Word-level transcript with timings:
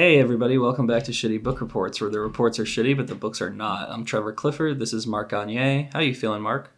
Hey 0.00 0.18
everybody, 0.18 0.56
welcome 0.56 0.86
back 0.86 1.02
to 1.04 1.12
Shitty 1.12 1.42
Book 1.42 1.60
Reports, 1.60 2.00
where 2.00 2.08
the 2.08 2.20
reports 2.20 2.58
are 2.58 2.64
shitty 2.64 2.96
but 2.96 3.06
the 3.06 3.14
books 3.14 3.42
are 3.42 3.50
not. 3.50 3.90
I'm 3.90 4.06
Trevor 4.06 4.32
Clifford. 4.32 4.78
This 4.78 4.94
is 4.94 5.06
Mark 5.06 5.28
Gagne. 5.28 5.90
How 5.92 5.98
are 5.98 6.02
you 6.02 6.14
feeling, 6.14 6.40
Mark? 6.40 6.72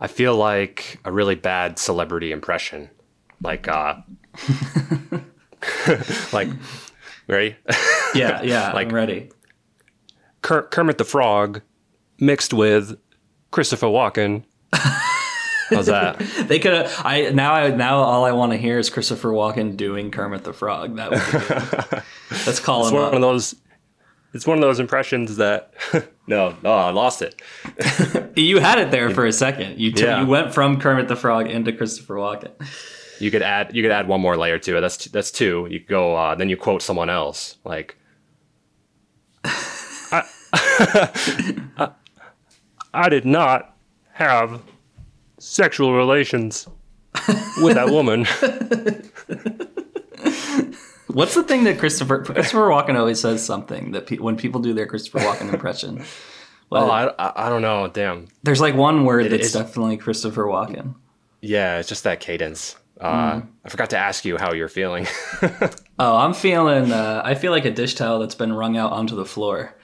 I 0.00 0.08
feel 0.08 0.34
like 0.34 0.98
a 1.04 1.12
really 1.12 1.36
bad 1.36 1.78
celebrity 1.78 2.32
impression. 2.32 2.90
Like 3.40 3.68
uh 3.68 3.94
like 6.32 6.48
ready? 7.28 7.54
Yeah, 8.16 8.42
yeah, 8.42 8.72
Like- 8.72 8.88
I'm 8.88 8.94
ready. 8.96 9.30
Kermit 10.42 10.98
the 10.98 11.04
Frog 11.04 11.62
mixed 12.18 12.52
with 12.52 12.98
Christopher 13.52 13.86
Walken. 13.86 14.42
How's 15.74 15.86
that? 15.86 16.20
They 16.48 16.58
could. 16.58 16.72
I 16.74 17.30
now. 17.30 17.54
I 17.54 17.70
now 17.70 17.98
all 17.98 18.24
I 18.24 18.32
want 18.32 18.52
to 18.52 18.58
hear 18.58 18.78
is 18.78 18.90
Christopher 18.90 19.30
Walken 19.30 19.76
doing 19.76 20.10
Kermit 20.10 20.44
the 20.44 20.52
Frog. 20.52 20.96
That 20.96 21.10
would 21.10 21.90
be. 21.90 21.96
Let's 22.46 22.60
call 22.60 22.82
It's 22.82 22.90
him 22.90 22.96
one 22.96 23.04
up. 23.08 23.12
of 23.14 23.20
those 23.20 23.54
it's 24.34 24.46
one 24.46 24.56
of 24.56 24.62
those 24.62 24.80
impressions 24.80 25.36
that 25.36 25.72
no, 26.26 26.54
no, 26.62 26.72
I 26.72 26.90
lost 26.90 27.20
it. 27.22 27.40
You 28.34 28.58
had 28.60 28.78
it 28.78 28.90
there 28.90 29.10
for 29.10 29.26
a 29.26 29.32
second. 29.32 29.78
You 29.78 29.92
took, 29.92 30.04
Yeah. 30.06 30.20
you 30.22 30.26
went 30.26 30.54
from 30.54 30.80
Kermit 30.80 31.08
the 31.08 31.16
Frog 31.16 31.50
into 31.50 31.70
Christopher 31.72 32.14
Walken. 32.16 32.50
You 33.20 33.30
could 33.30 33.42
add 33.42 33.74
you 33.76 33.82
could 33.82 33.92
add 33.92 34.08
one 34.08 34.20
more 34.20 34.36
layer 34.36 34.58
to 34.58 34.76
it. 34.78 34.80
That's 34.80 34.96
t- 34.96 35.10
that's 35.12 35.30
two. 35.30 35.66
You 35.70 35.80
could 35.80 35.88
go 35.88 36.16
uh, 36.16 36.34
then 36.34 36.48
you 36.48 36.56
quote 36.56 36.82
someone 36.82 37.10
else 37.10 37.58
like 37.64 37.96
I, 40.14 40.24
I, 41.78 41.90
I 42.94 43.08
did 43.08 43.24
not 43.24 43.74
have 44.12 44.60
sexual 45.42 45.92
relations 45.94 46.68
with 47.60 47.74
that 47.74 47.88
woman. 47.90 48.24
What's 51.08 51.34
the 51.34 51.42
thing 51.42 51.64
that 51.64 51.78
Christopher 51.78 52.22
Christopher 52.22 52.68
Walken 52.68 52.98
always 52.98 53.20
says 53.20 53.44
something 53.44 53.92
that 53.92 54.06
pe- 54.06 54.16
when 54.16 54.36
people 54.36 54.60
do 54.60 54.72
their 54.72 54.86
Christopher 54.86 55.18
Walken 55.18 55.52
impression. 55.52 56.00
oh, 56.02 56.06
Well, 56.70 56.90
I, 56.90 57.12
I, 57.18 57.46
I 57.46 57.48
don't 57.50 57.60
know. 57.60 57.88
Damn. 57.88 58.28
there's 58.44 58.60
like 58.60 58.74
one 58.74 59.04
word 59.04 59.30
that's 59.30 59.52
definitely 59.52 59.98
Christopher 59.98 60.44
Walken. 60.44 60.94
Yeah, 61.40 61.78
it's 61.78 61.88
just 61.88 62.04
that 62.04 62.20
cadence. 62.20 62.76
Uh, 63.00 63.42
I 63.64 63.68
forgot 63.68 63.90
to 63.90 63.98
ask 63.98 64.24
you 64.24 64.38
how 64.38 64.52
you're 64.52 64.68
feeling. 64.68 65.06
Oh, 65.98 66.16
I'm 66.16 66.34
feeling. 66.34 66.90
Uh, 66.90 67.22
I 67.24 67.36
feel 67.36 67.52
like 67.52 67.64
a 67.64 67.70
dish 67.70 67.94
towel 67.94 68.18
that's 68.18 68.34
been 68.34 68.52
wrung 68.52 68.76
out 68.76 68.90
onto 68.90 69.14
the 69.14 69.26
floor. 69.26 69.76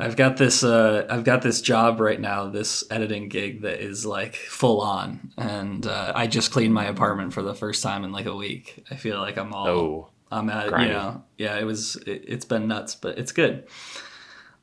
I've 0.00 0.14
got 0.14 0.36
this. 0.36 0.62
Uh, 0.62 1.06
I've 1.10 1.24
got 1.24 1.42
this 1.42 1.60
job 1.60 1.98
right 1.98 2.20
now, 2.20 2.48
this 2.48 2.84
editing 2.88 3.28
gig 3.28 3.62
that 3.62 3.80
is 3.80 4.06
like 4.06 4.36
full 4.36 4.80
on, 4.80 5.32
and 5.36 5.84
uh, 5.84 6.12
I 6.14 6.28
just 6.28 6.52
cleaned 6.52 6.72
my 6.72 6.84
apartment 6.84 7.32
for 7.32 7.42
the 7.42 7.54
first 7.54 7.82
time 7.82 8.04
in 8.04 8.12
like 8.12 8.26
a 8.26 8.34
week. 8.34 8.84
I 8.92 8.94
feel 8.94 9.18
like 9.18 9.36
I'm 9.36 9.52
all. 9.52 9.68
oh, 9.68 10.10
I'm 10.30 10.48
at. 10.50 10.68
grimy. 10.68 10.86
You 10.86 10.92
know, 10.92 11.24
yeah. 11.36 11.58
It 11.58 11.64
was. 11.64 11.96
It, 12.06 12.24
it's 12.28 12.44
been 12.44 12.68
nuts, 12.68 12.94
but 12.94 13.18
it's 13.18 13.32
good. 13.32 13.66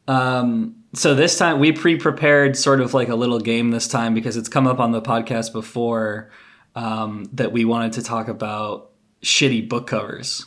Um. 0.08 0.78
So 0.94 1.14
this 1.14 1.38
time 1.38 1.60
we 1.60 1.74
pre-prepared 1.74 2.56
sort 2.56 2.80
of 2.80 2.94
like 2.94 3.10
a 3.10 3.16
little 3.16 3.40
game 3.40 3.72
this 3.72 3.90
time 3.90 4.14
because 4.14 4.38
it's 4.38 4.48
come 4.48 4.68
up 4.68 4.80
on 4.80 4.94
the 4.94 5.02
podcast 5.02 5.52
before 5.52 6.32
um, 6.76 7.26
that 7.34 7.52
we 7.52 7.66
wanted 7.66 7.92
to 7.94 8.04
talk 8.04 8.30
about 8.30 8.92
shitty 9.22 9.68
book 9.68 9.88
covers 9.88 10.46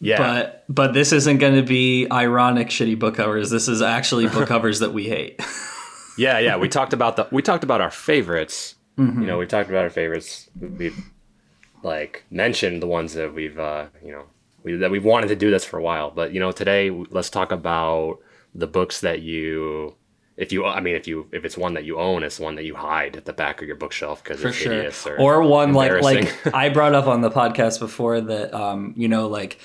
yeah. 0.00 0.18
but 0.18 0.64
but 0.68 0.94
this 0.94 1.12
isn't 1.12 1.38
going 1.38 1.56
to 1.56 1.62
be 1.62 2.06
ironic 2.10 2.68
shitty 2.68 2.98
book 2.98 3.16
covers. 3.16 3.50
This 3.50 3.68
is 3.68 3.82
actually 3.82 4.28
book 4.28 4.48
covers 4.54 4.80
that 4.80 4.92
we 4.92 5.04
hate. 5.04 5.40
Yeah, 6.16 6.38
yeah. 6.38 6.56
We 6.56 6.68
talked 6.70 6.92
about 6.92 7.16
the 7.16 7.28
we 7.30 7.42
talked 7.42 7.64
about 7.64 7.80
our 7.80 7.90
favorites. 7.90 8.74
Mm-hmm. 8.98 9.22
You 9.22 9.26
know, 9.26 9.38
we 9.38 9.46
talked 9.46 9.68
about 9.68 9.84
our 9.84 9.90
favorites. 9.90 10.48
We've 10.58 10.98
like 11.82 12.24
mentioned 12.30 12.82
the 12.82 12.86
ones 12.86 13.14
that 13.14 13.34
we've 13.34 13.58
uh, 13.58 13.86
you 14.04 14.12
know 14.12 14.24
we, 14.62 14.76
that 14.76 14.90
we've 14.90 15.04
wanted 15.04 15.28
to 15.28 15.36
do 15.36 15.50
this 15.50 15.64
for 15.64 15.78
a 15.78 15.82
while. 15.82 16.10
But 16.10 16.32
you 16.32 16.40
know, 16.40 16.52
today 16.52 16.90
let's 16.90 17.30
talk 17.30 17.52
about 17.52 18.18
the 18.54 18.66
books 18.66 19.00
that 19.02 19.22
you. 19.22 19.94
If 20.36 20.50
you, 20.50 20.64
I 20.64 20.80
mean, 20.80 20.96
if 20.96 21.06
you, 21.06 21.28
if 21.30 21.44
it's 21.44 21.56
one 21.56 21.74
that 21.74 21.84
you 21.84 21.96
own, 22.00 22.24
it's 22.24 22.40
one 22.40 22.56
that 22.56 22.64
you 22.64 22.74
hide 22.74 23.16
at 23.16 23.24
the 23.24 23.32
back 23.32 23.62
of 23.62 23.68
your 23.68 23.76
bookshelf 23.76 24.20
because 24.24 24.40
for 24.40 24.48
it's 24.48 24.56
sure. 24.56 24.72
hideous 24.72 25.06
or, 25.06 25.16
Or 25.20 25.42
one 25.44 25.74
like 25.74 26.02
like. 26.02 26.34
I 26.54 26.70
brought 26.70 26.92
up 26.92 27.06
on 27.06 27.20
the 27.20 27.30
podcast 27.30 27.78
before 27.78 28.20
that 28.20 28.52
um 28.52 28.94
you 28.96 29.06
know 29.06 29.28
like 29.28 29.60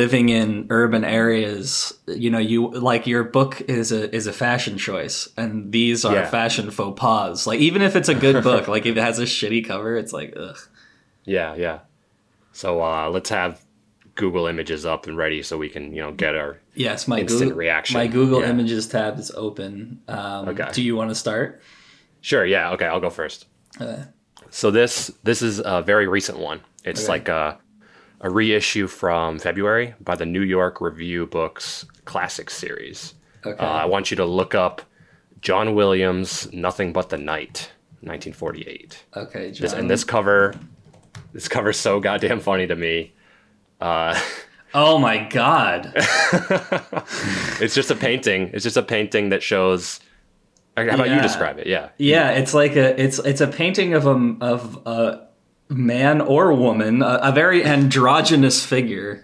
living 0.00 0.28
in 0.30 0.66
urban 0.70 1.04
areas 1.04 1.92
you 2.06 2.30
know 2.30 2.38
you 2.38 2.70
like 2.70 3.06
your 3.06 3.24
book 3.24 3.60
is 3.62 3.92
a 3.92 4.02
is 4.14 4.26
a 4.26 4.32
fashion 4.32 4.78
choice 4.78 5.28
and 5.36 5.70
these 5.72 6.04
are 6.04 6.14
Yeah. 6.14 6.30
fashion 6.30 6.70
faux 6.70 6.98
pas 6.98 7.46
like 7.46 7.60
even 7.60 7.82
if 7.82 7.94
it's 7.94 8.08
a 8.08 8.14
good 8.14 8.42
book 8.42 8.68
like 8.68 8.86
if 8.86 8.96
it 8.96 9.00
has 9.08 9.18
a 9.18 9.24
shitty 9.24 9.62
cover 9.66 9.96
it's 9.96 10.12
like 10.12 10.32
ugh 10.36 10.58
yeah, 11.24 11.54
yeah. 11.54 11.78
So 12.52 12.82
uh, 12.82 13.08
let's 13.10 13.30
have 13.30 13.60
Google 14.16 14.46
Images 14.48 14.84
up 14.84 15.06
and 15.06 15.16
ready 15.16 15.40
so 15.42 15.56
we 15.56 15.68
can 15.68 15.94
you 15.94 16.02
know 16.02 16.12
get 16.12 16.34
our 16.34 16.58
yes 16.74 17.06
my 17.06 17.20
Instant 17.20 17.40
Google 17.42 17.56
reaction. 17.58 17.94
my 17.98 18.06
Google 18.06 18.40
Yeah. 18.40 18.50
Images 18.50 18.86
tab 18.88 19.18
is 19.18 19.30
open 19.36 20.00
um 20.08 20.48
Okay. 20.48 20.68
do 20.72 20.82
you 20.82 20.96
want 20.96 21.10
to 21.10 21.14
start 21.14 21.60
Sure. 22.22 22.44
Yeah. 22.46 22.70
Okay. 22.74 22.86
I'll 22.86 23.00
go 23.00 23.10
first. 23.10 23.46
Uh. 23.80 24.04
so 24.50 24.70
this 24.70 25.10
this 25.24 25.42
is 25.42 25.60
a 25.64 25.82
very 25.82 26.06
recent 26.06 26.38
one. 26.38 26.60
It's 26.84 27.02
Okay. 27.02 27.08
like 27.14 27.28
a 27.28 27.58
a 28.22 28.30
reissue 28.30 28.86
from 28.86 29.38
February 29.38 29.94
by 30.00 30.14
the 30.16 30.26
New 30.26 30.42
York 30.42 30.80
Review 30.80 31.26
Books 31.26 31.84
Classic 32.04 32.48
Series. 32.50 33.14
okay 33.44 33.62
Uh, 33.62 33.66
I 33.66 33.84
want 33.86 34.10
you 34.10 34.16
to 34.18 34.24
look 34.24 34.54
up 34.54 34.82
John 35.40 35.74
Williams' 35.74 36.52
"Nothing 36.52 36.92
But 36.92 37.08
the 37.10 37.18
Night," 37.18 37.70
1948. 38.00 39.04
okay 39.16 39.50
John. 39.50 39.62
This, 39.62 39.72
and 39.72 39.90
this 39.90 40.04
cover, 40.04 40.54
this 41.32 41.48
cover's 41.48 41.78
so 41.78 42.00
goddamn 42.00 42.40
funny 42.40 42.66
to 42.66 42.76
me. 42.76 43.12
Uh, 43.80 44.18
Oh 44.74 44.98
my 44.98 45.18
god. 45.18 45.92
it's 47.60 47.74
just 47.74 47.90
a 47.90 47.94
painting. 47.94 48.50
It's 48.54 48.64
just 48.64 48.76
a 48.78 48.82
painting 48.82 49.28
that 49.28 49.42
shows. 49.42 50.00
How 50.76 50.84
about 50.84 51.10
you 51.10 51.20
describe 51.20 51.58
it? 51.58 51.66
Yeah. 51.66 51.90
Yeah, 51.98 52.30
it's 52.30 52.54
like 52.54 52.74
a 52.76 52.98
it's 52.98 53.18
it's 53.18 53.42
a 53.42 53.46
painting 53.48 53.92
of 53.92 54.06
a 54.06 54.36
of 54.40 54.78
a 54.86 55.26
man 55.76 56.20
or 56.20 56.52
woman, 56.52 57.02
a, 57.02 57.20
a 57.22 57.32
very 57.32 57.64
androgynous 57.64 58.64
figure 58.64 59.22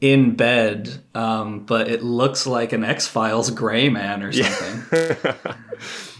in 0.00 0.36
bed, 0.36 1.02
um, 1.14 1.60
but 1.66 1.88
it 1.88 2.02
looks 2.02 2.46
like 2.46 2.72
an 2.72 2.84
X 2.84 3.06
Files 3.06 3.50
gray 3.50 3.88
man 3.88 4.22
or 4.22 4.32
something. 4.32 5.34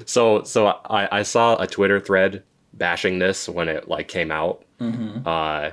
So 0.06 0.42
so 0.42 0.66
I, 0.66 1.20
I 1.20 1.22
saw 1.22 1.56
a 1.56 1.66
Twitter 1.66 2.00
thread 2.00 2.42
bashing 2.72 3.18
this 3.18 3.48
when 3.48 3.68
it 3.68 3.88
like 3.88 4.08
came 4.08 4.30
out. 4.30 4.64
Uh, 5.26 5.70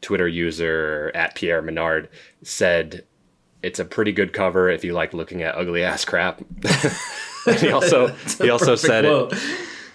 Twitter 0.00 0.26
user 0.26 1.12
at 1.14 1.34
Pierre 1.34 1.62
Menard 1.62 2.08
said 2.42 3.04
it's 3.62 3.78
a 3.78 3.84
pretty 3.84 4.12
good 4.12 4.32
cover 4.32 4.70
if 4.70 4.82
you 4.82 4.92
like 4.92 5.12
looking 5.12 5.42
at 5.42 5.54
ugly 5.54 5.84
ass 5.84 6.04
crap. 6.04 6.42
he 7.58 7.70
also 7.70 8.08
he 8.40 8.50
also 8.50 8.74
said 8.74 9.04
quote. 9.04 9.32
it 9.34 9.38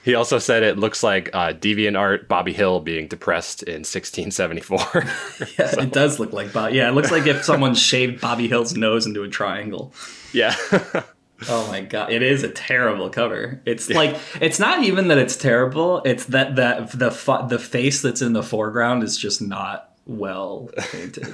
he 0.03 0.15
also 0.15 0.39
said 0.39 0.63
it 0.63 0.77
looks 0.77 1.03
like 1.03 1.29
uh, 1.33 1.53
DeviantArt 1.53 2.27
Bobby 2.27 2.53
Hill 2.53 2.79
being 2.79 3.07
depressed 3.07 3.63
in 3.63 3.83
1674. 3.85 4.79
Yeah, 5.57 5.81
it 5.81 5.91
does 5.91 6.19
look 6.19 6.33
like 6.33 6.53
Bob. 6.53 6.73
Yeah, 6.73 6.87
it 6.89 6.93
looks 6.93 7.11
like 7.11 7.25
if 7.27 7.43
someone 7.43 7.75
shaved 7.75 8.21
Bobby 8.21 8.47
Hill's 8.47 8.75
nose 8.75 9.05
into 9.05 9.23
a 9.23 9.27
triangle. 9.29 9.93
yeah. 10.33 10.55
Oh 11.49 11.67
my 11.69 11.81
god, 11.81 12.11
it 12.11 12.21
is 12.21 12.43
a 12.43 12.49
terrible 12.49 13.09
cover. 13.09 13.63
It's 13.65 13.89
like 13.89 14.15
it's 14.39 14.59
not 14.59 14.83
even 14.83 15.07
that 15.07 15.17
it's 15.17 15.35
terrible. 15.35 16.03
It's 16.05 16.25
that 16.25 16.55
that 16.57 16.91
the 16.91 17.09
the 17.49 17.57
face 17.57 18.03
that's 18.03 18.21
in 18.21 18.33
the 18.33 18.43
foreground 18.43 19.01
is 19.01 19.17
just 19.17 19.41
not 19.41 19.90
well 20.17 20.69
painted. 20.77 21.25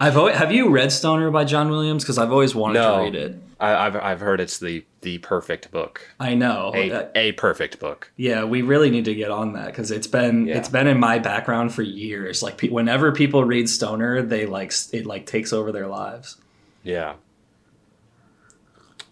I've 0.00 0.16
always, 0.16 0.36
have 0.36 0.52
you 0.52 0.70
read 0.70 0.92
Stoner 0.92 1.30
by 1.30 1.44
John 1.44 1.70
Williams? 1.70 2.04
Because 2.04 2.18
I've 2.18 2.32
always 2.32 2.54
wanted 2.54 2.80
No. 2.80 2.96
to 2.98 3.02
read 3.04 3.14
it. 3.14 3.38
I, 3.60 3.86
I've 3.86 3.96
I've 3.96 4.20
heard 4.20 4.40
it's 4.40 4.58
the 4.58 4.84
the 5.00 5.18
perfect 5.18 5.70
book. 5.72 6.00
I 6.20 6.34
know. 6.34 6.70
A, 6.74 6.90
Uh, 6.92 7.08
a 7.16 7.32
perfect 7.32 7.80
book. 7.80 8.12
yeah, 8.16 8.44
we 8.44 8.62
really 8.62 8.88
need 8.90 9.04
to 9.06 9.14
get 9.14 9.30
on 9.32 9.52
that 9.54 9.66
because 9.66 9.90
it's 9.90 10.06
been 10.06 10.46
Yeah. 10.46 10.58
it's 10.58 10.68
been 10.68 10.86
in 10.86 11.00
my 11.00 11.18
background 11.18 11.74
for 11.74 11.82
years. 11.82 12.42
Like 12.42 12.56
pe- 12.58 12.68
whenever 12.68 13.10
people 13.12 13.44
read 13.44 13.68
Stoner, 13.68 14.22
they 14.22 14.46
like 14.46 14.72
it 14.92 15.06
like 15.06 15.26
takes 15.26 15.52
over 15.52 15.72
their 15.72 15.88
lives. 15.88 16.36
Yeah. 16.84 17.14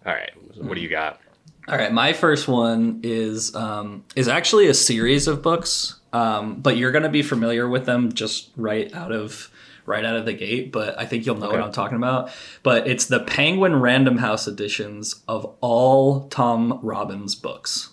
All 0.05 0.13
right. 0.15 0.31
What 0.57 0.75
do 0.75 0.81
you 0.81 0.89
got? 0.89 1.21
All 1.69 1.77
right, 1.77 1.93
my 1.93 2.13
first 2.13 2.47
one 2.47 3.01
is 3.03 3.53
um, 3.57 4.05
is 4.15 4.29
actually 4.29 4.69
a 4.69 4.75
series 4.75 5.27
of 5.27 5.43
books, 5.43 5.97
um, 6.17 6.61
but 6.63 6.79
you're 6.79 6.93
going 6.93 7.03
to 7.03 7.11
be 7.11 7.21
familiar 7.21 7.69
with 7.69 7.85
them 7.85 8.11
just 8.11 8.51
right 8.57 8.93
out 8.95 9.13
of 9.13 9.51
right 9.85 10.03
out 10.03 10.17
of 10.17 10.25
the 10.25 10.33
gate. 10.33 10.73
But 10.73 10.99
I 10.99 11.05
think 11.05 11.27
you'll 11.27 11.37
know 11.37 11.51
what 11.51 11.61
I'm 11.61 11.73
talking 11.73 11.99
about. 11.99 12.31
But 12.63 12.89
it's 12.89 13.05
the 13.05 13.21
Penguin 13.21 13.81
Random 13.81 14.17
House 14.17 14.49
editions 14.49 15.23
of 15.29 15.55
all 15.61 16.27
Tom 16.29 16.81
Robbins 16.83 17.35
books. 17.35 17.91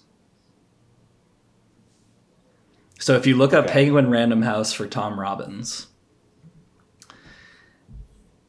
So 2.98 3.16
if 3.18 3.28
you 3.28 3.36
look 3.36 3.52
up 3.52 3.68
Penguin 3.68 4.10
Random 4.10 4.44
House 4.44 4.72
for 4.72 4.88
Tom 4.88 5.20
Robbins, 5.20 5.88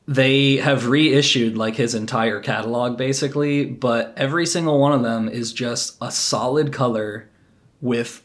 they 0.07 0.59
have 0.59 0.87
reissued 0.87 1.57
like 1.57 1.75
his 1.75 1.97
entire 1.97 2.41
catalog 2.41 2.97
basically, 2.97 3.65
but 3.65 4.15
every 4.17 4.47
single 4.47 4.79
one 4.79 4.93
of 4.93 5.03
them 5.03 5.29
is 5.29 5.53
just 5.53 5.97
a 6.01 6.13
solid 6.13 6.73
color 6.73 7.29
with 7.81 8.23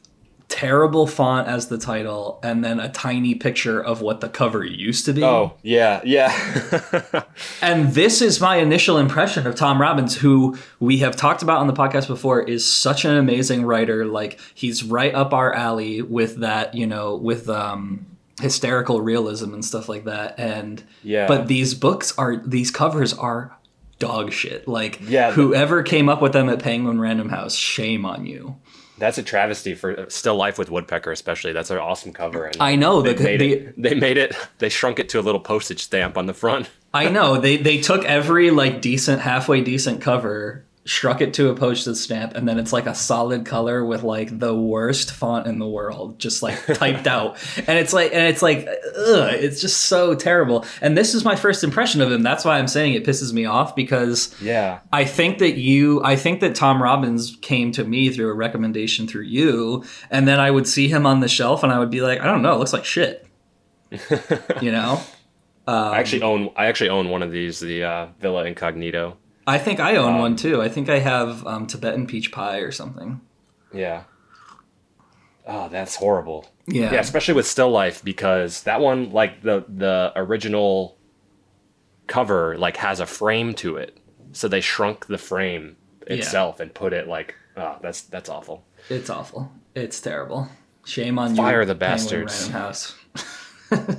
terrible 0.49 1.05
font 1.07 1.47
as 1.47 1.67
the 1.67 1.77
title 1.77 2.39
and 2.43 2.63
then 2.63 2.79
a 2.79 2.89
tiny 2.89 3.35
picture 3.35 3.79
of 3.79 4.01
what 4.01 4.19
the 4.19 4.27
cover 4.27 4.65
used 4.65 5.05
to 5.05 5.13
be. 5.13 5.23
Oh, 5.23 5.53
yeah, 5.61 6.01
yeah. 6.03 7.23
And 7.61 7.93
this 7.93 8.21
is 8.21 8.41
my 8.41 8.57
initial 8.57 8.97
impression 8.97 9.45
of 9.47 9.55
Tom 9.55 9.79
Robbins, 9.79 10.17
who 10.17 10.57
we 10.79 10.97
have 10.99 11.15
talked 11.15 11.41
about 11.43 11.59
on 11.59 11.67
the 11.67 11.73
podcast 11.73 12.07
before, 12.07 12.41
is 12.41 12.65
such 12.69 13.05
an 13.05 13.15
amazing 13.15 13.63
writer. 13.63 14.05
Like 14.05 14.39
he's 14.53 14.83
right 14.83 15.13
up 15.13 15.33
our 15.33 15.53
alley 15.53 16.01
with 16.01 16.37
that, 16.37 16.73
you 16.73 16.87
know, 16.87 17.15
with 17.15 17.47
um 17.47 18.05
hysterical 18.41 19.01
realism 19.01 19.53
and 19.53 19.63
stuff 19.63 19.87
like 19.89 20.05
that. 20.05 20.39
And 20.39 20.81
Yeah. 21.03 21.27
but 21.27 21.47
these 21.47 21.73
books 21.73 22.17
are 22.17 22.37
these 22.37 22.71
covers 22.71 23.13
are 23.13 23.55
dog 23.99 24.31
shit. 24.31 24.67
Like 24.67 24.99
Yeah, 25.07 25.31
whoever 25.31 25.83
came 25.83 26.09
up 26.09 26.21
with 26.21 26.31
them 26.33 26.49
at 26.49 26.59
Penguin 26.63 26.99
Random 26.99 27.29
House, 27.29 27.53
shame 27.55 28.05
on 28.05 28.25
you. 28.25 28.55
That's 28.99 29.17
a 29.17 29.23
travesty 29.23 29.73
for 29.75 29.99
uh, 29.99 30.05
Still 30.09 30.35
Life 30.35 30.57
with 30.57 30.69
Woodpecker, 30.69 31.11
especially. 31.11 31.53
That's 31.53 31.71
an 31.71 31.77
awesome 31.77 32.13
cover. 32.13 32.45
And 32.45 32.57
I 32.59 32.75
know 32.75 33.01
they 33.01 33.13
the, 33.13 33.23
made 33.23 33.41
the 33.41 33.53
it. 33.53 33.81
They 33.81 33.95
made 33.95 34.17
it. 34.17 34.35
They 34.59 34.69
shrunk 34.69 34.99
it 34.99 35.09
to 35.09 35.19
a 35.19 35.21
little 35.21 35.39
postage 35.41 35.83
stamp 35.83 36.17
on 36.17 36.25
the 36.25 36.33
front. 36.33 36.69
I 36.93 37.09
know 37.09 37.39
they 37.39 37.57
they 37.57 37.79
took 37.79 38.03
every 38.05 38.51
like 38.51 38.81
decent 38.81 39.21
halfway 39.21 39.61
decent 39.61 40.01
cover, 40.01 40.65
struck 40.89 41.21
it 41.21 41.35
to 41.35 41.49
a 41.49 41.55
postage 41.55 41.95
stamp, 41.97 42.35
and 42.35 42.47
then 42.47 42.57
it's 42.57 42.73
like 42.73 42.87
a 42.87 42.95
solid 42.95 43.45
color 43.45 43.85
with 43.85 44.01
like 44.01 44.39
the 44.39 44.55
worst 44.55 45.11
font 45.11 45.45
in 45.45 45.59
the 45.59 45.67
world, 45.67 46.17
just 46.17 46.41
like 46.41 46.65
typed 46.65 47.05
out. 47.15 47.37
And 47.67 47.77
it's 47.77 47.93
like 47.93 48.11
and 48.11 48.23
it's 48.23 48.41
like 48.41 48.67
ugh, 48.67 49.33
it's 49.35 49.61
just 49.61 49.81
so 49.81 50.15
terrible. 50.15 50.65
And 50.81 50.97
this 50.97 51.13
is 51.13 51.23
my 51.23 51.35
first 51.35 51.63
impression 51.63 52.01
of 52.01 52.11
him. 52.11 52.23
That's 52.23 52.43
why 52.43 52.57
I'm 52.57 52.67
saying 52.67 52.93
it 52.95 53.05
pisses 53.05 53.31
me 53.31 53.45
off 53.45 53.75
because 53.75 54.35
Yeah. 54.41 54.79
I 54.91 55.05
think 55.05 55.37
that 55.37 55.57
you 55.57 56.03
I 56.03 56.15
think 56.15 56.39
that 56.41 56.55
Tom 56.55 56.81
Robbins 56.81 57.37
came 57.41 57.71
to 57.73 57.83
me 57.83 58.09
through 58.09 58.29
a 58.31 58.33
recommendation 58.33 59.07
through 59.07 59.25
you, 59.25 59.83
and 60.09 60.27
then 60.27 60.39
I 60.39 60.49
would 60.49 60.67
see 60.67 60.87
him 60.87 61.05
on 61.05 61.19
the 61.19 61.27
shelf 61.27 61.61
and 61.63 61.71
I 61.71 61.77
would 61.77 61.91
be 61.91 62.01
like, 62.01 62.19
I 62.19 62.25
don't 62.25 62.41
know, 62.41 62.55
it 62.55 62.57
looks 62.57 62.73
like 62.73 62.85
shit. 62.85 63.27
you 64.61 64.71
know? 64.71 64.99
I 65.67 65.99
actually 65.99 66.23
own. 66.23 66.49
I 66.55 66.65
actually 66.65 66.89
own 66.89 67.09
one 67.09 67.21
of 67.21 67.31
these, 67.31 67.59
the 67.59 67.83
uh, 67.83 68.07
Villa 68.19 68.45
Incognito. 68.45 69.17
I 69.49 69.57
think 69.57 69.79
I 69.79 69.95
own 69.95 70.13
Um, 70.13 70.19
one 70.19 70.35
too. 70.35 70.61
I 70.61 70.69
think 70.69 70.89
I 70.89 70.99
have 70.99 71.45
um, 71.47 71.65
Tibetan 71.67 72.05
peach 72.07 72.31
pie 72.31 72.59
or 72.59 72.71
something. 72.71 73.19
Yeah. 73.73 74.03
Oh, 75.47 75.67
that's 75.69 75.95
horrible. 75.95 76.47
Yeah. 76.67 76.91
Yeah, 76.93 76.99
especially 76.99 77.33
with 77.33 77.47
Still 77.47 77.71
Life 77.71 78.03
because 78.03 78.63
that 78.63 78.79
one, 78.79 79.11
like 79.11 79.41
the 79.41 79.65
the 79.67 80.11
original 80.15 80.97
cover, 82.07 82.55
like 82.57 82.77
has 82.77 82.99
a 82.99 83.05
frame 83.07 83.53
to 83.55 83.77
it. 83.77 83.97
So 84.33 84.47
they 84.47 84.61
shrunk 84.61 85.07
the 85.07 85.17
frame 85.17 85.77
itself 86.05 86.59
and 86.59 86.71
put 86.73 86.93
it 86.93 87.07
like, 87.07 87.35
oh, 87.57 87.77
that's 87.81 88.01
that's 88.01 88.29
awful. 88.29 88.63
It's 88.89 89.09
awful. 89.09 89.51
It's 89.73 89.99
terrible. 89.99 90.47
Shame 90.85 91.17
on 91.17 91.31
you. 91.31 91.37
Fire 91.37 91.65
the 91.65 91.75
bastards. 91.75 92.47
House. 92.49 92.95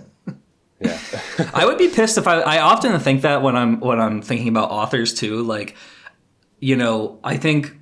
I 1.55 1.67
would 1.67 1.79
be 1.79 1.89
pissed 1.89 2.19
if 2.19 2.27
I. 2.27 2.41
I 2.41 2.59
often 2.61 2.99
think 3.01 3.23
that 3.23 3.43
when 3.43 3.57
I'm 3.57 3.81
when 3.81 4.01
I'm 4.01 4.23
thinking 4.23 4.49
about 4.49 4.71
authors 4.71 5.15
too. 5.15 5.43
Like, 5.43 5.77
you 6.59 6.77
know, 6.77 7.19
I 7.25 7.37
think 7.37 7.77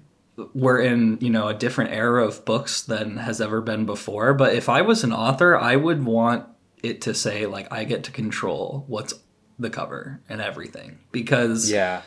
we're 0.54 0.80
in 0.80 1.18
you 1.20 1.30
know 1.30 1.48
a 1.48 1.54
different 1.54 1.92
era 1.92 2.24
of 2.24 2.44
books 2.44 2.82
than 2.82 3.16
has 3.18 3.40
ever 3.40 3.60
been 3.60 3.86
before. 3.86 4.34
But 4.34 4.54
if 4.54 4.68
I 4.68 4.82
was 4.82 5.04
an 5.04 5.12
author, 5.12 5.56
I 5.56 5.76
would 5.76 6.04
want 6.04 6.46
it 6.82 7.00
to 7.02 7.14
say 7.14 7.46
like 7.46 7.72
I 7.72 7.84
get 7.84 8.04
to 8.04 8.10
control 8.10 8.84
what's 8.86 9.14
the 9.58 9.70
cover 9.70 10.20
and 10.28 10.40
everything 10.40 10.98
because 11.10 11.70
yeah. 11.70 12.02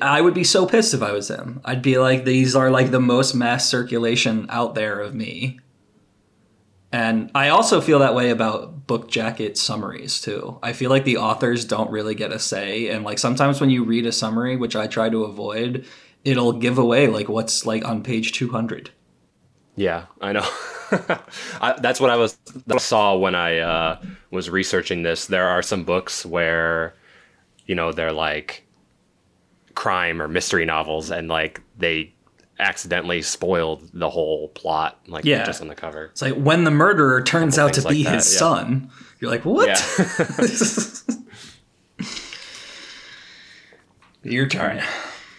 I 0.00 0.20
would 0.20 0.34
be 0.34 0.44
so 0.44 0.66
pissed 0.66 0.94
if 0.94 1.02
I 1.02 1.12
was 1.12 1.28
him. 1.28 1.60
I'd 1.64 1.82
be 1.82 1.98
like, 1.98 2.24
these 2.24 2.54
are 2.54 2.70
like 2.70 2.90
the 2.90 3.00
most 3.00 3.34
mass 3.34 3.68
circulation 3.68 4.46
out 4.48 4.74
there 4.74 5.00
of 5.00 5.14
me. 5.14 5.60
And 6.94 7.32
I 7.34 7.48
also 7.48 7.80
feel 7.80 7.98
that 7.98 8.14
way 8.14 8.30
about 8.30 8.86
book 8.86 9.10
jacket 9.10 9.58
summaries 9.58 10.20
too. 10.20 10.60
I 10.62 10.72
feel 10.72 10.90
like 10.90 11.02
the 11.02 11.16
authors 11.16 11.64
don't 11.64 11.90
really 11.90 12.14
get 12.14 12.30
a 12.30 12.38
say. 12.38 12.88
And 12.88 13.04
like 13.04 13.18
sometimes 13.18 13.60
when 13.60 13.68
you 13.68 13.82
read 13.82 14.06
a 14.06 14.12
summary, 14.12 14.54
which 14.54 14.76
I 14.76 14.86
try 14.86 15.08
to 15.08 15.24
avoid, 15.24 15.86
it'll 16.22 16.52
give 16.52 16.78
away 16.78 17.08
like 17.08 17.28
what's 17.28 17.66
like 17.66 17.84
on 17.84 18.04
page 18.04 18.30
200. 18.30 18.92
Yeah, 19.74 20.04
I 20.20 20.30
know. 20.30 20.46
I, 21.60 21.74
that's 21.80 21.98
what 21.98 22.10
I 22.10 22.16
was 22.16 22.38
I 22.70 22.78
saw 22.78 23.16
when 23.16 23.34
I 23.34 23.58
uh, 23.58 24.00
was 24.30 24.48
researching 24.48 25.02
this. 25.02 25.26
There 25.26 25.48
are 25.48 25.62
some 25.62 25.82
books 25.82 26.24
where, 26.24 26.94
you 27.66 27.74
know, 27.74 27.90
they're 27.90 28.12
like 28.12 28.68
crime 29.74 30.22
or 30.22 30.28
mystery 30.28 30.64
novels, 30.64 31.10
and 31.10 31.26
like 31.26 31.60
they 31.76 32.14
accidentally 32.58 33.22
spoiled 33.22 33.90
the 33.92 34.10
whole 34.10 34.48
plot, 34.48 35.00
like 35.06 35.24
Yeah. 35.24 35.44
just 35.44 35.60
on 35.60 35.68
the 35.68 35.74
cover. 35.74 36.06
It's 36.06 36.22
like 36.22 36.34
when 36.34 36.64
the 36.64 36.70
murderer 36.70 37.22
turns 37.22 37.58
out 37.58 37.72
to 37.74 37.80
things 37.80 37.84
like 37.84 37.94
be 37.94 38.02
his 38.04 38.32
yeah. 38.32 38.38
son, 38.38 38.90
you're 39.20 39.30
like, 39.30 39.44
what? 39.44 39.68
Yeah. 39.68 39.76
Your 44.22 44.46
turn. 44.46 44.82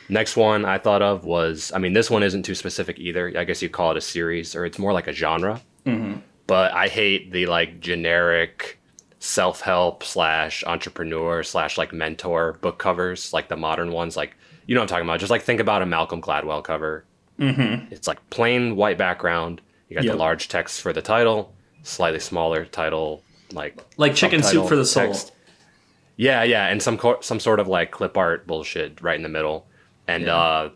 Next 0.10 0.36
one 0.38 0.66
I 0.66 0.78
thought 0.78 1.02
of 1.02 1.26
was, 1.26 1.72
I 1.74 1.80
mean, 1.80 1.94
this 1.94 2.12
one 2.12 2.22
isn't 2.22 2.44
too 2.44 2.54
specific 2.54 3.00
either. 3.00 3.34
I 3.36 3.44
guess 3.44 3.62
you'd 3.62 3.72
call 3.72 3.92
it 3.92 3.98
a 3.98 4.02
series, 4.02 4.56
or 4.56 4.66
it's 4.66 4.78
more 4.78 4.94
like 4.94 5.08
a 5.08 5.14
genre. 5.14 5.62
Mm-hmm. 5.86 6.20
But 6.46 6.74
I 6.74 6.88
hate 6.88 7.32
the 7.32 7.48
like 7.48 7.80
generic 7.80 8.80
self-help 9.18 10.04
slash 10.04 10.64
entrepreneur 10.68 11.42
slash 11.42 11.78
like 11.80 11.92
mentor 11.92 12.54
book 12.62 12.78
covers, 12.78 13.34
like 13.34 13.48
the 13.50 13.58
modern 13.58 13.92
ones. 13.92 14.16
Like 14.16 14.38
you 14.66 14.76
know 14.76 14.82
what 14.82 14.86
I'm 14.86 14.88
talking 14.90 15.06
about. 15.06 15.20
Just 15.20 15.30
like 15.32 15.42
think 15.44 15.60
about 15.60 15.82
a 15.82 15.86
Malcolm 15.86 16.22
Gladwell 16.22 16.64
cover. 16.64 17.06
Mm-hmm. 17.40 17.94
It's 17.94 18.08
like 18.08 18.28
plain 18.30 18.76
white 18.76 18.98
background. 18.98 19.62
You 19.90 19.96
got 19.96 20.04
Yep. 20.06 20.14
the 20.14 20.18
large 20.18 20.48
text 20.48 20.82
for 20.82 20.94
the 20.94 21.02
title, 21.02 21.54
slightly 21.84 22.20
smaller 22.20 22.66
title, 22.66 23.22
like 23.52 23.78
Like 23.98 24.16
chicken 24.16 24.42
soup 24.42 24.68
for 24.68 24.76
the 24.76 24.86
soul. 24.86 25.08
text. 25.08 25.32
Yeah, 26.18 26.44
yeah, 26.44 26.68
and 26.68 26.82
some 26.82 26.98
co- 26.98 27.20
some 27.22 27.40
sort 27.40 27.60
of 27.60 27.68
like 27.68 27.92
clip 27.92 28.18
art 28.18 28.48
bullshit 28.48 29.02
right 29.02 29.16
in 29.18 29.24
the 29.24 29.30
middle. 29.30 29.68
And 30.08 30.24
Yeah. 30.26 30.36
uh 30.38 30.70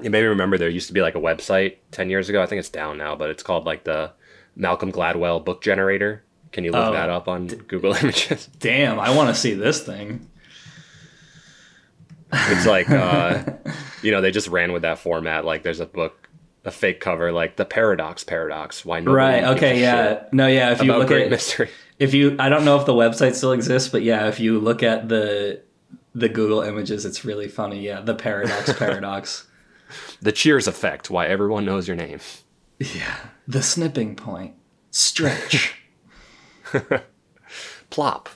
you 0.00 0.10
maybe 0.10 0.26
remember 0.26 0.58
there 0.58 0.68
used 0.68 0.88
to 0.88 0.92
be 0.92 1.00
like 1.00 1.14
a 1.14 1.20
website 1.20 1.76
10 1.90 2.10
years 2.10 2.28
ago. 2.28 2.42
I 2.42 2.46
think 2.46 2.58
it's 2.60 2.68
down 2.68 2.98
now, 2.98 3.16
but 3.16 3.30
it's 3.30 3.42
called 3.42 3.64
like 3.64 3.84
the 3.84 4.12
Malcolm 4.54 4.92
Gladwell 4.92 5.42
book 5.42 5.62
generator. 5.62 6.22
Can 6.52 6.64
you 6.64 6.70
look 6.72 6.88
Oh, 6.88 6.92
that 6.92 7.08
up 7.08 7.28
on 7.28 7.46
Google 7.46 7.94
Images? 8.02 8.48
Damn, 8.60 9.00
I 9.00 9.14
want 9.16 9.30
to 9.30 9.34
see 9.34 9.54
this 9.54 9.82
thing. 9.82 10.28
It's 12.32 12.66
like 12.66 12.90
uh 12.90 13.42
you 14.02 14.10
know, 14.12 14.20
they 14.20 14.30
just 14.30 14.48
ran 14.48 14.72
with 14.72 14.82
that 14.82 14.98
format. 14.98 15.44
Like 15.44 15.62
there's 15.62 15.80
a 15.80 15.86
book 15.86 16.28
a 16.64 16.70
fake 16.70 16.98
cover 17.00 17.30
like 17.30 17.54
the 17.56 17.64
paradox 17.64 18.24
paradox 18.24 18.84
why 18.84 18.98
nobody 18.98 19.16
Right. 19.16 19.44
Okay. 19.56 19.80
Yeah. 19.80 20.24
No. 20.32 20.46
Yeah. 20.48 20.72
If 20.72 20.82
you 20.82 20.92
look 20.92 21.08
great 21.08 21.24
at 21.26 21.30
mystery 21.30 21.70
if 21.98 22.12
you, 22.12 22.36
I 22.38 22.48
don't 22.50 22.64
know 22.66 22.78
if 22.78 22.84
the 22.84 22.92
website 22.92 23.34
still 23.34 23.52
exists, 23.52 23.88
but 23.88 24.02
yeah, 24.02 24.28
if 24.28 24.38
you 24.38 24.58
look 24.60 24.82
at 24.82 25.08
the 25.08 25.62
the 26.14 26.28
Google 26.28 26.60
images, 26.62 27.04
it's 27.06 27.24
really 27.24 27.48
funny. 27.48 27.80
Yeah, 27.80 28.00
the 28.00 28.14
paradox 28.14 28.72
paradox. 28.78 29.46
the 30.20 30.32
cheers 30.32 30.66
effect 30.66 31.10
why 31.10 31.26
everyone 31.26 31.64
knows 31.64 31.86
your 31.86 31.96
name 31.96 32.18
Yeah, 32.78 33.16
the 33.46 33.62
snipping 33.62 34.16
point. 34.16 34.54
Stretch. 34.90 35.74
plop 37.90 38.28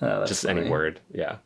Oh, 0.00 0.24
just 0.26 0.44
funny. 0.44 0.60
any 0.62 0.70
word 0.70 1.00
yeah 1.12 1.36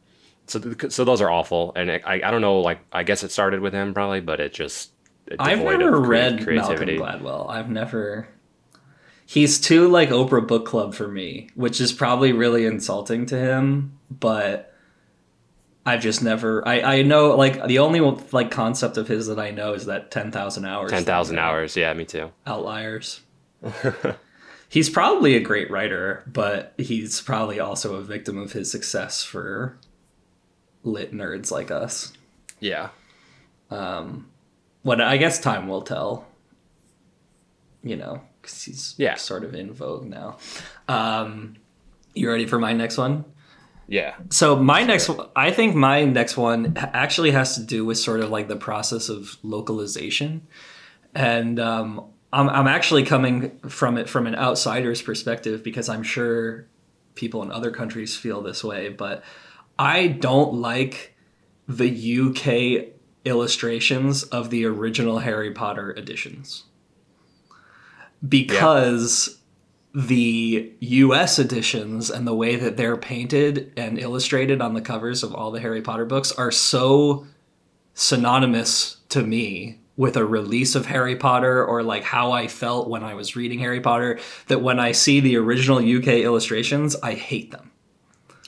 so 0.50 0.58
th- 0.58 0.92
so 0.92 1.04
those 1.04 1.20
are 1.20 1.30
awful 1.30 1.72
and 1.76 1.90
it, 1.90 2.02
I, 2.04 2.20
I 2.24 2.30
don't 2.30 2.40
know 2.40 2.60
like 2.60 2.80
i 2.92 3.02
guess 3.02 3.22
it 3.22 3.30
started 3.30 3.60
with 3.60 3.72
him 3.72 3.94
probably 3.94 4.20
but 4.20 4.40
it 4.40 4.52
just 4.52 4.90
I've 5.38 5.62
never 5.62 6.00
read 6.00 6.44
Malcolm 6.46 6.88
Gladwell. 6.88 7.48
I've 7.48 7.70
never. 7.70 8.28
He's 9.26 9.60
too 9.60 9.88
like 9.88 10.08
Oprah 10.08 10.46
Book 10.46 10.66
Club 10.66 10.94
for 10.94 11.06
me, 11.06 11.50
which 11.54 11.80
is 11.80 11.92
probably 11.92 12.32
really 12.32 12.66
insulting 12.66 13.26
to 13.26 13.38
him. 13.38 13.98
But 14.10 14.74
I've 15.86 16.00
just 16.00 16.22
never. 16.22 16.66
I 16.66 16.80
I 16.80 17.02
know 17.02 17.36
like 17.36 17.64
the 17.66 17.78
only 17.78 18.00
like 18.32 18.50
concept 18.50 18.96
of 18.96 19.06
his 19.06 19.28
that 19.28 19.38
I 19.38 19.50
know 19.50 19.74
is 19.74 19.86
that 19.86 20.10
ten 20.10 20.32
thousand 20.32 20.64
hours. 20.64 20.90
10,000 20.90 21.38
hours 21.38 21.76
yeah 21.76 21.92
me 21.92 22.04
too 22.04 22.32
Outliers. 22.46 23.20
he's 24.68 24.90
probably 24.90 25.36
a 25.36 25.40
great 25.40 25.70
writer, 25.70 26.24
but 26.26 26.74
he's 26.76 27.20
probably 27.20 27.60
also 27.60 27.94
a 27.96 28.02
victim 28.02 28.36
of 28.36 28.52
his 28.52 28.70
success 28.70 29.22
for 29.22 29.78
lit 30.84 31.12
nerds 31.12 31.50
like 31.50 31.70
us. 31.70 32.12
yeah 32.60 32.88
Um, 33.70 34.26
What 34.82 35.00
I 35.00 35.16
guess 35.18 35.38
time 35.40 35.68
will 35.68 35.82
tell. 35.82 36.26
You 37.82 37.96
know, 37.96 38.20
because 38.42 38.62
he's 38.64 38.94
Yeah. 38.98 39.14
sort 39.14 39.44
of 39.44 39.54
in 39.54 39.72
vogue 39.72 40.04
now. 40.06 40.36
Um, 40.88 41.56
you 42.14 42.28
ready 42.30 42.46
for 42.46 42.58
my 42.58 42.72
next 42.72 42.98
one? 42.98 43.24
yeah 43.88 44.14
So 44.30 44.56
my 44.56 44.82
next, 44.84 45.08
one, 45.08 45.28
I 45.34 45.50
think 45.50 45.74
my 45.74 46.04
next 46.04 46.36
one 46.36 46.74
actually 46.76 47.30
has 47.32 47.54
to 47.56 47.62
do 47.62 47.84
with 47.84 47.98
sort 47.98 48.20
of 48.20 48.30
like 48.30 48.48
the 48.48 48.56
process 48.56 49.08
of 49.08 49.36
localization, 49.42 50.42
and 51.14 51.58
um, 51.58 52.04
I'm 52.32 52.48
I'm 52.48 52.68
actually 52.68 53.02
coming 53.04 53.58
from 53.68 53.98
it 53.98 54.08
from 54.08 54.26
an 54.26 54.34
outsider's 54.36 55.02
perspective 55.02 55.62
because 55.64 55.88
I'm 55.88 56.02
sure 56.04 56.66
people 57.16 57.42
in 57.42 57.50
other 57.50 57.70
countries 57.72 58.16
feel 58.16 58.40
this 58.42 58.62
way, 58.62 58.88
but 58.90 59.24
I 59.80 60.08
don't 60.08 60.52
like 60.52 61.16
the 61.66 61.88
UK 61.88 62.92
illustrations 63.24 64.24
of 64.24 64.50
the 64.50 64.66
original 64.66 65.20
Harry 65.20 65.52
Potter 65.52 65.92
editions. 65.96 66.64
because 68.28 69.38
the 69.94 70.70
US 70.80 71.38
editions 71.38 72.10
and 72.10 72.26
the 72.26 72.34
way 72.34 72.56
that 72.56 72.76
they're 72.76 72.98
painted 72.98 73.72
and 73.76 73.98
illustrated 73.98 74.60
on 74.60 74.74
the 74.74 74.82
covers 74.82 75.22
of 75.22 75.34
all 75.34 75.50
the 75.50 75.60
Harry 75.60 75.80
Potter 75.80 76.04
books 76.04 76.30
are 76.30 76.50
so 76.50 77.26
synonymous 77.94 78.98
to 79.08 79.22
me 79.22 79.80
with 79.96 80.16
a 80.16 80.24
release 80.26 80.74
of 80.74 80.86
Harry 80.86 81.16
Potter 81.16 81.64
or 81.64 81.82
like 81.82 82.04
how 82.04 82.32
I 82.32 82.46
felt 82.48 82.90
when 82.90 83.02
I 83.02 83.14
was 83.14 83.34
reading 83.34 83.60
Harry 83.60 83.80
Potter 83.80 84.18
that 84.48 84.60
when 84.60 84.78
I 84.78 84.92
see 84.92 85.20
the 85.20 85.36
original 85.36 85.78
UK 85.78 86.08
illustrations, 86.18 86.94
I 87.02 87.14
hate 87.14 87.50
them. 87.50 87.70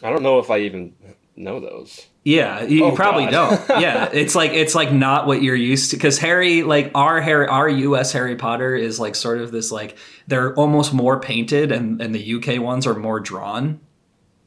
I 0.02 0.10
don't 0.10 0.22
know 0.22 0.38
if 0.38 0.50
I 0.50 0.58
even 0.58 0.94
know 1.36 1.60
those. 1.60 2.06
Yeah, 2.24 2.62
you, 2.62 2.84
Oh, 2.84 2.92
probably 2.92 3.24
God. 3.26 3.66
don't. 3.68 3.80
Yeah, 3.80 4.08
it's 4.12 4.34
like 4.34 4.52
it's 4.52 4.74
like 4.74 4.92
not 4.92 5.26
what 5.26 5.42
you're 5.42 5.56
used 5.56 5.90
to 5.90 5.96
because 5.96 6.18
Harry, 6.18 6.62
like 6.62 6.90
our 6.94 7.20
Harry, 7.20 7.46
our 7.48 7.68
U.S. 7.68 8.12
Harry 8.12 8.36
Potter 8.36 8.76
is 8.76 9.00
like 9.00 9.14
sort 9.14 9.38
of 9.38 9.50
this 9.50 9.72
like 9.72 9.96
they're 10.28 10.54
almost 10.54 10.92
more 10.94 11.18
painted, 11.20 11.72
and 11.72 12.00
and 12.00 12.14
the 12.14 12.34
UK 12.34 12.60
ones 12.60 12.86
are 12.86 12.94
more 12.94 13.18
drawn. 13.20 13.80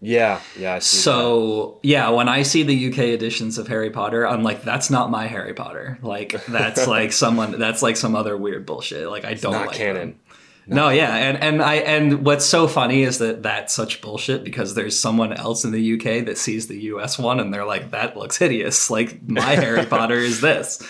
Yeah, 0.01 0.39
yeah. 0.57 0.79
See 0.79 0.97
that. 0.97 1.01
So 1.03 1.79
yeah, 1.83 2.09
when 2.09 2.29
I 2.29 2.43
see 2.43 2.63
the 2.63 2.89
UK 2.91 2.99
editions 2.99 3.57
of 3.57 3.67
Harry 3.67 3.89
Potter, 3.89 4.27
I'm 4.27 4.43
like, 4.43 4.63
that's 4.63 4.89
not 4.89 5.09
my 5.09 5.25
Harry 5.27 5.53
Potter. 5.53 5.97
Like 6.01 6.45
that's 6.45 6.85
like 6.95 7.11
someone 7.11 7.57
that's 7.59 7.81
like 7.81 7.97
some 7.97 8.15
other 8.15 8.37
weird 8.37 8.65
bullshit. 8.65 9.09
Like 9.09 9.25
I 9.25 9.33
don't 9.33 9.53
not 9.53 9.67
like 9.67 9.75
canon. 9.77 9.95
them. 10.11 10.19
No, 10.67 10.89
yeah, 10.89 11.15
and 11.15 11.37
and 11.43 11.61
I 11.61 11.75
and 11.75 12.25
what's 12.25 12.45
so 12.45 12.67
funny 12.67 13.03
is 13.03 13.19
that 13.19 13.43
that's 13.43 13.73
such 13.73 14.01
bullshit 14.01 14.43
because 14.43 14.73
there's 14.73 14.97
someone 14.99 15.31
else 15.33 15.63
in 15.63 15.71
the 15.71 15.93
UK 15.93 16.25
that 16.25 16.37
sees 16.37 16.67
the 16.67 16.79
US 16.93 17.19
one 17.19 17.39
and 17.39 17.53
they're 17.53 17.65
like, 17.65 17.91
that 17.91 18.17
looks 18.17 18.37
hideous. 18.37 18.89
Like 18.89 19.21
my 19.27 19.41
Harry 19.55 19.85
Potter 19.85 20.15
is 20.17 20.41
this. 20.41 20.81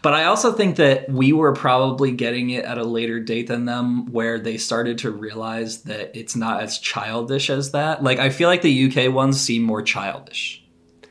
But 0.00 0.14
I 0.14 0.24
also 0.26 0.52
think 0.52 0.76
that 0.76 1.10
we 1.10 1.32
were 1.32 1.52
probably 1.52 2.12
getting 2.12 2.50
it 2.50 2.64
at 2.64 2.78
a 2.78 2.84
later 2.84 3.18
date 3.20 3.48
than 3.48 3.64
them, 3.64 4.06
where 4.12 4.38
they 4.38 4.56
started 4.56 4.96
to 4.98 5.10
realize 5.10 5.82
that 5.82 6.16
it's 6.16 6.36
not 6.36 6.62
as 6.62 6.78
childish 6.78 7.50
as 7.50 7.72
that. 7.72 8.02
Like 8.02 8.18
I 8.20 8.30
feel 8.30 8.48
like 8.48 8.62
the 8.62 8.88
UK 8.90 9.12
ones 9.12 9.40
seem 9.40 9.62
more 9.62 9.82
childish. 9.82 10.64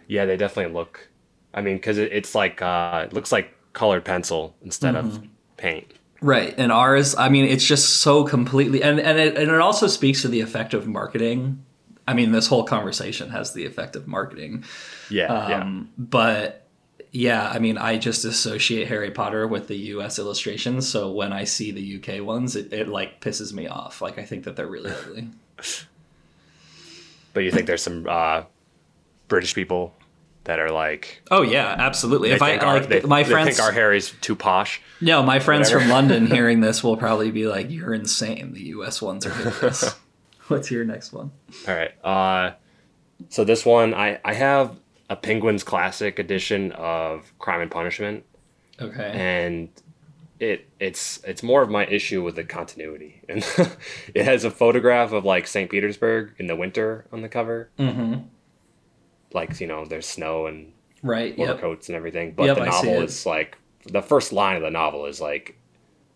Yeah, 0.08 0.26
they 0.26 0.38
definitely 0.38 0.74
look. 0.74 1.10
I 1.54 1.62
mean, 1.62 1.76
because 1.76 1.98
it, 1.98 2.14
it's 2.14 2.34
like 2.34 2.62
uh, 2.62 3.04
it 3.08 3.14
looks 3.14 3.32
like 3.32 3.54
colored 3.74 4.06
pencil 4.06 4.56
instead 4.64 4.96
of 4.96 5.06
Mm-hmm. 5.06 5.26
paint. 5.58 5.92
Right. 6.22 6.54
And 6.58 6.72
ours, 6.72 7.16
I 7.16 7.30
mean, 7.30 7.46
it's 7.46 7.66
just 7.66 7.98
so 7.98 8.24
completely 8.24 8.82
and 8.84 9.00
and 9.00 9.20
it, 9.20 9.38
and 9.38 9.52
it 9.52 9.60
also 9.60 9.88
speaks 9.88 10.22
to 10.24 10.28
the 10.28 10.42
effect 10.42 10.74
of 10.74 10.88
marketing. 10.88 11.64
I 12.08 12.14
mean, 12.14 12.32
this 12.32 12.48
whole 12.48 12.64
conversation 12.64 13.30
has 13.32 13.54
the 13.54 13.66
effect 13.66 13.96
of 13.96 14.08
marketing. 14.08 14.64
Yeah, 15.10 15.28
Um, 15.28 15.90
but 15.98 16.68
yeah, 17.12 17.50
I 17.50 17.60
mean, 17.60 17.78
I 17.78 17.98
just 17.98 18.24
associate 18.24 18.88
Harry 18.88 19.12
Potter 19.12 19.48
with 19.48 19.68
the 19.68 19.76
US 19.76 20.18
illustrations, 20.18 20.88
so 20.88 21.12
when 21.12 21.34
I 21.34 21.44
see 21.44 21.72
the 21.72 21.98
UK 21.98 22.26
ones, 22.26 22.56
it, 22.56 22.72
it 22.72 22.88
like 22.88 23.22
pisses 23.22 23.54
me 23.54 23.68
off. 23.68 24.02
Like 24.02 24.18
I 24.18 24.24
think 24.24 24.46
that 24.46 24.56
they're 24.56 24.68
really 24.68 24.92
ugly. 24.92 25.30
But 27.34 27.44
you 27.44 27.52
think 27.52 27.68
there's 27.68 27.84
some 27.84 28.08
uh, 28.10 28.46
British 29.28 29.54
people 29.54 29.94
that 30.48 30.60
are 30.60 30.72
like 30.72 31.22
Oh 31.30 31.44
yeah, 31.44 31.76
absolutely. 31.78 32.32
If 32.32 32.42
I 32.42 32.52
think 32.52 32.64
our, 32.64 32.80
like 32.80 32.90
they, 32.90 33.02
my 33.02 33.24
they 33.24 33.30
friends 33.32 33.56
think 33.58 33.60
our 33.68 33.72
Harry's 33.72 34.12
too 34.22 34.36
posh. 34.36 34.82
No, 35.00 35.22
my 35.22 35.40
friends 35.40 35.68
Whatever. 35.70 35.82
from 35.82 35.90
London 35.92 36.28
hearing 36.36 36.62
this 36.62 36.84
will 36.84 36.98
probably 36.98 37.32
be 37.32 37.48
like, 37.48 37.70
"You're 37.70 37.94
insane. 37.94 38.54
The 38.54 38.64
US 38.78 39.02
ones 39.02 39.26
are 39.26 39.34
hideous." 39.34 39.96
What's 40.48 40.72
your 40.72 40.84
next 40.86 41.14
one? 41.14 41.32
All 41.68 41.76
right. 41.76 42.06
Uh, 42.06 42.54
so 43.30 43.44
this 43.44 43.66
one, 43.66 43.94
I 43.94 44.20
I 44.26 44.34
have 44.34 44.78
a 45.10 45.16
Penguins 45.16 45.64
Classic 45.64 46.18
edition 46.20 46.72
of 46.74 47.32
Crime 47.40 47.62
and 47.62 47.72
Punishment, 47.72 48.24
Okay. 48.82 49.12
and 49.14 49.70
it 50.40 50.68
it's 50.80 51.20
it's 51.26 51.44
more 51.44 51.62
of 51.62 51.70
my 51.70 51.86
issue 51.88 52.24
with 52.24 52.36
the 52.36 52.44
continuity, 52.44 53.22
and 53.30 53.46
it 54.16 54.24
has 54.24 54.44
a 54.46 54.52
photograph 54.52 55.12
of 55.12 55.26
like 55.26 55.48
St. 55.48 55.70
Petersburg 55.70 56.34
in 56.38 56.48
the 56.48 56.56
winter 56.56 57.06
on 57.12 57.22
the 57.22 57.30
cover. 57.30 57.70
mm-hmm. 57.78 58.22
Like 59.34 59.60
you 59.60 59.68
know, 59.68 59.86
there's 59.86 60.06
snow 60.08 60.48
and 60.48 60.72
Right. 61.04 61.38
Yep. 61.38 61.50
overcoats 61.50 61.90
and 61.90 61.96
everything. 61.96 62.32
But 62.34 62.46
Yep, 62.46 62.58
the 62.58 62.66
novel 62.66 63.02
is 63.04 63.26
like 63.26 63.58
the 63.86 64.02
first 64.02 64.34
line 64.34 64.56
of 64.58 64.62
the 64.64 64.72
novel 64.72 65.06
is 65.06 65.22
like 65.22 65.58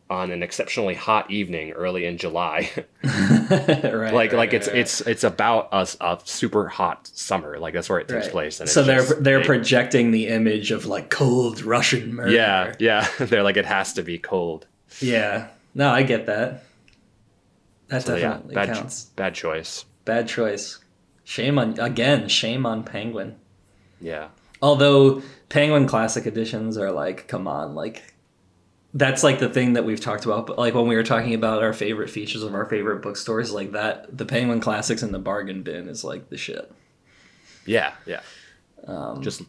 on 0.10 0.30
an 0.32 0.44
exceptionally 0.44 0.94
hot 0.94 1.32
evening 1.32 1.72
early 1.72 2.06
in 2.06 2.18
July. 2.18 2.70
right. 3.04 4.14
like 4.14 4.14
right, 4.14 4.34
like 4.34 4.54
it's 4.54 4.68
right, 4.68 4.78
it's 4.78 5.02
it's 5.02 5.24
about 5.24 5.70
a 5.72 6.20
super 6.26 6.68
hot 6.68 7.08
summer. 7.14 7.58
Like 7.60 7.74
that's 7.74 7.90
where 7.90 8.00
it 8.00 8.08
takes 8.08 8.28
place. 8.28 8.60
And 8.60 8.68
so 8.70 8.84
they're 8.84 8.98
just- 9.00 9.24
they're 9.24 9.40
they- 9.40 9.46
projecting 9.46 10.12
the 10.12 10.28
image 10.28 10.72
of 10.72 10.86
like 10.86 11.10
cold 11.10 11.62
Russian 11.64 12.14
murder. 12.16 12.32
yeah 12.32 12.76
yeah. 12.80 13.08
they're 13.20 13.44
like 13.44 13.58
it 13.58 13.66
has 13.66 13.94
to 13.94 14.04
be 14.04 14.18
cold. 14.18 14.66
Yeah. 15.00 15.48
No, 15.76 15.90
I 15.90 16.04
get 16.04 16.26
that. 16.26 16.64
That 17.88 18.04
So 18.04 18.16
yeah, 18.16 18.22
definitely 18.32 18.56
bad 18.56 18.74
counts. 18.74 19.06
bad 19.16 19.34
choice. 19.36 19.86
Bad 20.06 20.28
choice. 20.28 20.80
Shame 21.24 21.58
on 21.60 21.80
again. 21.80 22.28
Shame 22.28 22.66
on 22.66 22.84
Penguin. 22.84 23.36
Yeah. 24.00 24.30
Although 24.62 25.22
Penguin 25.50 25.88
Classic 25.88 26.26
editions 26.26 26.78
are 26.78 26.92
like, 26.92 27.28
come 27.28 27.48
on, 27.48 27.76
like 27.76 28.14
that's 28.94 29.24
like 29.24 29.40
the 29.40 29.50
thing 29.50 29.74
that 29.74 29.86
we've 29.86 30.02
talked 30.02 30.26
about. 30.26 30.48
But 30.48 30.58
like 30.60 30.74
when 30.74 30.88
we 30.88 30.96
were 30.96 31.04
talking 31.04 31.34
about 31.34 31.64
our 31.64 31.74
favorite 31.74 32.10
features 32.10 32.44
of 32.44 32.54
our 32.54 32.66
favorite 32.66 33.02
bookstores, 33.02 33.52
like 33.54 33.72
that, 33.72 34.18
the 34.18 34.26
Penguin 34.26 34.60
Classics 34.60 35.02
in 35.04 35.12
the 35.12 35.20
bargain 35.20 35.64
bin 35.64 35.88
is 35.88 36.04
like 36.04 36.30
the 36.30 36.38
shit. 36.38 36.72
Yeah 37.66 37.94
yeah. 38.06 38.22
Um, 38.88 39.22
Just 39.22 39.44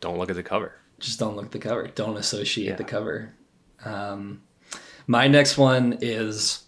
don't 0.00 0.18
look 0.18 0.30
at 0.30 0.36
the 0.36 0.42
cover. 0.42 0.72
just 0.98 1.18
don't 1.18 1.36
look 1.36 1.46
at 1.46 1.52
the 1.52 1.58
cover. 1.58 1.86
Don't 1.88 2.16
associate 2.16 2.68
Yeah. 2.68 2.76
the 2.76 2.84
cover. 2.84 3.34
Um, 3.84 4.42
my 5.06 5.28
next 5.28 5.56
one 5.58 5.98
is 6.00 6.64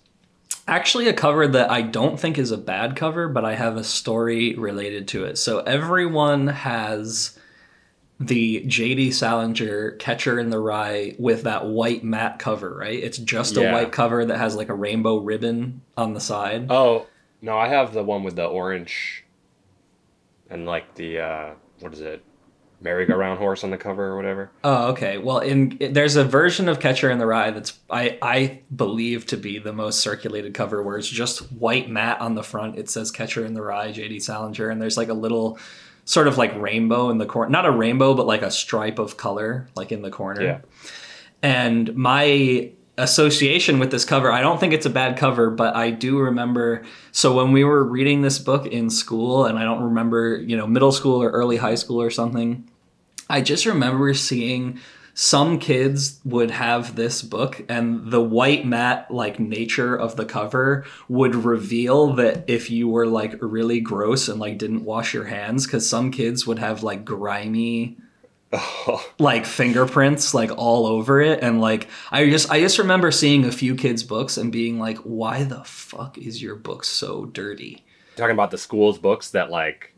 actually 0.66 1.08
a 1.08 1.12
cover 1.12 1.46
that 1.46 1.70
I 1.70 1.82
don't 1.82 2.18
think 2.18 2.38
is 2.38 2.50
a 2.50 2.56
bad 2.58 2.96
cover, 2.96 3.28
but 3.28 3.44
I 3.44 3.54
have 3.54 3.76
a 3.76 3.84
story 3.84 4.54
related 4.54 5.08
to 5.08 5.24
it. 5.24 5.38
So 5.38 5.60
everyone 5.60 6.46
has 6.48 7.38
the 8.20 8.64
JD 8.66 9.12
Salinger 9.12 9.92
Catcher 9.92 10.38
in 10.38 10.50
the 10.50 10.60
Rye 10.60 11.16
with 11.18 11.42
that 11.42 11.66
white 11.66 12.04
matte 12.04 12.38
cover, 12.38 12.76
right? 12.76 13.02
It's 13.02 13.18
just 13.18 13.56
a 13.56 13.62
Yeah. 13.62 13.72
white 13.72 13.90
cover 13.92 14.24
that 14.24 14.38
has 14.38 14.54
like 14.54 14.68
a 14.68 14.74
rainbow 14.74 15.16
ribbon 15.18 15.80
on 15.96 16.14
the 16.14 16.20
side. 16.20 16.70
Oh 16.70 17.06
no, 17.40 17.58
I 17.58 17.68
have 17.68 17.92
the 17.92 18.04
one 18.04 18.22
with 18.22 18.36
the 18.36 18.44
orange 18.46 19.24
and 20.48 20.66
like 20.66 20.94
the 20.94 21.18
uh 21.18 21.50
what 21.80 21.92
is 21.92 22.00
it? 22.00 22.22
Merry-go-round 22.82 23.38
horse 23.38 23.64
on 23.64 23.70
the 23.70 23.78
cover 23.78 24.08
or 24.08 24.16
whatever. 24.16 24.50
Oh, 24.64 24.88
okay. 24.90 25.18
Well, 25.18 25.38
in 25.38 25.78
there's 25.92 26.16
a 26.16 26.24
version 26.24 26.68
of 26.68 26.80
Catcher 26.80 27.10
in 27.10 27.18
the 27.18 27.26
Rye 27.26 27.50
that's 27.50 27.78
I 27.88 28.18
I 28.20 28.60
believe 28.74 29.26
to 29.26 29.36
be 29.36 29.58
the 29.58 29.72
most 29.72 30.00
circulated 30.00 30.54
cover, 30.54 30.82
where 30.82 30.98
it's 30.98 31.08
just 31.08 31.52
white 31.52 31.88
mat 31.88 32.20
on 32.20 32.34
the 32.34 32.42
front. 32.42 32.78
It 32.78 32.90
says 32.90 33.10
Catcher 33.10 33.44
in 33.44 33.54
the 33.54 33.62
Rye, 33.62 33.92
J.D. 33.92 34.20
Salinger, 34.20 34.68
and 34.68 34.82
there's 34.82 34.96
like 34.96 35.08
a 35.08 35.14
little 35.14 35.58
sort 36.04 36.26
of 36.26 36.36
like 36.36 36.54
rainbow 36.56 37.10
in 37.10 37.18
the 37.18 37.26
corner, 37.26 37.50
not 37.50 37.66
a 37.66 37.70
rainbow, 37.70 38.14
but 38.14 38.26
like 38.26 38.42
a 38.42 38.50
stripe 38.50 38.98
of 38.98 39.16
color, 39.16 39.68
like 39.76 39.92
in 39.92 40.02
the 40.02 40.10
corner. 40.10 40.42
Yeah. 40.42 40.58
And 41.42 41.94
my 41.96 42.72
association 42.98 43.78
with 43.78 43.90
this 43.90 44.04
cover, 44.04 44.30
I 44.30 44.42
don't 44.42 44.60
think 44.60 44.72
it's 44.72 44.86
a 44.86 44.90
bad 44.90 45.16
cover, 45.16 45.50
but 45.50 45.74
I 45.74 45.90
do 45.90 46.18
remember. 46.18 46.84
So 47.10 47.34
when 47.34 47.52
we 47.52 47.64
were 47.64 47.82
reading 47.82 48.20
this 48.20 48.38
book 48.38 48.66
in 48.66 48.90
school, 48.90 49.46
and 49.46 49.58
I 49.58 49.64
don't 49.64 49.82
remember, 49.82 50.36
you 50.36 50.56
know, 50.56 50.66
middle 50.66 50.92
school 50.92 51.22
or 51.22 51.30
early 51.30 51.56
high 51.56 51.76
school 51.76 52.02
or 52.02 52.10
something, 52.10 52.68
I 53.28 53.40
just 53.40 53.66
remember 53.66 54.14
seeing 54.14 54.80
some 55.14 55.58
kids 55.58 56.20
would 56.24 56.50
have 56.50 56.96
this 56.96 57.22
book 57.22 57.62
and 57.68 58.10
the 58.10 58.20
white 58.20 58.64
matte 58.64 59.10
like 59.10 59.38
nature 59.38 59.94
of 59.94 60.16
the 60.16 60.24
cover 60.24 60.84
would 61.08 61.34
reveal 61.34 62.14
that 62.14 62.44
if 62.46 62.70
you 62.70 62.88
were 62.88 63.06
like 63.06 63.34
really 63.40 63.80
gross 63.80 64.28
and 64.28 64.40
like 64.40 64.56
didn't 64.56 64.84
wash 64.84 65.12
your 65.12 65.24
hands 65.24 65.66
cuz 65.66 65.86
some 65.86 66.10
kids 66.10 66.46
would 66.46 66.58
have 66.58 66.82
like 66.82 67.04
grimy 67.04 67.98
like 69.18 69.44
fingerprints 69.44 70.34
like 70.34 70.50
all 70.56 70.86
over 70.86 71.20
it 71.20 71.42
and 71.42 71.60
like 71.60 71.88
I 72.10 72.28
just 72.28 72.50
I 72.50 72.60
just 72.60 72.78
remember 72.78 73.10
seeing 73.10 73.44
a 73.44 73.52
few 73.52 73.74
kids 73.74 74.02
books 74.02 74.36
and 74.36 74.50
being 74.50 74.78
like 74.78 74.98
why 74.98 75.44
the 75.44 75.64
fuck 75.64 76.16
is 76.18 76.42
your 76.42 76.56
book 76.56 76.84
so 76.84 77.26
dirty? 77.26 77.84
Talking 78.16 78.34
about 78.34 78.50
the 78.50 78.58
school's 78.58 78.98
books 78.98 79.30
that 79.30 79.50
like 79.50 79.91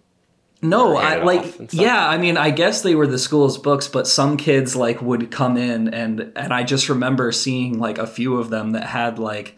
No, 0.65 0.97
I 0.97 1.23
like 1.23 1.41
off 1.41 1.61
and 1.61 1.71
stuff? 1.71 1.81
yeah, 1.81 2.09
I 2.09 2.19
mean 2.19 2.37
I 2.37 2.51
guess 2.51 2.83
they 2.83 2.95
were 2.95 3.07
the 3.07 3.19
school's 3.19 3.59
books, 3.59 3.87
but 3.87 4.07
some 4.07 4.37
kids 4.37 4.75
like 4.75 5.03
would 5.03 5.31
come 5.31 5.57
in 5.57 5.93
and 5.93 6.33
and 6.35 6.53
I 6.53 6.63
just 6.63 6.89
remember 6.89 7.31
seeing 7.33 7.79
like 7.79 7.99
a 7.99 8.07
few 8.07 8.39
of 8.39 8.51
them 8.51 8.73
that 8.73 8.85
had 8.85 9.19
like 9.19 9.57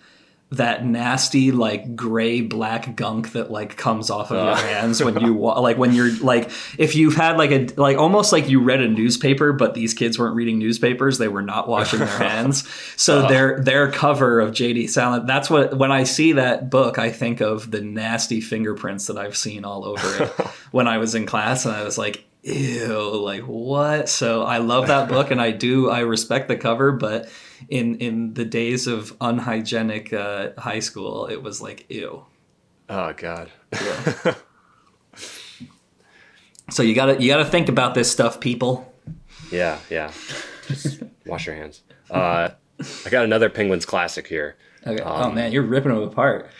that 0.50 0.86
nasty 0.86 1.50
like 1.50 1.96
gray 1.96 2.40
black 2.40 2.94
gunk 2.94 3.32
that 3.32 3.50
like 3.50 3.76
comes 3.76 4.10
off 4.10 4.30
of 4.30 4.36
your 4.36 4.56
hands 4.56 5.02
when 5.02 5.18
you 5.20 5.34
wa- 5.34 5.58
like 5.58 5.76
when 5.76 5.92
you're 5.92 6.16
like 6.18 6.48
if 6.78 6.94
you've 6.94 7.16
had 7.16 7.36
like 7.36 7.50
a 7.50 7.66
like 7.76 7.96
almost 7.98 8.30
like 8.30 8.48
you 8.48 8.60
read 8.60 8.80
a 8.80 8.86
newspaper 8.86 9.52
but 9.52 9.74
these 9.74 9.92
kids 9.92 10.20
weren't 10.20 10.36
reading 10.36 10.56
newspapers 10.56 11.18
they 11.18 11.26
were 11.26 11.42
not 11.42 11.68
washing 11.68 11.98
their 11.98 12.06
hands 12.18 12.68
so 12.96 13.22
Ugh. 13.22 13.28
their 13.28 13.60
their 13.60 13.90
cover 13.90 14.38
of 14.38 14.52
JD 14.52 14.88
Silent 14.88 15.26
that's 15.26 15.50
what 15.50 15.76
when 15.76 15.90
I 15.90 16.04
see 16.04 16.32
that 16.32 16.70
book 16.70 16.96
I 16.96 17.10
think 17.10 17.40
of 17.40 17.72
the 17.72 17.80
nasty 17.80 18.40
fingerprints 18.40 19.08
that 19.08 19.18
I've 19.18 19.36
seen 19.36 19.64
all 19.64 19.84
over 19.84 20.22
it 20.22 20.28
when 20.70 20.86
I 20.86 20.98
was 20.98 21.16
in 21.16 21.26
class 21.26 21.64
and 21.66 21.74
I 21.74 21.82
was 21.82 21.98
like 21.98 22.24
ew, 22.46 23.10
like 23.22 23.42
what? 23.42 24.08
So 24.08 24.42
I 24.42 24.58
love 24.58 24.86
that 24.86 25.08
book 25.08 25.30
and 25.30 25.40
I 25.40 25.50
do 25.50 25.90
I 25.90 26.00
respect 26.00 26.48
the 26.48 26.56
cover, 26.56 26.92
but 26.92 27.28
in 27.68 27.96
in 27.98 28.34
the 28.34 28.44
days 28.44 28.86
of 28.86 29.16
unhygienic 29.20 30.12
uh, 30.12 30.50
high 30.58 30.80
school, 30.80 31.26
it 31.26 31.42
was 31.42 31.60
like 31.60 31.86
ew. 31.90 32.24
Oh 32.88 33.12
God. 33.12 33.50
So 36.70 36.82
you 36.82 36.94
gotta 36.94 37.20
you 37.22 37.28
gotta 37.28 37.44
think 37.44 37.68
about 37.68 37.94
this 37.94 38.10
stuff, 38.10 38.40
people. 38.40 38.92
Yeah, 39.52 39.78
yeah. 39.88 40.12
Just 40.66 41.02
wash 41.24 41.46
your 41.46 41.54
hands. 41.54 41.82
Uh, 42.10 42.50
I 43.04 43.10
got 43.10 43.24
another 43.24 43.48
Penguins 43.48 43.86
classic 43.86 44.26
here. 44.26 44.56
Okay. 44.84 45.02
oh 45.02 45.30
man, 45.30 45.52
you're 45.52 45.62
ripping 45.62 45.94
them 45.94 46.02
apart. 46.02 46.50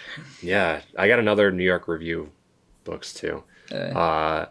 Yeah, 0.42 0.80
I 0.96 1.08
got 1.08 1.18
another 1.18 1.50
New 1.50 1.64
York 1.64 1.88
Review 1.88 2.30
books 2.84 3.12
too. 3.12 3.42
Okay. 3.70 3.92
Uh, 3.94 4.46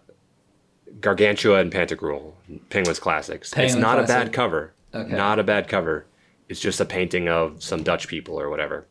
Gargantua 1.02 1.60
and 1.60 1.72
Pantagruel, 1.72 2.34
Penguins 2.70 3.00
classics. 3.00 3.50
it's 3.50 3.54
Penguin 3.56 3.82
not 3.82 4.00
a 4.00 4.04
bad 4.04 4.32
cover. 4.34 4.74
Okay. 4.94 5.12
Not 5.16 5.40
a 5.40 5.44
bad 5.44 5.68
cover. 5.68 6.06
It's 6.48 6.60
just 6.60 6.80
a 6.80 6.86
painting 6.86 7.28
of 7.28 7.62
some 7.64 7.84
Dutch 7.84 8.08
people 8.08 8.40
or 8.40 8.50
whatever. 8.50 8.86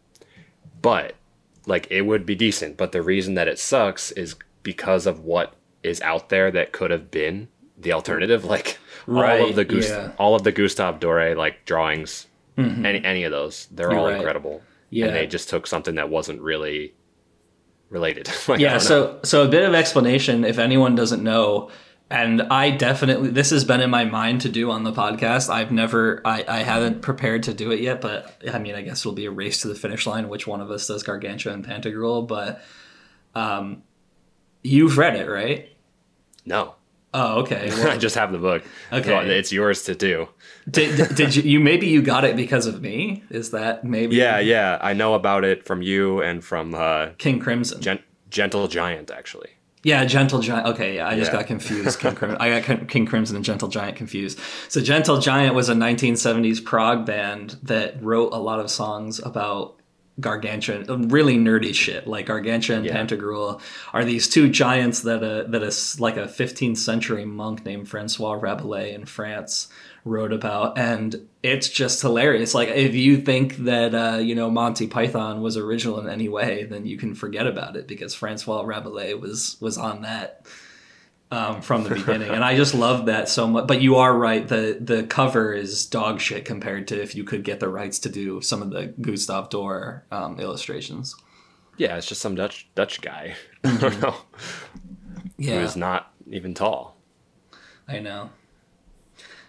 But 0.82 1.14
like 1.66 1.86
it 1.90 2.02
would 2.02 2.26
be 2.26 2.34
decent, 2.34 2.76
but 2.76 2.92
the 2.92 3.02
reason 3.02 3.34
that 3.34 3.48
it 3.48 3.58
sucks 3.58 4.10
is 4.12 4.34
because 4.62 5.06
of 5.06 5.20
what 5.20 5.54
is 5.82 6.00
out 6.02 6.28
there 6.28 6.50
that 6.50 6.72
could 6.72 6.90
have 6.90 7.10
been 7.10 7.48
the 7.78 7.92
alternative 7.92 8.44
like 8.54 8.78
all 9.08 9.14
Right, 9.14 9.48
of 9.50 9.56
the 9.56 9.64
Gust- 9.64 9.88
yeah. 9.90 10.12
all 10.18 10.34
of 10.34 10.42
the 10.44 10.52
Gustave 10.52 10.98
Doré 10.98 11.36
like 11.36 11.64
drawings 11.64 12.26
mm-hmm. 12.56 12.84
any 12.86 13.04
any 13.04 13.24
of 13.24 13.32
those 13.32 13.66
they're 13.70 13.90
You're 13.90 13.98
all 14.00 14.06
right. 14.06 14.16
incredible 14.16 14.62
Yeah. 14.90 15.06
and 15.06 15.16
they 15.16 15.26
just 15.26 15.48
took 15.50 15.66
something 15.66 15.94
that 15.96 16.08
wasn't 16.08 16.40
really 16.40 16.94
related. 17.94 18.28
Like, 18.48 18.60
yeah 18.60 18.76
so 18.76 19.20
so 19.24 19.44
a 19.44 19.48
bit 19.48 19.62
of 19.62 19.74
explanation 19.74 20.44
if 20.44 20.58
anyone 20.58 20.94
doesn't 20.94 21.22
know 21.22 21.70
and 22.10 22.42
i 22.42 22.70
definitely 22.70 23.30
this 23.30 23.50
has 23.50 23.64
been 23.64 23.80
in 23.80 23.88
my 23.88 24.04
mind 24.04 24.42
to 24.42 24.50
do 24.50 24.70
on 24.70 24.84
the 24.84 24.92
podcast. 24.92 25.48
I've 25.48 25.72
never 25.72 26.20
i 26.26 26.44
i 26.46 26.58
haven't 26.58 27.00
prepared 27.00 27.44
to 27.44 27.54
do 27.54 27.70
it 27.70 27.80
yet 27.80 28.02
but 28.02 28.36
i 28.52 28.58
mean 28.58 28.74
i 28.74 28.82
guess 28.82 29.00
it'll 29.00 29.12
be 29.12 29.24
a 29.24 29.30
race 29.30 29.62
to 29.62 29.68
the 29.68 29.74
finish 29.74 30.06
line 30.06 30.28
which 30.28 30.46
one 30.46 30.60
of 30.60 30.70
us 30.70 30.86
does 30.86 31.02
gargantua 31.02 31.54
and 31.54 31.64
pantagruel 31.64 32.28
but 32.28 32.62
um 33.34 33.82
you've 34.62 34.98
read 34.98 35.16
it 35.16 35.28
right? 35.28 35.70
No 36.44 36.74
oh 37.14 37.40
okay 37.40 37.70
I 37.90 37.96
just 37.96 38.14
have 38.16 38.30
the 38.32 38.38
book. 38.38 38.62
Okay. 38.92 39.08
So 39.08 39.20
it's 39.20 39.50
yours 39.52 39.82
to 39.84 39.94
do. 39.94 40.28
did, 40.70 41.14
did 41.16 41.34
you 41.36 41.42
you 41.42 41.60
maybe 41.60 41.86
you 41.86 42.02
got 42.02 42.24
it 42.24 42.36
because 42.36 42.66
of 42.66 42.82
me 42.82 43.22
is 43.30 43.50
that 43.52 43.84
maybe 43.84 44.16
Yeah, 44.16 44.38
yeah. 44.40 44.78
I 44.82 44.92
know 44.92 45.14
about 45.14 45.44
it 45.44 45.64
from 45.64 45.80
you 45.82 46.20
and 46.22 46.44
from 46.44 46.74
uh, 46.74 47.08
king 47.18 47.38
crimson 47.40 47.80
Gen- 47.80 48.02
Gentle 48.30 48.66
Giant, 48.68 49.10
actually. 49.10 49.50
Yeah, 49.84 50.06
Gentle 50.06 50.40
Giant. 50.40 50.66
Okay, 50.68 50.96
yeah, 50.96 51.06
I 51.06 51.14
just 51.14 51.30
Yeah. 51.30 51.38
got 51.40 51.46
confused. 51.46 52.00
King 52.00 52.14
Crim- 52.14 52.36
I 52.40 52.60
got 52.60 52.88
King 52.88 53.04
Crimson 53.06 53.36
and 53.36 53.44
Gentle 53.44 53.68
Giant 53.68 53.96
confused. 53.96 54.40
So 54.68 54.80
Gentle 54.80 55.18
Giant 55.20 55.54
was 55.54 55.68
a 55.68 55.74
1970s 55.74 56.64
prog 56.64 57.04
band 57.04 57.56
that 57.62 58.02
wrote 58.02 58.32
a 58.32 58.38
lot 58.38 58.60
of 58.60 58.70
songs 58.70 59.18
about 59.20 59.76
Gargantua, 60.20 60.84
really 61.08 61.36
nerdy 61.36 61.74
shit. 61.74 62.06
Like 62.06 62.26
Gargantua 62.26 62.76
and 62.76 62.86
Yeah. 62.86 62.96
Pantagruel 62.96 63.60
are 63.92 64.04
these 64.04 64.28
two 64.28 64.48
giants 64.48 65.00
that 65.00 65.22
a 65.22 65.46
that 65.48 65.62
a 65.62 65.66
s- 65.66 65.98
like 65.98 66.16
a 66.16 66.26
15th 66.28 66.78
century 66.78 67.24
monk 67.24 67.64
named 67.64 67.88
Francois 67.88 68.34
Rabelais 68.34 68.94
in 68.94 69.06
France 69.06 69.68
wrote 70.04 70.32
about, 70.32 70.78
and 70.78 71.26
it's 71.42 71.68
just 71.68 72.00
hilarious. 72.02 72.54
Like 72.54 72.68
if 72.68 72.94
you 72.94 73.16
think 73.16 73.56
that 73.58 73.94
uh, 73.94 74.18
you 74.18 74.34
know 74.34 74.50
Monty 74.50 74.86
Python 74.86 75.40
was 75.42 75.56
original 75.56 75.98
in 75.98 76.08
any 76.08 76.28
way, 76.28 76.64
then 76.64 76.86
you 76.86 76.96
can 76.96 77.14
forget 77.14 77.46
about 77.46 77.74
it 77.76 77.88
because 77.88 78.14
Francois 78.14 78.62
Rabelais 78.62 79.14
was 79.14 79.56
was 79.60 79.76
on 79.78 80.02
that 80.02 80.46
um, 81.30 81.62
from 81.62 81.84
the 81.84 81.90
beginning, 81.94 82.30
and 82.30 82.44
I 82.44 82.56
just 82.56 82.74
love 82.74 83.06
that 83.06 83.28
so 83.28 83.46
much. 83.46 83.66
But 83.66 83.80
you 83.80 83.96
are 83.96 84.16
right; 84.16 84.46
the 84.46 84.78
the 84.80 85.02
cover 85.04 85.52
is 85.52 85.86
dog 85.86 86.20
shit 86.20 86.44
compared 86.44 86.88
to 86.88 87.00
if 87.02 87.14
you 87.14 87.24
could 87.24 87.44
get 87.44 87.60
the 87.60 87.68
rights 87.68 87.98
to 88.00 88.08
do 88.08 88.40
some 88.40 88.62
of 88.62 88.70
the 88.70 88.86
Gustave 89.00 89.48
Doré 89.48 90.02
um, 90.12 90.38
illustrations. 90.40 91.14
Yeah, 91.76 91.96
it's 91.96 92.06
just 92.06 92.20
some 92.20 92.34
Dutch 92.34 92.68
Dutch 92.74 93.00
guy. 93.00 93.34
I 93.64 93.76
don't 93.76 94.00
know. 94.00 94.14
Yeah, 95.36 95.54
Who 95.54 95.60
is 95.60 95.76
not 95.76 96.12
even 96.30 96.54
tall. 96.54 96.96
I 97.88 97.98
know. 97.98 98.30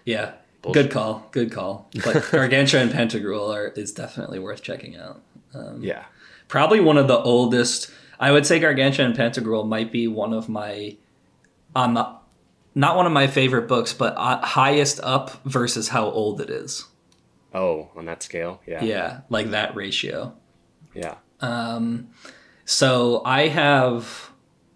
Yeah, 0.03 0.33
Bullshit. 0.61 0.83
good 0.83 0.91
call, 0.91 1.27
good 1.31 1.51
call. 1.51 1.89
But 2.03 2.27
Gargantua 2.31 2.81
and 2.81 2.91
Pantagruel 2.91 3.53
are 3.53 3.67
is 3.69 3.91
definitely 3.91 4.39
worth 4.39 4.61
checking 4.63 4.97
out. 4.97 5.21
Yeah. 5.79 6.03
Probably 6.47 6.79
one 6.79 6.97
of 6.97 7.07
the 7.07 7.17
oldest. 7.17 7.89
I 8.19 8.31
would 8.31 8.45
say 8.45 8.59
Gargantua 8.59 9.05
and 9.05 9.15
Pantagruel 9.15 9.67
might 9.67 9.91
be 9.91 10.07
one 10.07 10.33
of 10.33 10.49
my 10.49 10.97
on 11.75 11.93
the 11.93 12.15
not 12.73 12.97
one 12.97 13.05
of 13.05 13.11
my 13.11 13.27
favorite 13.27 13.67
books, 13.67 13.93
but 13.93 14.13
uh, 14.17 14.45
highest 14.45 14.99
up 15.03 15.41
versus 15.45 15.89
how 15.89 16.05
old 16.09 16.41
it 16.41 16.49
is. 16.49 16.85
Oh, 17.53 17.89
on 17.95 18.05
that 18.05 18.21
scale? 18.21 18.61
Yeah. 18.67 18.83
Yeah, 18.83 19.19
like 19.29 19.51
that 19.51 19.75
ratio. 19.75 20.33
Yeah. 20.93 21.15
Um, 21.39 22.09
So 22.65 23.21
I 23.25 23.47
have 23.47 24.31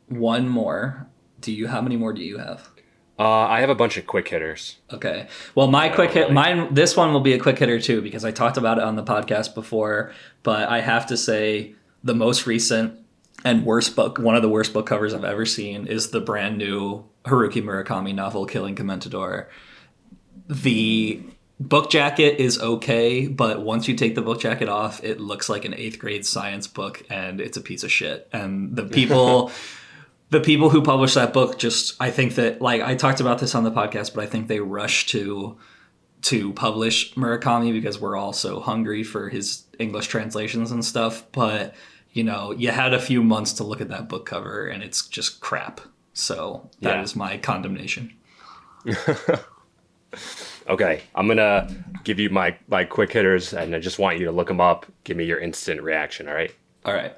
one 0.08 0.48
more. 0.48 1.08
Do 1.42 1.52
you? 1.52 1.68
How 1.68 1.82
many 1.82 1.98
more 1.98 2.14
do 2.14 2.22
you 2.22 2.38
have? 2.38 2.70
Uh, 3.18 3.24
I 3.48 3.60
have 3.60 3.70
a 3.70 3.76
bunch 3.76 3.98
of 3.98 4.06
quick 4.08 4.30
hitters. 4.30 4.78
Okay. 4.94 5.28
Well, 5.54 5.68
my 5.68 5.90
quick 5.90 6.12
hit, 6.12 6.22
really. 6.30 6.34
mine. 6.34 6.74
This 6.74 6.96
one 6.96 7.12
will 7.12 7.20
be 7.20 7.34
a 7.34 7.40
quick 7.40 7.60
hitter 7.60 7.80
too 7.80 8.02
because 8.02 8.24
I 8.24 8.32
talked 8.32 8.56
about 8.58 8.78
it 8.78 8.84
on 8.86 8.96
the 8.96 9.04
podcast 9.04 9.56
before. 9.56 10.14
But 10.44 10.70
I 10.70 10.80
have 10.82 11.08
to 11.08 11.18
say, 11.18 11.76
the 12.04 12.14
most 12.16 12.46
recent 12.48 12.99
and 13.46 13.66
worst 13.66 13.96
book, 13.96 14.18
one 14.20 14.36
of 14.36 14.42
the 14.42 14.50
worst 14.50 14.74
book 14.74 14.86
covers 14.86 15.14
I've 15.14 15.24
ever 15.24 15.46
seen, 15.46 15.88
is 15.88 16.12
the 16.12 16.20
brand 16.20 16.58
new 16.58 17.06
Haruki 17.26 17.64
Murakami 17.64 18.14
novel, 18.14 18.46
Killing 18.46 18.76
Commendatore. 18.76 19.48
The 20.48 21.22
book 21.60 21.90
jacket 21.90 22.40
is 22.40 22.60
okay, 22.60 23.28
but 23.28 23.62
once 23.62 23.88
you 23.88 23.96
take 23.96 24.16
the 24.16 24.22
book 24.22 24.42
jacket 24.42 24.70
off, 24.70 25.04
it 25.04 25.20
looks 25.20 25.50
like 25.50 25.66
an 25.66 25.74
eighth 25.74 26.00
grade 26.00 26.26
science 26.26 26.68
book, 26.68 27.04
and 27.10 27.40
it's 27.40 27.58
a 27.58 27.62
piece 27.62 27.84
of 27.84 27.92
shit. 27.92 28.28
And 28.34 28.76
the 28.76 28.84
people 29.00 29.52
the 30.30 30.40
people 30.40 30.70
who 30.70 30.82
published 30.82 31.16
that 31.16 31.34
book 31.34 31.58
just 31.58 31.96
i 32.00 32.12
think 32.12 32.36
that 32.36 32.62
like 32.62 32.82
i 32.82 32.96
talked 32.96 33.20
about 33.20 33.40
this 33.40 33.56
on 33.56 33.64
the 33.64 33.72
podcast 33.72 34.14
but 34.14 34.24
i 34.24 34.28
think 34.28 34.48
they 34.48 34.60
rushed 34.60 35.10
to 35.10 35.58
to 36.22 36.54
publish 36.54 37.14
murakami 37.16 37.72
because 37.72 38.00
we're 38.00 38.16
all 38.16 38.34
so 38.34 38.60
hungry 38.60 39.04
for 39.04 39.30
his 39.30 39.64
english 39.80 40.08
translations 40.08 40.72
and 40.72 40.86
stuff 40.86 41.26
but 41.32 41.74
you 42.12 42.24
know 42.24 42.52
you 42.52 42.70
had 42.72 42.94
a 42.94 43.00
few 43.00 43.24
months 43.24 43.54
to 43.54 43.64
look 43.64 43.82
at 43.82 43.90
that 43.90 44.08
book 44.10 44.26
cover 44.26 44.68
and 44.68 44.82
it's 44.84 45.08
just 45.08 45.40
crap 45.42 45.82
so 46.14 46.70
that 46.82 47.04
is 47.04 47.14
Yeah. 47.16 47.20
my 47.20 47.38
condemnation 47.38 48.14
Okay, 50.68 51.02
I'm 51.16 51.28
gonna 51.28 51.68
give 52.04 52.20
you 52.20 52.30
my 52.30 52.56
my 52.68 52.84
quick 52.84 53.12
hitters, 53.12 53.54
and 53.54 53.76
I 53.76 53.80
just 53.80 53.98
want 54.00 54.20
you 54.20 54.26
to 54.26 54.32
look 54.32 54.48
them 54.48 54.62
up. 54.62 54.86
Give 55.04 55.18
me 55.18 55.24
your 55.26 55.40
instant 55.40 55.82
reaction. 55.82 56.28
All 56.28 56.34
right. 56.34 56.54
all 56.86 56.94
right 56.94 57.14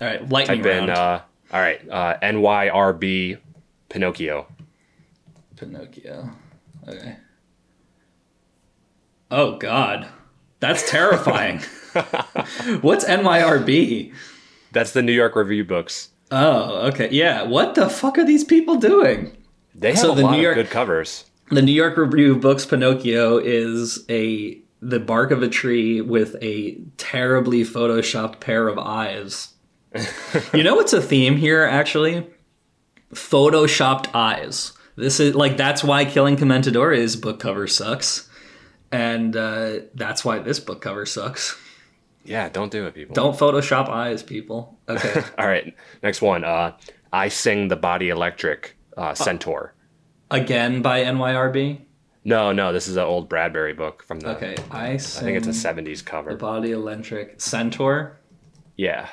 all 0.00 0.06
right 0.06 0.28
lightning 0.28 0.62
Type 0.62 0.72
in. 0.72 0.78
round 0.88 0.90
Uh, 0.90 1.20
all 1.52 1.60
right. 1.60 1.80
Uh, 1.88 2.18
NYRB 2.22 3.38
Pinocchio. 3.88 4.46
pinocchio 5.56 6.30
okay 6.88 7.16
oh 9.30 9.56
god 9.58 10.08
that's 10.60 10.88
terrifying 10.90 11.58
what's 12.80 13.04
nyrb 13.04 14.12
That's 14.72 14.92
the 14.92 15.02
New 15.02 15.12
York 15.12 15.36
Review 15.36 15.64
books. 15.64 16.10
Oh, 16.30 16.88
okay. 16.88 17.08
Yeah. 17.10 17.42
What 17.44 17.74
the 17.74 17.88
fuck 17.88 18.18
are 18.18 18.24
these 18.24 18.44
people 18.44 18.76
doing? 18.76 19.36
They 19.74 19.90
have 19.90 19.98
So 19.98 20.12
a 20.12 20.16
the 20.16 20.22
lot 20.22 20.30
New 20.32 20.36
of 20.38 20.42
York- 20.42 20.54
good 20.56 20.70
covers. 20.70 21.24
The 21.50 21.62
New 21.62 21.72
York 21.72 21.96
Review 21.96 22.34
Books 22.36 22.66
Pinocchio 22.66 23.38
is 23.38 24.04
a 24.10 24.58
the 24.82 24.98
bark 25.00 25.30
of 25.30 25.42
a 25.42 25.48
tree 25.48 26.00
with 26.00 26.36
a 26.42 26.78
terribly 26.98 27.62
photoshopped 27.62 28.40
pair 28.40 28.66
of 28.68 28.78
eyes. 28.78 29.54
you 30.52 30.62
know 30.62 30.74
what's 30.74 30.92
a 30.92 31.00
theme 31.00 31.36
here 31.36 31.62
actually? 31.62 32.26
Photoshopped 33.14 34.14
eyes. 34.14 34.72
This 34.96 35.20
is 35.20 35.34
like 35.34 35.56
that's 35.56 35.84
why 35.84 36.04
Killing 36.04 36.36
Commendatore's 36.36 37.16
book 37.16 37.38
cover 37.40 37.66
sucks. 37.66 38.25
And 38.96 39.36
uh, 39.36 39.80
that's 39.94 40.24
why 40.24 40.38
this 40.38 40.58
book 40.58 40.80
cover 40.80 41.04
sucks. 41.04 41.58
Yeah, 42.24 42.48
don't 42.48 42.72
do 42.72 42.86
it, 42.86 42.94
people. 42.94 43.14
Don't 43.14 43.36
Photoshop 43.36 43.88
eyes, 43.88 44.22
people. 44.22 44.78
Okay. 44.88 45.22
All 45.38 45.46
right, 45.46 45.74
next 46.02 46.22
one. 46.22 46.44
Uh, 46.44 46.76
I 47.12 47.28
sing 47.28 47.68
the 47.68 47.76
body 47.76 48.08
electric 48.08 48.76
uh, 48.96 49.14
centaur. 49.14 49.74
Again 50.30 50.82
by 50.82 51.04
NYRB. 51.04 51.82
No, 52.24 52.50
no, 52.52 52.72
this 52.72 52.88
is 52.88 52.96
an 52.96 53.04
old 53.04 53.28
Bradbury 53.28 53.74
book 53.74 54.02
from 54.02 54.18
the. 54.20 54.30
Okay, 54.36 54.56
I 54.70 54.92
I 54.92 54.98
think 54.98 55.36
it's 55.36 55.46
a 55.46 55.50
'70s 55.50 56.04
cover. 56.04 56.30
the 56.30 56.36
body 56.36 56.72
electric 56.72 57.40
centaur. 57.40 58.18
Yeah. 58.76 59.08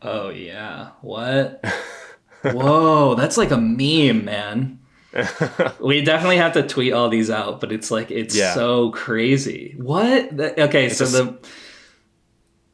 Oh 0.00 0.30
yeah, 0.30 0.90
what? 1.02 1.62
Whoa, 2.42 3.14
that's 3.14 3.36
like 3.36 3.50
a 3.50 3.58
meme, 3.58 4.24
man. 4.24 4.78
we 5.80 6.02
definitely 6.02 6.38
have 6.38 6.52
to 6.54 6.62
tweet 6.62 6.92
all 6.92 7.08
these 7.08 7.30
out, 7.30 7.60
but 7.60 7.70
it's 7.72 7.90
like 7.90 8.10
it's 8.10 8.36
Yeah. 8.36 8.54
so 8.54 8.90
crazy. 8.90 9.74
What? 9.78 10.38
Okay, 10.58 10.88
so 10.88 11.04
a 11.04 11.08
the 11.08 11.38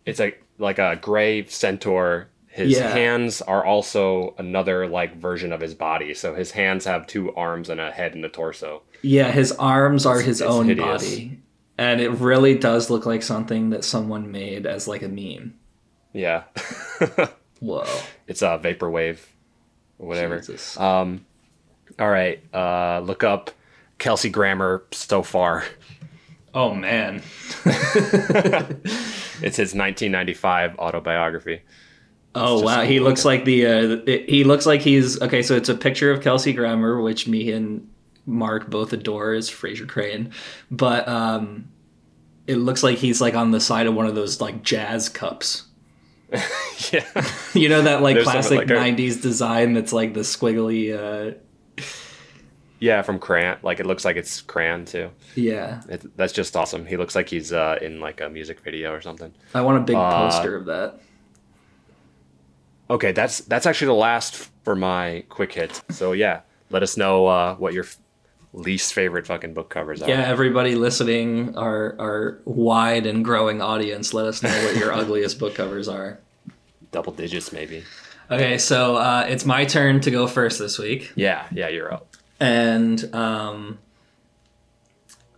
It's 0.07 0.21
a 0.21 0.35
like 0.59 0.79
a 0.79 0.97
gray 1.01 1.45
centaur. 1.47 2.29
His 2.49 2.73
Yeah. 2.79 2.91
hands 2.91 3.43
are 3.43 3.65
also 3.65 4.35
another 4.39 4.87
like 4.89 5.17
version 5.17 5.53
of 5.53 5.61
his 5.61 5.75
body. 5.75 6.15
So 6.15 6.35
his 6.35 6.51
hands 6.53 6.85
have 6.87 7.07
two 7.07 7.33
arms 7.35 7.69
and 7.69 7.81
a 7.81 7.91
head 7.91 8.15
and 8.15 8.25
a 8.25 8.29
torso. 8.29 8.83
Yeah, 9.03 9.31
his 9.31 9.53
arms 9.53 10.05
are 10.07 10.21
his 10.21 10.41
it's 10.41 10.51
own 10.51 10.67
hideous. 10.67 11.05
body. 11.05 11.39
And 11.79 12.01
it 12.01 12.11
really 12.11 12.59
does 12.59 12.91
look 12.91 13.07
like 13.07 13.23
something 13.23 13.71
that 13.71 13.85
someone 13.85 14.31
made 14.31 14.67
as 14.67 14.87
like 14.89 15.03
a 15.03 15.09
meme. 15.09 15.55
Yeah. 16.13 16.43
Whoa. 17.61 17.85
it's 18.27 18.43
a 18.43 18.59
vaporwave 18.63 19.19
or 19.99 20.09
whatever. 20.09 20.39
Jesus. 20.39 20.79
Um 20.79 21.25
all 22.01 22.11
right. 22.11 22.43
Uh 22.55 23.01
look 23.05 23.23
up 23.23 23.51
Kelsey 23.99 24.31
Grammer 24.31 24.83
so 24.93 25.23
far. 25.23 25.65
oh 26.55 26.75
man. 26.75 27.23
It's 29.43 29.57
his 29.57 29.75
1995 29.75 30.79
autobiography. 30.79 31.63
Oh 32.35 32.61
wow, 32.63 32.83
he 32.83 33.01
looks 33.01 33.25
like 33.25 33.45
the 33.45 33.67
uh, 33.67 33.97
it- 34.07 34.29
he 34.29 34.45
looks 34.45 34.67
like 34.67 34.83
he's 34.83 35.21
okay. 35.23 35.43
So 35.43 35.57
it's 35.57 35.69
a 35.69 35.75
picture 35.75 36.11
of 36.13 36.21
Kelsey 36.23 36.53
Grammer, 36.53 37.01
which 37.01 37.27
me 37.27 37.51
and 37.51 37.89
Mark 38.27 38.69
both 38.71 38.93
adore 38.93 39.33
as 39.33 39.51
Frasier 39.51 39.89
Crane, 39.89 40.31
but 40.71 41.09
um, 41.09 41.69
it 42.47 42.57
looks 42.57 42.83
like 42.83 42.99
he's 42.99 43.21
like 43.21 43.35
on 43.35 43.51
the 43.51 43.61
side 43.61 43.87
of 43.87 43.95
one 43.95 44.07
of 44.07 44.15
those 44.15 44.41
like 44.41 44.63
jazz 44.63 45.09
cups. 45.09 45.65
yeah. 46.93 47.05
You 47.55 47.69
know 47.69 47.83
that 47.83 48.01
like 48.03 48.15
There's 48.15 48.27
like, 48.51 48.71
a- 48.71 48.75
'90s 48.75 49.21
design 49.23 49.73
that's 49.73 49.93
like 49.93 50.15
the 50.15 50.21
squiggly. 50.21 50.95
Uh, 50.97 51.35
Yeah, 52.81 53.03
from 53.03 53.19
Crayon. 53.19 53.59
Like 53.63 53.79
it 53.79 53.87
looks 53.87 54.05
like 54.05 54.17
it's 54.17 54.41
Crayon 54.41 54.87
too. 54.87 55.11
yeah, 55.37 55.83
It, 55.89 56.17
that's 56.17 56.33
just 56.33 56.57
awesome. 56.57 56.87
He 56.87 56.97
looks 56.97 57.15
like 57.15 57.29
he's 57.29 57.53
uh, 57.53 57.79
in 57.83 58.01
like 58.01 58.21
a 58.21 58.29
music 58.31 58.61
video 58.61 58.93
or 58.93 59.01
something. 59.03 59.33
I 59.55 59.61
want 59.61 59.79
a 59.79 59.81
big 59.83 59.97
Uh, 59.97 60.11
poster 60.31 60.57
of 60.57 60.65
that. 60.67 60.99
Okay, 62.89 63.13
that's 63.13 63.41
that's 63.43 63.67
actually 63.67 63.89
the 63.89 63.95
last 63.95 64.35
for 64.65 64.75
my 64.75 65.25
quick 65.29 65.53
hit. 65.53 65.83
So 65.91 66.13
yeah, 66.13 66.41
let 66.71 66.83
us 66.83 66.97
know 66.97 67.27
uh, 67.27 67.55
what 67.57 67.73
your 67.73 67.85
f- 67.85 67.99
least 68.53 68.95
favorite 68.95 69.27
fucking 69.27 69.55
book 69.55 69.69
covers 69.71 70.03
are. 70.03 70.09
Yeah, 70.09 70.23
everybody 70.27 70.75
listening, 70.75 71.57
our 71.57 71.95
our 72.01 72.39
wide 72.45 73.07
and 73.07 73.25
growing 73.25 73.63
audience, 73.63 74.13
let 74.13 74.27
us 74.27 74.43
know 74.43 74.65
what 74.65 74.77
your 74.77 74.93
ugliest 75.03 75.39
book 75.39 75.55
covers 75.55 75.87
are. 75.87 76.19
Double 76.91 77.13
digits 77.13 77.53
maybe. 77.53 77.85
Okay, 78.31 78.59
so 78.59 78.97
uh, 78.97 79.27
it's 79.29 79.45
my 79.45 79.65
turn 79.65 80.01
to 80.01 80.11
go 80.11 80.27
first 80.27 80.59
this 80.59 80.79
week. 80.79 81.13
Yeah, 81.15 81.47
yeah, 81.53 81.69
you're 81.69 81.93
up. 81.93 82.10
And 82.41 83.15
um, 83.15 83.79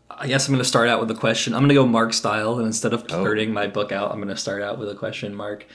I 0.08 0.28
guess 0.28 0.46
I'm 0.46 0.52
going 0.54 0.62
to 0.62 0.68
start 0.68 0.88
out 0.88 1.00
with 1.00 1.10
a 1.10 1.14
question. 1.16 1.52
I'm 1.52 1.60
going 1.60 1.68
to 1.70 1.74
go 1.74 1.86
Mark 1.86 2.12
style, 2.12 2.58
and 2.58 2.66
instead 2.66 2.92
of 2.92 3.04
Oh. 3.10 3.20
blurting 3.22 3.52
my 3.52 3.66
book 3.66 3.90
out, 3.92 4.10
I'm 4.12 4.18
going 4.18 4.28
to 4.28 4.36
start 4.36 4.62
out 4.62 4.78
with 4.78 4.88
a 4.88 4.94
question, 4.94 5.34
Mark. 5.34 5.66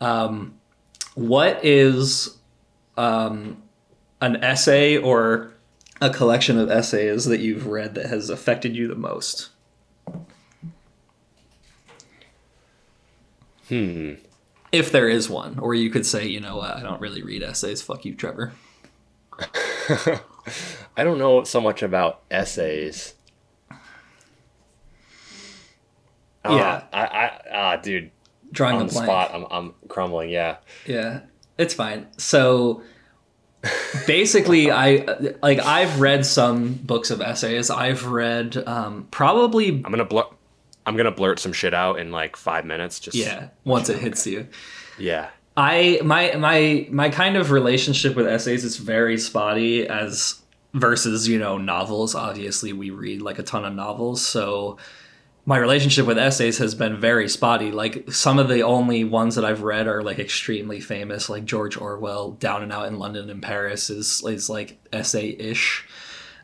Um, 0.00 0.54
what 1.14 1.64
is 1.64 2.36
um, 2.98 3.62
an 4.20 4.36
essay 4.44 4.98
or 4.98 5.52
a 6.02 6.10
collection 6.10 6.58
of 6.58 6.70
essays 6.70 7.24
that 7.26 7.40
you've 7.40 7.66
read 7.66 7.94
that 7.94 8.06
has 8.06 8.28
affected 8.28 8.76
you 8.76 8.86
the 8.88 8.94
most? 8.94 9.48
Hmm. 13.68 14.14
If 14.72 14.90
there 14.92 15.08
is 15.08 15.30
one, 15.30 15.58
or 15.60 15.74
you 15.74 15.88
could 15.88 16.04
say, 16.04 16.26
you 16.26 16.40
know 16.40 16.56
what, 16.56 16.76
I 16.76 16.82
don't 16.82 17.00
really 17.00 17.22
read 17.22 17.42
essays. 17.42 17.80
Fuck 17.80 18.04
you, 18.04 18.14
Trevor. 18.14 18.52
I 20.96 21.04
don't 21.04 21.18
know 21.18 21.44
so 21.44 21.60
much 21.60 21.82
about 21.82 22.22
essays. 22.30 23.14
Yeah. 26.44 26.82
Ah, 26.84 26.88
I, 26.92 27.02
I, 27.06 27.40
ah, 27.52 27.76
dude, 27.76 28.10
Drawing 28.52 28.76
on 28.76 28.82
a 28.82 28.86
the 28.86 28.92
blank. 28.92 29.06
spot, 29.06 29.30
I'm, 29.34 29.46
I'm 29.50 29.74
crumbling. 29.88 30.30
Yeah. 30.30 30.58
Yeah, 30.86 31.20
it's 31.58 31.74
fine. 31.74 32.06
So 32.18 32.82
basically, 34.06 34.70
I 34.70 35.34
like 35.42 35.58
I've 35.60 36.00
read 36.00 36.26
some 36.26 36.74
books 36.74 37.10
of 37.10 37.20
essays. 37.20 37.70
I've 37.70 38.06
read 38.06 38.56
um, 38.68 39.08
probably 39.10 39.68
I'm 39.68 39.82
gonna 39.82 40.04
blur. 40.04 40.24
I'm 40.86 40.96
gonna 40.96 41.10
blurt 41.10 41.38
some 41.38 41.52
shit 41.52 41.72
out 41.72 41.98
in 41.98 42.12
like 42.12 42.36
five 42.36 42.64
minutes. 42.66 43.00
Just 43.00 43.16
yeah. 43.16 43.48
Once 43.64 43.88
it 43.88 43.98
hits 43.98 44.26
you, 44.26 44.46
yeah. 44.98 45.30
I 45.56 46.00
my 46.02 46.34
my 46.36 46.86
my 46.90 47.08
kind 47.10 47.36
of 47.36 47.50
relationship 47.50 48.16
with 48.16 48.26
essays 48.26 48.64
is 48.64 48.76
very 48.76 49.16
spotty 49.18 49.86
as 49.86 50.40
versus 50.72 51.28
you 51.28 51.38
know 51.38 51.58
novels. 51.58 52.14
Obviously, 52.14 52.72
we 52.72 52.90
read 52.90 53.22
like 53.22 53.38
a 53.38 53.42
ton 53.42 53.64
of 53.64 53.74
novels, 53.74 54.24
so 54.24 54.78
my 55.46 55.58
relationship 55.58 56.06
with 56.06 56.18
essays 56.18 56.58
has 56.58 56.74
been 56.74 56.98
very 56.98 57.28
spotty. 57.28 57.70
Like 57.70 58.10
some 58.10 58.38
of 58.38 58.48
the 58.48 58.62
only 58.62 59.04
ones 59.04 59.34
that 59.34 59.44
I've 59.44 59.62
read 59.62 59.86
are 59.86 60.02
like 60.02 60.18
extremely 60.18 60.80
famous, 60.80 61.28
like 61.28 61.44
George 61.44 61.76
Orwell, 61.76 62.32
Down 62.32 62.62
and 62.62 62.72
Out 62.72 62.88
in 62.88 62.98
London 62.98 63.30
and 63.30 63.42
Paris 63.42 63.90
is 63.90 64.24
is 64.26 64.48
like 64.48 64.78
essay 64.92 65.28
ish. 65.38 65.86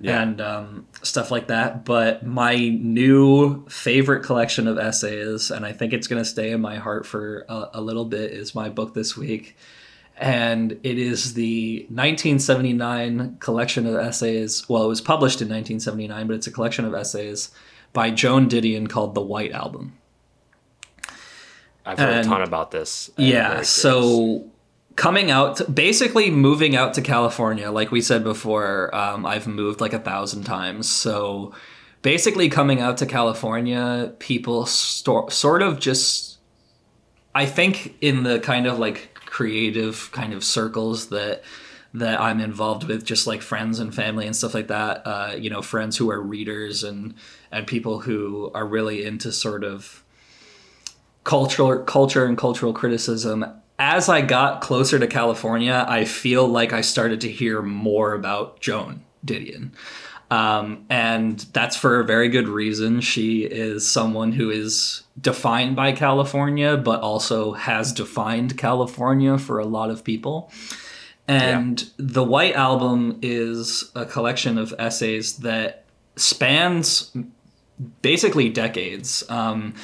Yeah. 0.03 0.23
And 0.23 0.41
um, 0.41 0.87
stuff 1.03 1.31
like 1.31 1.49
that. 1.49 1.85
But 1.85 2.25
my 2.25 2.57
new 2.57 3.67
favorite 3.69 4.23
collection 4.25 4.67
of 4.67 4.79
essays, 4.79 5.51
and 5.51 5.67
I 5.67 5.73
think 5.73 5.93
it's 5.93 6.07
going 6.07 6.23
to 6.23 6.29
stay 6.29 6.53
in 6.53 6.61
my 6.63 6.77
heart 6.77 7.05
for 7.07 7.45
a, 7.49 7.69
a 7.75 7.81
little 7.83 8.07
bit, 8.07 8.31
is 8.33 8.55
my 8.55 8.71
book 8.71 8.95
this 8.95 9.17
week. 9.17 9.57
And 10.17 10.73
it 10.83 10.99
is 10.99 11.35
the 11.35 11.81
1979 11.91 13.37
collection 13.41 13.87
of 13.87 13.95
essays. 13.97 14.69
Well, 14.69 14.85
it 14.85 14.89
was 14.89 15.01
published 15.01 15.41
in 15.43 15.49
1979, 15.49 16.27
but 16.27 16.37
it's 16.37 16.47
a 16.47 16.51
collection 16.53 16.85
of 16.85 16.95
essays 16.95 17.51
by 17.93 18.11
Joan 18.11 18.49
Didion 18.49 18.89
called 18.89 19.15
The 19.15 19.21
White 19.23 19.53
Album. 19.53 19.99
I've 21.85 21.99
heard 21.99 22.09
And- 22.11 22.27
a 22.27 22.29
ton 22.29 22.43
about 22.43 22.71
this. 22.71 23.11
Yeah, 23.17 23.63
so 23.63 24.50
coming 25.01 25.31
out, 25.31 25.75
basically 25.75 26.31
moving 26.31 26.77
out 26.77 26.93
to 26.93 27.01
California, 27.01 27.71
like 27.71 27.91
we 27.91 28.03
said 28.03 28.23
before, 28.23 28.95
um, 28.95 29.25
I've 29.25 29.47
moved 29.47 29.81
like 29.81 29.95
a 29.95 29.99
thousand 29.99 30.45
times. 30.45 30.91
So 30.91 31.55
basically, 32.03 32.51
coming 32.51 32.83
out 32.83 32.99
to 32.99 33.07
California, 33.07 34.13
people 34.19 34.67
sto- 34.67 35.31
sort 35.31 35.63
of 35.63 35.81
just, 35.81 36.37
I 37.35 37.47
think, 37.47 37.97
in 38.03 38.25
the 38.25 38.41
kind 38.41 38.67
of 38.67 38.79
like 38.79 39.15
creative 39.15 40.11
kind 40.13 40.35
of 40.35 40.45
circles 40.45 41.09
that 41.09 41.45
that 41.95 42.21
I'm 42.21 42.39
involved 42.39 42.85
with, 42.85 43.03
just 43.03 43.27
like 43.27 43.41
friends 43.41 43.79
and 43.79 43.95
family 43.95 44.27
and 44.27 44.37
stuff 44.37 44.53
like 44.53 44.69
that. 44.69 45.07
Uh, 45.07 45.35
you 45.35 45.49
know, 45.49 45.63
friends 45.63 45.97
who 45.97 46.11
are 46.11 46.21
readers 46.21 46.85
and 46.85 47.15
and 47.51 47.67
people 47.67 48.01
who 48.01 48.51
are 48.55 48.67
really 48.67 49.07
into 49.07 49.33
sort 49.33 49.65
of 49.65 50.05
cultural 51.25 51.79
culture 51.85 52.27
and 52.27 52.37
cultural 52.37 52.75
criticism 52.75 53.47
as 53.81 54.09
i 54.09 54.21
got 54.21 54.61
closer 54.61 54.99
to 54.99 55.09
california 55.09 55.85
i 55.89 56.05
feel 56.05 56.47
like 56.47 56.73
i 56.73 56.83
started 56.83 57.21
to 57.23 57.31
hear 57.31 57.63
more 57.63 58.15
about 58.15 58.61
joan 58.61 59.03
didion. 59.25 59.71
Um, 60.31 60.87
and 60.89 61.41
that's 61.53 61.77
for 61.77 61.99
a 61.99 62.05
very 62.05 62.29
good 62.29 62.47
reason. 62.47 63.01
She 63.01 63.43
is 63.43 63.91
someone 63.91 64.31
who 64.31 64.49
is 64.51 65.03
defined 65.21 65.77
by 65.77 65.93
california 65.93 66.77
but 66.77 67.01
also 67.01 67.53
has 67.53 67.93
defined 67.93 68.57
california 68.57 69.39
for 69.39 69.59
a 69.59 69.67
lot 69.67 69.91
of 69.91 70.05
people. 70.05 70.51
And 71.27 71.89
the 71.97 72.25
white 72.25 72.55
album 72.55 73.19
is 73.23 73.91
a 73.95 74.05
collection 74.05 74.59
of 74.59 74.75
essays 74.79 75.37
that 75.39 75.85
spans 76.17 77.17
basically 78.03 78.49
decades. 78.49 79.23
Um, 79.31 79.75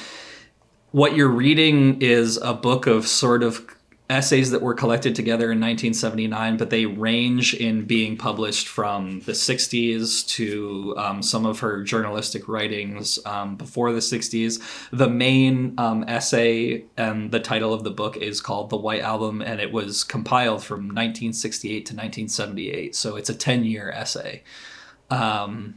what 0.91 1.15
you're 1.15 1.29
reading 1.29 2.01
is 2.01 2.37
a 2.37 2.53
book 2.53 2.85
of 2.85 3.07
sort 3.07 3.43
of 3.43 3.76
essays 4.09 4.51
that 4.51 4.61
were 4.61 4.73
collected 4.73 5.15
together 5.15 5.51
in 5.51 5.59
1979, 5.59 6.57
but 6.57 6.69
they 6.69 6.85
range 6.85 7.53
in 7.53 7.83
being 7.83 8.15
published 8.15 8.67
from 8.67 9.19
the 9.21 9.33
60s 9.33 10.25
to 10.27 10.95
um, 10.97 11.21
some 11.21 11.45
of 11.45 11.59
her 11.59 11.83
journalistic 11.83 12.47
writings 12.47 13.19
um, 13.25 13.57
before 13.57 13.91
the 13.91 13.99
60s. 13.99 14.61
The 14.91 15.09
main 15.09 15.73
um, 15.77 16.05
essay 16.07 16.85
and 16.95 17.31
the 17.31 17.39
title 17.41 17.73
of 17.73 17.83
the 17.83 17.91
book 17.91 18.15
is 18.15 18.39
called 18.39 18.69
The 18.69 18.77
White 18.77 19.01
Album, 19.01 19.41
and 19.41 19.59
it 19.59 19.73
was 19.73 20.05
compiled 20.05 20.63
from 20.63 20.85
1968 20.85 21.73
to 21.73 21.93
1978. 21.93 22.95
So 22.95 23.17
it's 23.17 23.29
a 23.29 23.35
10 23.35 23.65
year 23.65 23.91
essay 23.91 24.43
Um, 25.09 25.75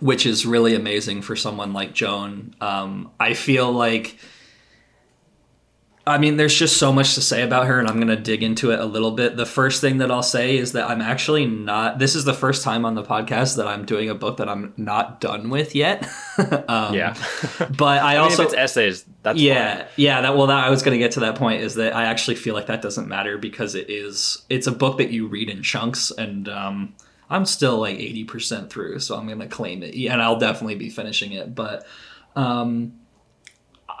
which 0.00 0.24
is 0.26 0.46
really 0.46 0.74
amazing 0.74 1.22
for 1.22 1.36
someone 1.36 1.72
like 1.72 1.92
Joan. 1.92 2.54
Um, 2.60 3.10
I 3.20 3.34
feel 3.34 3.70
like, 3.70 4.16
I 6.06 6.16
mean, 6.18 6.38
there's 6.38 6.54
just 6.58 6.78
so 6.78 6.92
much 6.92 7.14
to 7.14 7.20
say 7.20 7.42
about 7.42 7.66
her, 7.66 7.78
and 7.78 7.86
I'm 7.86 7.96
going 7.96 8.08
to 8.08 8.16
dig 8.16 8.42
into 8.42 8.70
it 8.72 8.80
a 8.80 8.84
little 8.86 9.10
bit. 9.10 9.36
The 9.36 9.44
first 9.46 9.80
thing 9.82 9.98
that 9.98 10.10
I'll 10.10 10.22
say 10.22 10.56
is 10.56 10.72
that 10.72 10.88
I'm 10.88 11.02
actually 11.02 11.46
not, 11.46 11.98
this 11.98 12.16
is 12.16 12.24
the 12.24 12.32
first 12.32 12.64
time 12.64 12.84
on 12.86 12.94
the 12.94 13.02
podcast 13.02 13.56
that 13.58 13.68
I'm 13.68 13.84
doing 13.84 14.08
a 14.08 14.14
book 14.14 14.38
that 14.38 14.48
I'm 14.48 14.72
not 14.78 15.20
done 15.20 15.50
with 15.50 15.74
yet. 15.74 16.08
um, 16.68 16.94
Yeah. 16.94 17.14
But 17.76 18.02
I 18.02 18.12
I 18.12 18.12
mean, 18.14 18.22
also, 18.22 18.42
if 18.42 18.48
it's 18.48 18.56
essays, 18.56 19.04
that's 19.22 19.38
yeah 19.38 19.76
fine. 19.76 19.86
yeah 19.96 20.20
that 20.22 20.36
well 20.36 20.46
that 20.46 20.64
i 20.64 20.70
was 20.70 20.82
going 20.82 20.94
to 20.94 20.98
get 20.98 21.12
to 21.12 21.20
that 21.20 21.34
point 21.34 21.60
is 21.62 21.74
that 21.74 21.94
i 21.94 22.04
actually 22.06 22.36
feel 22.36 22.54
like 22.54 22.66
that 22.68 22.80
doesn't 22.80 23.06
matter 23.06 23.36
because 23.36 23.74
it 23.74 23.90
is 23.90 24.42
it's 24.48 24.66
a 24.66 24.72
book 24.72 24.96
that 24.96 25.10
you 25.10 25.26
read 25.26 25.50
in 25.50 25.62
chunks 25.62 26.10
and 26.10 26.48
um 26.48 26.94
i'm 27.28 27.44
still 27.44 27.76
like 27.78 27.98
80% 27.98 28.70
through 28.70 28.98
so 29.00 29.14
i'm 29.16 29.26
going 29.26 29.38
to 29.40 29.46
claim 29.46 29.82
it 29.82 29.92
Yeah, 29.94 30.14
and 30.14 30.22
i'll 30.22 30.38
definitely 30.38 30.76
be 30.76 30.88
finishing 30.88 31.32
it 31.32 31.54
but 31.54 31.86
um 32.34 32.94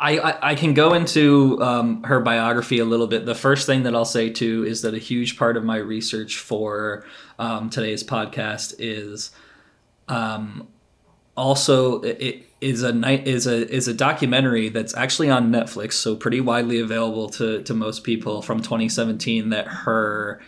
I, 0.00 0.50
I, 0.52 0.54
can 0.54 0.72
go 0.72 0.94
into 0.94 1.60
um, 1.60 2.02
her 2.04 2.20
biography 2.20 2.78
a 2.78 2.86
little 2.86 3.06
bit. 3.06 3.26
The 3.26 3.34
first 3.34 3.66
thing 3.66 3.82
that 3.82 3.94
I'll 3.94 4.06
say 4.06 4.30
too 4.30 4.64
is 4.64 4.80
that 4.80 4.94
a 4.94 4.98
huge 4.98 5.36
part 5.36 5.58
of 5.58 5.64
my 5.64 5.76
research 5.76 6.38
for 6.38 7.04
um, 7.38 7.68
today's 7.68 8.02
podcast 8.02 8.74
is 8.78 9.30
um, 10.08 10.68
also 11.36 12.00
it 12.00 12.46
is 12.60 12.82
a 12.82 12.92
night 12.92 13.26
is 13.26 13.46
a 13.46 13.68
is 13.68 13.88
a 13.88 13.94
documentary 13.94 14.70
that's 14.70 14.94
actually 14.94 15.28
on 15.28 15.52
Netflix, 15.52 15.94
so 15.94 16.16
pretty 16.16 16.40
widely 16.40 16.80
available 16.80 17.28
to 17.30 17.62
to 17.62 17.74
most 17.74 18.02
people 18.02 18.40
from 18.40 18.62
2017 18.62 19.50
that 19.50 19.66
her 19.66 20.40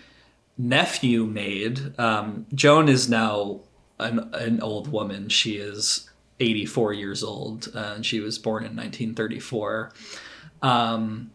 nephew 0.56 1.26
made. 1.26 1.98
Um, 1.98 2.46
Joan 2.54 2.88
is 2.88 3.08
now 3.08 3.60
an, 3.98 4.30
an 4.32 4.60
old 4.60 4.88
woman. 4.88 5.28
She 5.28 5.56
is 5.56 6.08
84 6.42 6.92
years 6.92 7.22
old, 7.22 7.68
uh, 7.74 7.92
and 7.96 8.06
she 8.06 8.20
was 8.20 8.38
born 8.38 8.64
in 8.64 8.76
1934. 8.76 9.92
Um, 10.60 11.30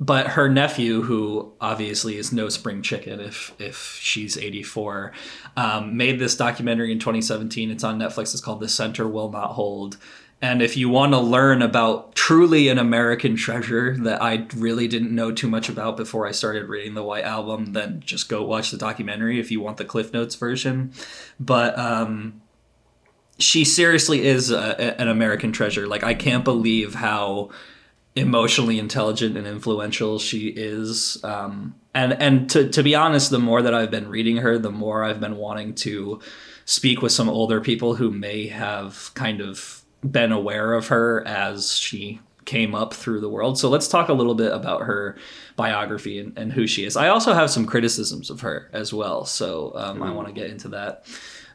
but 0.00 0.28
her 0.28 0.48
nephew, 0.48 1.02
who 1.02 1.52
obviously 1.60 2.16
is 2.16 2.32
no 2.32 2.48
spring 2.48 2.82
chicken 2.82 3.20
if 3.20 3.52
if 3.58 3.98
she's 4.00 4.38
84, 4.38 5.12
um, 5.56 5.96
made 5.96 6.18
this 6.18 6.36
documentary 6.36 6.92
in 6.92 7.00
2017. 7.00 7.70
It's 7.70 7.84
on 7.84 7.98
Netflix. 7.98 8.32
It's 8.32 8.40
called 8.40 8.60
"The 8.60 8.68
Center 8.68 9.08
Will 9.08 9.30
Not 9.30 9.52
Hold." 9.52 9.96
And 10.40 10.62
if 10.62 10.76
you 10.76 10.88
want 10.88 11.12
to 11.14 11.18
learn 11.18 11.62
about 11.62 12.14
truly 12.14 12.68
an 12.68 12.78
American 12.78 13.34
treasure 13.34 13.96
that 13.98 14.22
I 14.22 14.46
really 14.54 14.86
didn't 14.86 15.12
know 15.12 15.32
too 15.32 15.48
much 15.48 15.68
about 15.68 15.96
before 15.96 16.28
I 16.28 16.30
started 16.30 16.68
reading 16.68 16.94
the 16.94 17.02
White 17.02 17.24
Album, 17.24 17.72
then 17.72 18.00
just 18.06 18.28
go 18.28 18.44
watch 18.44 18.70
the 18.70 18.76
documentary 18.76 19.40
if 19.40 19.50
you 19.50 19.60
want 19.60 19.78
the 19.78 19.84
Cliff 19.84 20.12
Notes 20.12 20.36
version. 20.36 20.92
But 21.40 21.76
um, 21.76 22.40
she 23.38 23.64
seriously 23.64 24.26
is 24.26 24.50
a, 24.50 25.00
an 25.00 25.08
American 25.08 25.52
treasure. 25.52 25.86
Like 25.86 26.02
I 26.02 26.14
can't 26.14 26.44
believe 26.44 26.94
how 26.94 27.50
emotionally 28.16 28.78
intelligent 28.78 29.36
and 29.36 29.46
influential 29.46 30.18
she 30.18 30.48
is. 30.48 31.22
Um, 31.22 31.74
and 31.94 32.12
and 32.14 32.50
to 32.50 32.68
to 32.68 32.82
be 32.82 32.94
honest, 32.94 33.30
the 33.30 33.38
more 33.38 33.62
that 33.62 33.74
I've 33.74 33.90
been 33.90 34.08
reading 34.08 34.38
her, 34.38 34.58
the 34.58 34.72
more 34.72 35.04
I've 35.04 35.20
been 35.20 35.36
wanting 35.36 35.74
to 35.76 36.20
speak 36.64 37.00
with 37.00 37.12
some 37.12 37.28
older 37.28 37.60
people 37.60 37.94
who 37.94 38.10
may 38.10 38.48
have 38.48 39.10
kind 39.14 39.40
of 39.40 39.82
been 40.08 40.32
aware 40.32 40.74
of 40.74 40.88
her 40.88 41.26
as 41.26 41.74
she 41.74 42.20
came 42.44 42.74
up 42.74 42.94
through 42.94 43.20
the 43.20 43.28
world. 43.28 43.58
So 43.58 43.68
let's 43.68 43.88
talk 43.88 44.08
a 44.08 44.12
little 44.12 44.34
bit 44.34 44.52
about 44.52 44.82
her 44.82 45.16
biography 45.56 46.18
and, 46.18 46.36
and 46.38 46.52
who 46.52 46.66
she 46.66 46.84
is. 46.84 46.96
I 46.96 47.08
also 47.08 47.34
have 47.34 47.50
some 47.50 47.66
criticisms 47.66 48.30
of 48.30 48.40
her 48.40 48.70
as 48.72 48.92
well, 48.92 49.24
so 49.24 49.72
um, 49.76 50.02
I 50.02 50.10
want 50.10 50.28
to 50.28 50.32
get 50.34 50.50
into 50.50 50.68
that. 50.68 51.04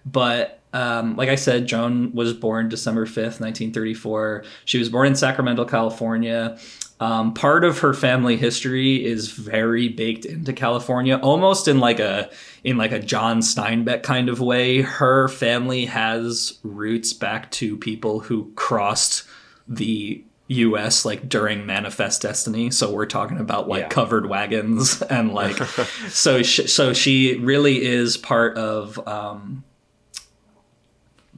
But 0.05 0.62
um, 0.73 1.15
like 1.15 1.29
I 1.29 1.35
said, 1.35 1.67
Joan 1.67 2.11
was 2.13 2.33
born 2.33 2.67
December 2.67 3.05
5th, 3.05 3.39
1934. 3.39 4.43
She 4.65 4.79
was 4.79 4.89
born 4.89 5.07
in 5.07 5.15
Sacramento, 5.15 5.65
California. 5.65 6.57
Um, 6.99 7.33
part 7.33 7.63
of 7.63 7.79
her 7.79 7.93
family 7.93 8.37
history 8.37 9.03
is 9.03 9.27
very 9.27 9.89
baked 9.89 10.25
into 10.25 10.53
California, 10.53 11.17
almost 11.17 11.67
in 11.67 11.79
like 11.79 11.99
a 11.99 12.29
in 12.63 12.77
like 12.77 12.91
a 12.91 12.99
John 12.99 13.41
Steinbeck 13.41 14.03
kind 14.03 14.29
of 14.29 14.39
way. 14.39 14.81
Her 14.81 15.27
family 15.27 15.85
has 15.85 16.59
roots 16.63 17.13
back 17.13 17.51
to 17.51 17.77
people 17.77 18.21
who 18.21 18.51
crossed 18.55 19.23
the 19.67 20.23
US 20.47 21.03
like 21.03 21.27
during 21.27 21.65
Manifest 21.65 22.21
Destiny. 22.21 22.71
So 22.71 22.91
we're 22.91 23.05
talking 23.05 23.37
about 23.37 23.67
like 23.67 23.83
yeah. 23.83 23.89
covered 23.89 24.27
wagons 24.27 25.01
and 25.01 25.33
like 25.33 25.57
so 26.09 26.41
she, 26.41 26.67
so 26.67 26.93
she 26.93 27.37
really 27.37 27.83
is 27.83 28.17
part 28.17 28.57
of 28.57 29.05
um, 29.07 29.63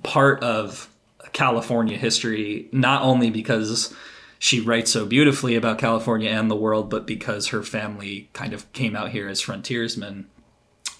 part 0.05 0.41
of 0.43 0.89
California 1.33 1.97
history, 1.97 2.69
not 2.71 3.01
only 3.01 3.29
because 3.29 3.93
she 4.39 4.61
writes 4.61 4.91
so 4.91 5.05
beautifully 5.05 5.55
about 5.55 5.79
California 5.79 6.29
and 6.29 6.49
the 6.49 6.55
world, 6.55 6.89
but 6.89 7.05
because 7.05 7.47
her 7.47 7.63
family 7.63 8.29
kind 8.33 8.53
of 8.53 8.71
came 8.73 8.95
out 8.95 9.09
here 9.09 9.27
as 9.27 9.41
frontiersmen. 9.41 10.27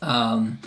Um, 0.01 0.59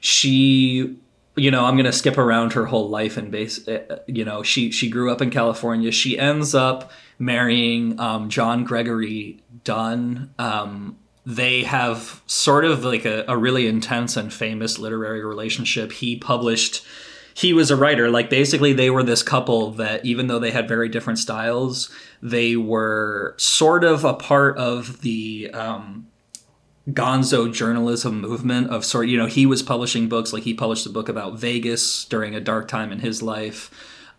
she, 0.00 0.96
you 1.36 1.50
know, 1.50 1.64
I'm 1.64 1.76
gonna 1.76 1.92
skip 1.92 2.18
around 2.18 2.52
her 2.54 2.66
whole 2.66 2.88
life 2.88 3.16
and 3.16 3.30
base. 3.30 3.66
Uh, 3.66 4.00
you 4.06 4.24
know, 4.24 4.42
she 4.42 4.70
she 4.70 4.90
grew 4.90 5.10
up 5.10 5.22
in 5.22 5.30
California. 5.30 5.92
She 5.92 6.18
ends 6.18 6.54
up 6.54 6.90
marrying 7.18 7.98
um, 8.00 8.28
John 8.28 8.64
Gregory 8.64 9.42
Dunne. 9.64 10.34
Um, 10.38 10.98
they 11.26 11.62
have 11.62 12.22
sort 12.26 12.64
of 12.64 12.84
like 12.84 13.04
a, 13.04 13.24
a 13.28 13.36
really 13.36 13.66
intense 13.66 14.16
and 14.16 14.32
famous 14.32 14.78
literary 14.78 15.24
relationship. 15.24 15.92
He 15.92 16.16
published 16.16 16.84
he 17.34 17.52
was 17.52 17.70
a 17.70 17.76
writer. 17.76 18.10
Like 18.10 18.30
basically, 18.30 18.72
they 18.72 18.90
were 18.90 19.02
this 19.02 19.22
couple 19.22 19.70
that 19.72 20.04
even 20.04 20.26
though 20.26 20.38
they 20.38 20.50
had 20.50 20.68
very 20.68 20.88
different 20.88 21.18
styles, 21.18 21.90
they 22.22 22.56
were 22.56 23.34
sort 23.38 23.84
of 23.84 24.04
a 24.04 24.14
part 24.14 24.56
of 24.58 25.00
the 25.02 25.50
um, 25.52 26.08
gonzo 26.88 27.52
journalism 27.52 28.20
movement 28.20 28.70
of 28.70 28.84
sort 28.84 29.06
you 29.06 29.16
know 29.16 29.26
he 29.26 29.46
was 29.46 29.62
publishing 29.62 30.08
books 30.08 30.32
like 30.32 30.42
he 30.42 30.54
published 30.54 30.86
a 30.86 30.90
book 30.90 31.08
about 31.08 31.38
vegas 31.38 32.04
during 32.06 32.34
a 32.34 32.40
dark 32.40 32.68
time 32.68 32.92
in 32.92 33.00
his 33.00 33.22
life. 33.22 33.70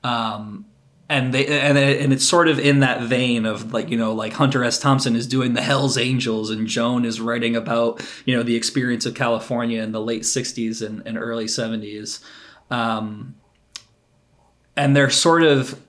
Um, 0.04 0.66
and 1.12 1.34
they 1.34 1.46
and, 1.46 1.78
and 1.78 2.14
it's 2.14 2.26
sort 2.26 2.48
of 2.48 2.58
in 2.58 2.80
that 2.80 3.02
vein 3.02 3.46
of 3.46 3.74
like 3.74 3.90
you 3.90 3.98
know 3.98 4.14
like 4.14 4.34
hunter 4.34 4.64
s. 4.64 4.80
Thompson 4.80 5.16
is 5.16 5.28
doing 5.28 5.54
the 5.54 5.62
hells 5.62 5.98
angels 5.98 6.50
and 6.50 6.68
joan 6.68 7.04
is 7.04 7.20
writing 7.20 7.56
about 7.56 8.02
you 8.26 8.36
know 8.36 8.44
the 8.44 8.56
experience 8.56 9.06
of 9.06 9.14
california 9.14 9.84
in 9.84 9.92
the 9.92 10.00
late 10.00 10.22
60s 10.22 10.86
and, 10.86 11.06
and 11.06 11.18
early 11.18 11.46
70s 11.46 12.24
um, 12.72 13.36
and 14.76 14.96
they're 14.96 15.12
sort 15.12 15.44
of 15.44 15.80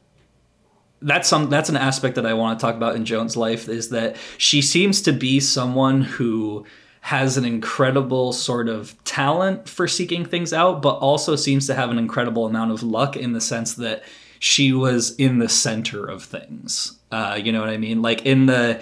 that's 1.01 1.29
some 1.29 1.51
that's 1.51 1.69
an 1.69 1.77
aspect 1.77 2.17
that 2.17 2.27
I 2.27 2.35
want 2.35 2.59
to 2.59 2.65
talk 2.65 2.77
about 2.77 2.95
in 2.95 3.05
Joan's 3.05 3.37
life 3.37 3.69
is 3.69 3.89
that 3.89 4.17
she 4.39 4.63
seems 4.63 5.03
to 5.03 5.13
be 5.13 5.41
someone 5.41 6.03
who 6.03 6.67
has 7.01 7.37
an 7.37 7.45
incredible 7.45 8.33
sort 8.33 8.69
of 8.69 9.03
talent 9.03 9.69
for 9.69 9.89
seeking 9.89 10.25
things 10.25 10.53
out, 10.53 10.81
but 10.83 10.95
also 10.97 11.35
seems 11.35 11.67
to 11.67 11.75
have 11.75 11.91
an 11.91 11.99
incredible 11.99 12.47
amount 12.47 12.71
of 12.71 12.85
luck 12.85 13.17
in 13.17 13.33
the 13.33 13.41
sense 13.41 13.75
that 13.75 14.05
she 14.39 14.73
was 14.73 15.17
in 15.17 15.41
the 15.41 15.49
center 15.49 16.07
of 16.07 16.23
things. 16.23 16.99
Uh, 17.11 17.39
you 17.43 17.51
know 17.51 17.61
what 17.61 17.71
I 17.71 17.77
mean? 17.77 18.03
Like 18.03 18.25
in 18.25 18.47
the 18.47 18.81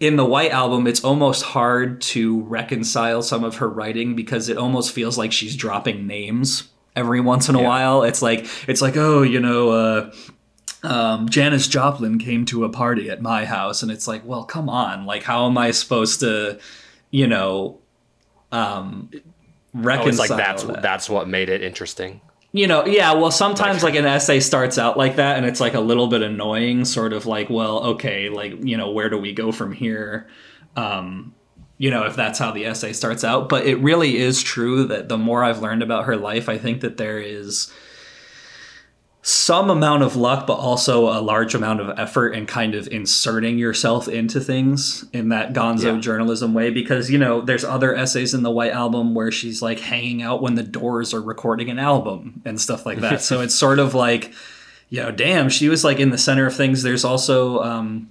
in 0.00 0.16
the 0.16 0.24
White 0.24 0.50
Album, 0.50 0.86
it's 0.86 1.04
almost 1.04 1.42
hard 1.42 2.00
to 2.00 2.40
reconcile 2.42 3.22
some 3.22 3.44
of 3.44 3.56
her 3.56 3.68
writing 3.68 4.16
because 4.16 4.48
it 4.48 4.56
almost 4.56 4.92
feels 4.92 5.18
like 5.18 5.30
she's 5.30 5.54
dropping 5.54 6.06
names 6.06 6.70
every 6.96 7.20
once 7.20 7.48
in 7.48 7.54
a 7.54 7.60
yeah. 7.60 7.68
while. 7.68 8.02
It's 8.02 8.22
like 8.22 8.46
it's 8.68 8.82
like 8.82 8.96
oh 8.96 9.22
you 9.22 9.40
know. 9.40 9.70
Uh, 9.70 10.12
um, 10.82 11.28
Janis 11.28 11.68
Joplin 11.68 12.18
came 12.18 12.44
to 12.46 12.64
a 12.64 12.68
party 12.70 13.10
at 13.10 13.20
my 13.20 13.44
house, 13.44 13.82
and 13.82 13.92
it's 13.92 14.08
like, 14.08 14.24
well, 14.24 14.44
come 14.44 14.68
on, 14.68 15.04
like, 15.04 15.22
how 15.22 15.46
am 15.46 15.58
I 15.58 15.72
supposed 15.72 16.20
to, 16.20 16.58
you 17.10 17.26
know, 17.26 17.78
um, 18.50 19.10
reconcile? 19.74 20.06
Oh, 20.06 20.08
it's 20.08 20.18
like 20.18 20.28
that's 20.30 20.62
that? 20.64 20.82
that's 20.82 21.10
what 21.10 21.28
made 21.28 21.50
it 21.50 21.62
interesting. 21.62 22.20
You 22.52 22.66
know, 22.66 22.84
yeah. 22.86 23.12
Well, 23.12 23.30
sometimes 23.30 23.82
like, 23.82 23.94
like 23.94 24.00
an 24.00 24.06
essay 24.06 24.40
starts 24.40 24.78
out 24.78 24.96
like 24.96 25.16
that, 25.16 25.36
and 25.36 25.46
it's 25.46 25.60
like 25.60 25.74
a 25.74 25.80
little 25.80 26.08
bit 26.08 26.22
annoying, 26.22 26.84
sort 26.84 27.12
of 27.12 27.26
like, 27.26 27.50
well, 27.50 27.84
okay, 27.84 28.28
like 28.28 28.64
you 28.64 28.76
know, 28.76 28.90
where 28.90 29.10
do 29.10 29.18
we 29.18 29.32
go 29.32 29.52
from 29.52 29.72
here? 29.72 30.28
Um, 30.76 31.34
you 31.80 31.90
know, 31.90 32.04
if 32.04 32.14
that's 32.14 32.38
how 32.38 32.50
the 32.50 32.66
essay 32.66 32.92
starts 32.92 33.24
out. 33.24 33.48
But 33.48 33.64
it 33.64 33.76
really 33.76 34.18
is 34.18 34.42
true 34.42 34.84
that 34.88 35.08
the 35.08 35.16
more 35.16 35.42
I've 35.42 35.62
learned 35.62 35.82
about 35.82 36.04
her 36.04 36.14
life, 36.14 36.46
I 36.46 36.58
think 36.58 36.82
that 36.82 36.98
there 36.98 37.18
is 37.18 37.72
some 39.22 39.70
amount 39.70 40.02
of 40.02 40.14
luck, 40.14 40.46
but 40.46 40.58
also 40.58 41.08
a 41.08 41.22
large 41.22 41.54
amount 41.54 41.80
of 41.80 41.98
effort 41.98 42.34
and 42.34 42.46
kind 42.46 42.74
of 42.74 42.86
inserting 42.88 43.56
yourself 43.56 44.08
into 44.08 44.40
things 44.40 45.06
in 45.14 45.30
that 45.30 45.54
gonzo 45.54 45.94
yeah. 45.94 46.00
journalism 46.00 46.52
way. 46.52 46.68
Because, 46.68 47.10
you 47.10 47.16
know, 47.16 47.40
there's 47.40 47.64
other 47.64 47.96
essays 47.96 48.34
in 48.34 48.42
the 48.42 48.50
White 48.50 48.72
Album 48.72 49.14
where 49.14 49.32
she's 49.32 49.62
like 49.62 49.80
hanging 49.80 50.20
out 50.20 50.42
when 50.42 50.56
the 50.56 50.62
doors 50.62 51.14
are 51.14 51.22
recording 51.22 51.70
an 51.70 51.78
album 51.78 52.42
and 52.44 52.60
stuff 52.60 52.84
like 52.84 52.98
that. 52.98 53.22
so 53.22 53.40
it's 53.40 53.54
sort 53.54 53.78
of 53.78 53.94
like, 53.94 54.34
you 54.90 55.00
know, 55.00 55.10
damn, 55.10 55.48
she 55.48 55.70
was 55.70 55.82
like 55.82 55.98
in 55.98 56.10
the 56.10 56.18
center 56.18 56.44
of 56.44 56.54
things. 56.54 56.82
There's 56.82 57.06
also, 57.06 57.62
um, 57.62 58.10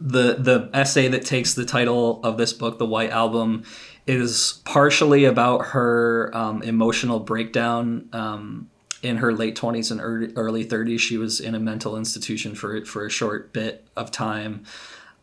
the 0.00 0.34
the 0.34 0.70
essay 0.72 1.08
that 1.08 1.24
takes 1.24 1.54
the 1.54 1.64
title 1.64 2.20
of 2.22 2.38
this 2.38 2.52
book, 2.52 2.78
The 2.78 2.86
White 2.86 3.10
Album, 3.10 3.64
is 4.06 4.60
partially 4.64 5.24
about 5.24 5.66
her 5.66 6.30
um, 6.34 6.62
emotional 6.62 7.20
breakdown 7.20 8.08
um, 8.12 8.70
in 9.02 9.18
her 9.18 9.32
late 9.32 9.56
twenties 9.56 9.90
and 9.90 10.00
early, 10.00 10.32
early 10.36 10.64
thirties. 10.64 11.00
She 11.00 11.18
was 11.18 11.40
in 11.40 11.54
a 11.54 11.60
mental 11.60 11.96
institution 11.96 12.54
for 12.54 12.84
for 12.84 13.06
a 13.06 13.10
short 13.10 13.52
bit 13.52 13.86
of 13.96 14.10
time. 14.10 14.64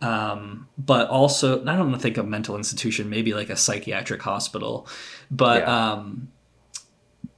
Um, 0.02 0.68
but 0.78 1.08
also, 1.08 1.62
I 1.66 1.78
don't 1.78 1.98
think 1.98 2.18
a 2.18 2.24
mental 2.24 2.58
institution, 2.58 3.10
maybe 3.10 3.34
like 3.34 3.50
a 3.50 3.56
psychiatric 3.56 4.22
hospital. 4.22 4.86
But 5.32 5.62
yeah. 5.62 5.92
um, 5.94 6.33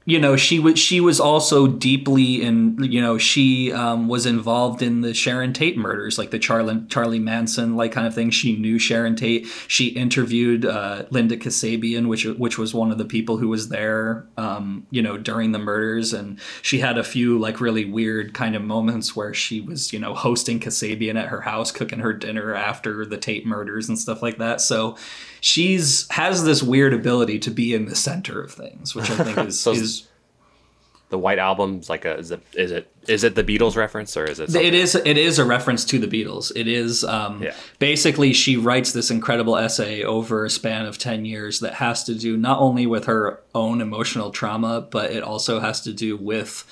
you 0.06 0.20
know 0.20 0.36
she 0.36 0.60
was 0.60 0.78
she 0.78 1.02
was 1.02 1.20
also 1.20 1.65
deeply 1.65 2.41
in 2.41 2.78
you 2.80 3.02
know 3.02 3.18
she 3.18 3.74
um, 3.74 4.08
was 4.08 4.28
involved 4.28 4.84
in 4.84 5.02
the 5.02 5.15
Sharon 5.15 5.52
Tate 5.52 5.78
murders 5.78 6.20
like 6.20 6.30
the 6.30 6.38
Charlie 6.38 6.84
Charlie 6.89 7.20
Manson 7.20 7.76
like 7.76 7.91
kind 7.91 8.06
of 8.06 8.13
thing. 8.13 8.30
She 8.30 8.56
knew 8.56 8.78
Sharon 8.78 9.15
Tate. 9.15 9.48
She 9.68 9.88
interviewed 9.88 10.63
uh, 10.63 11.06
Linda 11.10 11.38
Kasabian 11.38 12.08
which 12.08 12.26
which 12.26 12.60
was 12.60 12.74
one 12.74 12.91
of 12.91 13.00
the 13.00 13.06
people 13.06 13.38
who 13.38 13.48
was 13.48 13.70
there 13.70 14.28
um, 14.38 14.86
you 14.91 15.02
know 15.02 15.18
during 15.18 15.52
the 15.52 15.60
murders. 15.60 16.13
And 16.13 16.39
she 16.62 16.80
had 16.80 17.00
a 17.00 17.04
few 17.04 17.39
like 17.39 17.60
really 17.60 17.86
weird 17.86 18.36
kind 18.36 18.56
of 18.56 18.62
moments 18.62 19.15
where 19.15 19.34
she 19.34 19.60
was 19.60 19.91
you 19.91 19.98
know 19.98 20.13
hosting 20.13 20.60
Kasabian 20.60 21.20
at 21.20 21.30
her 21.30 21.41
house 21.41 21.72
cooking 21.72 22.00
her 22.00 22.13
dinner 22.13 22.54
after 22.54 23.08
the 23.08 23.18
Tate 23.18 23.48
murders 23.48 23.89
and 23.89 23.98
stuff 23.98 24.22
like 24.22 24.38
that. 24.38 24.62
So 24.62 24.98
she's 25.45 26.08
has 26.10 26.43
this 26.43 26.63
weird 26.63 26.91
ability 26.91 27.38
to 27.38 27.51
be 27.51 27.75
in 27.75 27.86
the 27.86 27.95
center 27.95 28.41
of 28.41 28.51
things, 28.51 28.95
which 28.95 29.12
I 29.12 29.23
think 29.23 29.38
is, 29.49 29.60
So- 29.60 29.73
is 29.73 30.08
The 31.10 31.19
White 31.19 31.38
Album's 31.38 31.88
like 31.88 32.03
a 32.03 32.17
is 32.17 32.31
it 32.31 32.41
is 32.53 32.71
it 32.71 32.91
is 33.08 33.23
it 33.23 33.36
the 33.36 33.43
Beatles 33.43 33.75
reference 33.75 34.17
or 34.17 34.25
is 34.25 34.39
it? 34.39 34.49
something 34.49 34.65
it 34.67 34.73
is 34.73 34.95
it 34.95 35.17
is 35.19 35.38
a 35.38 35.45
reference 35.45 35.86
to 35.86 35.99
the 35.99 36.08
Beatles. 36.08 36.51
It 36.55 36.67
is 36.67 37.03
um, 37.03 37.43
Yeah. 37.43 37.53
basically 37.77 38.34
she 38.34 38.58
writes 38.58 38.91
this 38.93 39.12
incredible 39.12 39.55
essay 39.55 40.01
over 40.03 40.45
a 40.45 40.49
span 40.49 40.88
of 40.88 40.97
ten 40.97 41.23
years 41.25 41.60
that 41.60 41.75
has 41.75 42.03
to 42.05 42.15
do 42.15 42.36
not 42.38 42.58
only 42.60 42.88
with 42.88 43.05
her 43.05 43.39
own 43.53 43.81
emotional 43.81 44.31
trauma, 44.31 44.81
but 44.81 45.12
it 45.12 45.21
also 45.21 45.60
has 45.60 45.79
to 45.81 45.93
do 45.93 46.17
with 46.17 46.65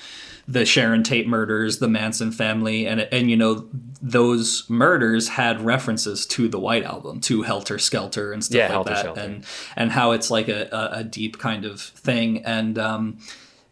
the 0.46 0.64
Sharon 0.66 1.02
Tate 1.02 1.26
murders, 1.26 1.78
the 1.78 1.88
Manson 1.88 2.30
family, 2.32 2.86
and 2.86 3.00
and 3.00 3.30
you 3.30 3.36
know 3.36 3.68
those 4.02 4.68
murders 4.68 5.28
had 5.28 5.62
references 5.62 6.26
to 6.26 6.48
the 6.48 6.58
White 6.60 6.84
Album, 6.84 7.20
to 7.22 7.42
Helter 7.42 7.78
Skelter 7.78 8.32
and 8.32 8.44
stuff 8.44 8.56
Yeah, 8.56 8.76
like 8.76 8.86
that, 8.86 8.98
Skelter. 8.98 9.20
and 9.20 9.44
and 9.76 9.92
how 9.92 10.12
it's 10.12 10.30
like 10.30 10.48
a, 10.48 10.68
a, 10.70 10.98
a 10.98 11.04
deep 11.04 11.38
kind 11.38 11.64
of 11.64 11.80
thing. 11.80 12.44
And 12.44 12.78
um, 12.78 13.18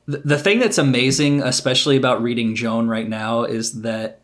the, 0.07 0.19
the 0.19 0.39
thing 0.39 0.59
that's 0.59 0.79
amazing, 0.79 1.43
especially 1.43 1.97
about 1.97 2.23
reading 2.23 2.55
Joan 2.55 2.89
right 2.89 3.09
now, 3.09 3.45
is 3.45 3.83
that 3.83 4.21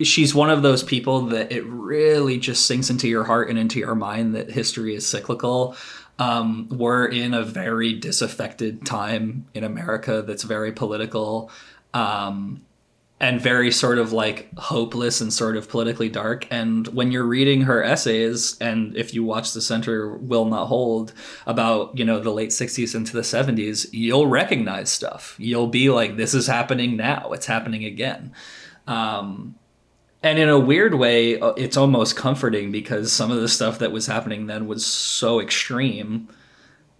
she's 0.00 0.32
one 0.32 0.50
of 0.50 0.62
those 0.62 0.84
people 0.84 1.22
that 1.22 1.50
it 1.50 1.64
really 1.66 2.38
just 2.38 2.66
sinks 2.66 2.88
into 2.88 3.08
your 3.08 3.24
heart 3.24 3.50
and 3.50 3.58
into 3.58 3.80
your 3.80 3.96
mind 3.96 4.34
that 4.36 4.48
history 4.50 4.94
is 4.94 5.04
cyclical. 5.04 5.76
Um, 6.18 6.68
we're 6.70 7.06
in 7.06 7.34
a 7.34 7.44
very 7.44 7.92
disaffected 7.94 8.84
time 8.84 9.46
in 9.54 9.64
America 9.64 10.22
that's 10.22 10.42
very 10.42 10.72
political. 10.72 11.50
Um, 11.94 12.62
and 13.20 13.40
very 13.40 13.70
sort 13.72 13.98
of 13.98 14.12
like 14.12 14.48
hopeless 14.56 15.20
and 15.20 15.32
sort 15.32 15.56
of 15.56 15.68
politically 15.68 16.08
dark. 16.08 16.46
And 16.50 16.86
when 16.88 17.10
you're 17.10 17.24
reading 17.24 17.62
her 17.62 17.82
essays, 17.82 18.56
and 18.60 18.96
if 18.96 19.12
you 19.12 19.24
watch 19.24 19.52
The 19.52 19.60
Center 19.60 20.16
Will 20.16 20.44
Not 20.44 20.66
Hold 20.66 21.12
about, 21.46 21.98
you 21.98 22.04
know, 22.04 22.20
the 22.20 22.30
late 22.30 22.50
60s 22.50 22.94
into 22.94 23.12
the 23.12 23.22
70s, 23.22 23.88
you'll 23.92 24.28
recognize 24.28 24.90
stuff. 24.90 25.34
You'll 25.38 25.66
be 25.66 25.90
like, 25.90 26.16
this 26.16 26.32
is 26.32 26.46
happening 26.46 26.96
now. 26.96 27.32
It's 27.32 27.46
happening 27.46 27.84
again. 27.84 28.32
Um, 28.86 29.56
and 30.22 30.38
in 30.38 30.48
a 30.48 30.58
weird 30.58 30.94
way, 30.94 31.38
uh, 31.40 31.50
it's 31.50 31.76
almost 31.76 32.16
comforting 32.16 32.72
because 32.72 33.12
some 33.12 33.30
of 33.30 33.40
the 33.40 33.48
stuff 33.48 33.78
that 33.78 33.92
was 33.92 34.06
happening 34.06 34.46
then 34.46 34.66
was 34.66 34.84
so 34.84 35.40
extreme 35.40 36.28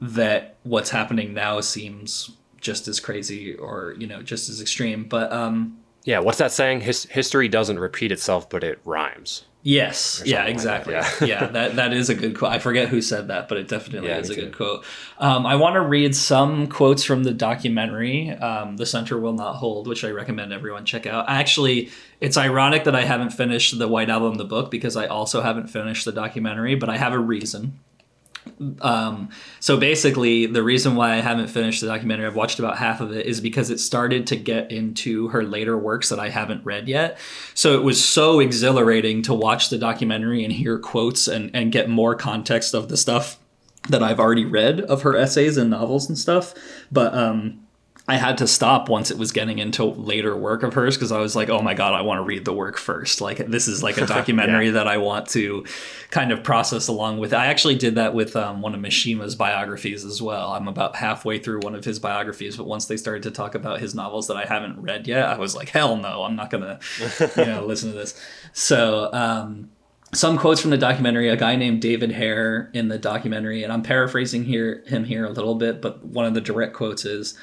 that 0.01 0.57
what's 0.63 0.91
happening 0.91 1.35
now 1.35 1.61
seems 1.61 2.31
just 2.61 2.87
as 2.89 3.01
crazy 3.01 3.55
or, 3.55 3.95
you 3.99 4.07
know, 4.07 4.23
just 4.23 4.49
as 4.49 4.61
extreme. 4.61 5.05
But, 5.05 5.33
um, 5.33 5.79
Yeah, 6.05 6.21
what's 6.21 6.39
that 6.39 6.53
saying? 6.53 6.83
His, 6.83 7.05
history 7.05 7.49
doesn't 7.49 7.79
repeat 7.79 8.13
itself, 8.13 8.49
but 8.49 8.63
it 8.63 8.81
rhymes. 8.85 9.45
Yes. 9.71 10.23
Yeah. 10.25 10.45
like 10.45 10.55
Exactly. 10.55 10.95
that, 10.95 11.21
yeah. 11.21 11.47
That 11.47 11.77
that 11.77 11.93
is 11.93 12.09
a 12.09 12.15
good 12.15 12.35
quote. 12.39 12.53
I 12.53 12.59
forget 12.59 12.89
who 12.89 13.03
said 13.03 13.29
that, 13.29 13.49
but 13.51 13.59
it 13.59 13.69
definitely 13.69 14.09
Yeah, 14.09 14.17
is 14.19 14.31
a 14.31 14.35
too. 14.35 14.41
good 14.43 14.57
quote. 14.57 14.83
Um, 15.19 15.45
I 15.45 15.57
want 15.57 15.75
to 15.75 15.83
read 15.83 16.17
some 16.17 16.69
quotes 16.69 17.05
from 17.05 17.23
the 17.25 17.33
documentary, 17.35 18.31
um, 18.31 18.79
"The 18.79 18.87
Center 18.87 19.19
Will 19.19 19.35
Not 19.35 19.57
Hold," 19.57 19.87
which 19.87 20.05
I 20.05 20.11
recommend 20.11 20.55
everyone 20.55 20.87
check 20.87 21.05
out. 21.07 21.27
Actually, 21.29 21.91
it's 22.19 22.39
ironic 22.39 22.85
that 22.85 22.95
I 22.97 23.05
haven't 23.05 23.31
finished 23.35 23.79
the 23.79 23.89
White 23.89 24.09
Album, 24.09 24.37
the 24.37 24.47
book, 24.47 24.71
because 24.71 24.97
I 24.97 25.05
also 25.07 25.43
haven't 25.43 25.67
finished 25.67 26.07
the 26.07 26.13
documentary, 26.13 26.75
but 26.75 26.89
I 26.89 26.97
have 26.97 27.13
a 27.13 27.19
reason. 27.19 27.79
Um, 28.81 29.31
so 29.61 29.77
basically, 29.77 30.47
the 30.47 30.63
reason 30.63 30.97
why 30.97 31.15
I 31.15 31.21
haven't 31.21 31.49
finished 31.49 31.81
the 31.81 31.87
documentary, 31.87 32.27
I've 32.27 32.37
watched 32.37 32.59
about 32.59 32.79
half 32.79 33.01
of 33.01 33.13
it, 33.13 33.27
is 33.27 33.41
because 33.41 33.71
it 33.71 33.79
started 33.79 34.27
to 34.29 34.37
get 34.37 34.73
into 34.73 35.29
her 35.29 35.43
later 35.43 35.79
works 35.79 36.09
that 36.09 36.19
I 36.19 36.29
haven't 36.29 36.65
read 36.65 36.89
yet. 36.89 37.19
So 37.55 37.75
it 37.75 37.83
was 37.83 38.05
so 38.05 38.41
exhilarating 38.41 39.23
to 39.23 39.35
watch 39.35 39.71
the 39.71 39.79
documentary 39.79 40.45
and 40.45 40.53
hear 40.53 40.79
quotes 40.79 41.29
and, 41.29 41.51
and 41.55 41.73
get 41.73 41.89
more 41.89 42.15
context 42.15 42.75
of 42.75 42.89
the 42.89 42.97
stuff 42.97 43.39
that 43.89 44.03
I've 44.03 44.21
already 44.21 44.45
read 44.45 44.81
of 44.81 45.03
her 45.03 45.17
essays 45.17 45.57
and 45.57 45.71
novels 45.71 46.09
and 46.09 46.19
stuff. 46.19 46.55
But 46.91 47.15
um, 47.15 47.67
I 48.09 48.17
had 48.17 48.39
to 48.39 48.47
stop 48.47 48.89
once 48.89 49.11
it 49.11 49.19
was 49.19 49.33
getting 49.33 49.59
into 49.59 49.85
later 49.85 50.35
work 50.35 50.63
of 50.63 50.73
hers 50.73 50.97
because 50.97 51.13
I 51.13 51.19
was 51.19 51.37
like, 51.37 51.51
oh 51.51 51.61
my 51.61 51.75
God, 51.75 51.93
I 51.93 52.01
want 52.01 52.17
to 52.19 52.23
read 52.23 52.47
the 52.47 52.55
work 52.55 52.79
first. 52.79 53.21
Like, 53.21 53.37
this 53.37 53.69
is 53.69 53.83
like 53.83 53.99
a 53.99 54.07
documentary 54.17 54.71
that 54.71 54.89
I 54.89 54.97
want 54.97 55.29
to 55.31 55.67
kind 56.11 56.33
of 56.33 56.43
process 56.43 56.89
along 56.89 57.19
with. 57.19 57.35
I 57.35 57.47
actually 57.47 57.75
did 57.75 57.97
that 57.97 58.15
with 58.15 58.35
um, 58.35 58.63
one 58.63 58.75
of 58.75 58.81
Mishima's 58.81 59.35
biographies 59.35 60.07
as 60.07 60.23
well. 60.23 60.55
I'm 60.55 60.69
about 60.69 60.97
halfway 60.97 61.39
through 61.39 61.61
one 61.61 61.75
of 61.75 61.85
his 61.85 61.99
biographies, 61.99 62.57
but 62.57 62.67
once 62.67 62.87
they 62.87 62.97
started 62.97 63.25
to 63.25 63.31
talk 63.31 63.55
about 63.55 63.79
his 63.79 63.95
novels 63.95 64.27
that 64.29 64.39
I 64.39 64.47
haven't 64.47 64.81
read 64.81 65.07
yet, 65.07 65.27
I 65.27 65.37
was 65.37 65.55
like, 65.55 65.69
hell 65.69 65.95
no, 65.95 66.23
I'm 66.23 66.35
not 66.35 66.49
going 66.49 66.63
to, 66.63 67.31
you 67.37 67.45
know, 67.45 67.63
listen 67.67 67.93
to 67.93 67.97
this. 67.99 68.19
So, 68.55 69.13
um, 69.13 69.69
some 70.15 70.39
quotes 70.39 70.63
from 70.63 70.71
the 70.71 70.79
documentary 70.79 71.29
a 71.29 71.37
guy 71.37 71.55
named 71.55 71.83
david 71.83 72.11
hare 72.11 72.71
in 72.73 72.89
the 72.89 72.97
documentary 72.97 73.63
and 73.63 73.71
i'm 73.71 73.83
paraphrasing 73.83 74.43
here 74.43 74.83
him 74.87 75.05
here 75.05 75.27
a 75.27 75.31
little 75.31 75.55
bit 75.55 75.83
but 75.83 76.03
one 76.03 76.25
of 76.25 76.33
the 76.33 76.41
direct 76.41 76.73
quotes 76.73 77.05
is 77.05 77.39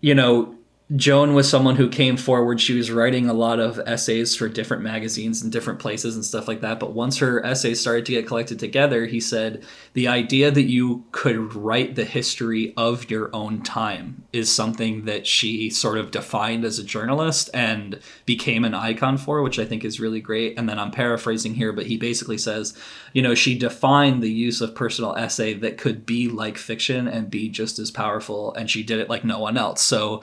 you 0.00 0.14
know 0.14 0.57
joan 0.96 1.34
was 1.34 1.48
someone 1.48 1.76
who 1.76 1.88
came 1.88 2.16
forward. 2.16 2.60
She 2.60 2.74
was 2.74 2.90
writing 2.90 3.28
a 3.28 3.34
lot 3.34 3.60
of 3.60 3.78
essays 3.80 4.34
for 4.34 4.48
different 4.48 4.82
magazines 4.82 5.42
and 5.42 5.52
different 5.52 5.80
places 5.80 6.14
and 6.14 6.24
stuff 6.24 6.48
like 6.48 6.62
that. 6.62 6.80
But 6.80 6.94
once 6.94 7.18
her 7.18 7.44
essays 7.44 7.80
started 7.80 8.06
to 8.06 8.12
get 8.12 8.26
collected 8.26 8.58
together 8.58 9.06
he 9.06 9.20
said 9.20 9.62
the 9.92 10.08
idea 10.08 10.50
that 10.50 10.62
you 10.62 11.04
could 11.12 11.54
write 11.54 11.94
the 11.94 12.04
history 12.04 12.72
of 12.76 13.10
your 13.10 13.28
own 13.34 13.62
time 13.62 14.24
is 14.32 14.50
something 14.50 15.04
that 15.04 15.26
she 15.26 15.68
sort 15.68 15.98
of 15.98 16.10
defined 16.10 16.64
as 16.64 16.78
a 16.78 16.84
journalist 16.84 17.50
and 17.52 18.00
became 18.24 18.64
an 18.64 18.74
icon 18.74 19.18
for 19.18 19.42
which 19.42 19.58
i 19.58 19.64
think 19.64 19.84
is 19.84 20.00
really 20.00 20.20
great. 20.20 20.58
And 20.58 20.68
then 20.68 20.78
i'm 20.78 20.90
paraphrasing 20.90 21.54
here 21.54 21.72
but 21.72 21.86
he 21.86 21.98
basically 21.98 22.38
says 22.38 22.76
you 23.12 23.20
know 23.20 23.34
she 23.34 23.58
defined 23.58 24.22
the 24.22 24.32
use 24.32 24.62
of 24.62 24.74
personal 24.74 25.14
essay 25.16 25.52
that 25.54 25.76
could 25.76 26.06
be 26.06 26.28
like 26.28 26.56
fiction 26.56 27.06
and 27.06 27.30
be 27.30 27.48
just 27.50 27.78
as 27.78 27.90
powerful 27.90 28.54
and 28.54 28.70
she 28.70 28.82
did 28.82 29.00
it 29.00 29.10
like 29.10 29.24
no 29.24 29.38
one 29.38 29.58
else. 29.58 29.82
So 29.82 30.22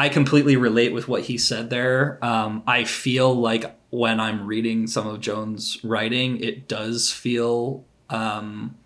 I 0.00 0.08
completely 0.08 0.56
relate 0.56 0.94
with 0.94 1.08
what 1.08 1.24
he 1.24 1.36
said 1.36 1.68
there. 1.68 2.18
Um, 2.22 2.62
I 2.66 2.84
feel 2.84 3.34
like 3.34 3.76
when 3.90 4.18
I'm 4.18 4.46
reading 4.46 4.86
some 4.86 5.06
of 5.06 5.20
Jones' 5.20 5.76
writing, 5.84 6.42
it 6.42 6.66
does 6.66 7.12
feel 7.12 7.84
um, 8.08 8.78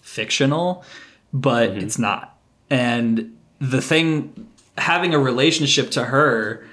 fictional, 0.00 0.82
but 1.34 1.68
it's 1.68 1.98
not. 1.98 2.38
And 2.70 3.36
the 3.60 3.82
thing, 3.82 4.48
having 4.78 5.12
a 5.12 5.18
relationship 5.18 5.90
to 5.90 6.04
her, 6.04 6.66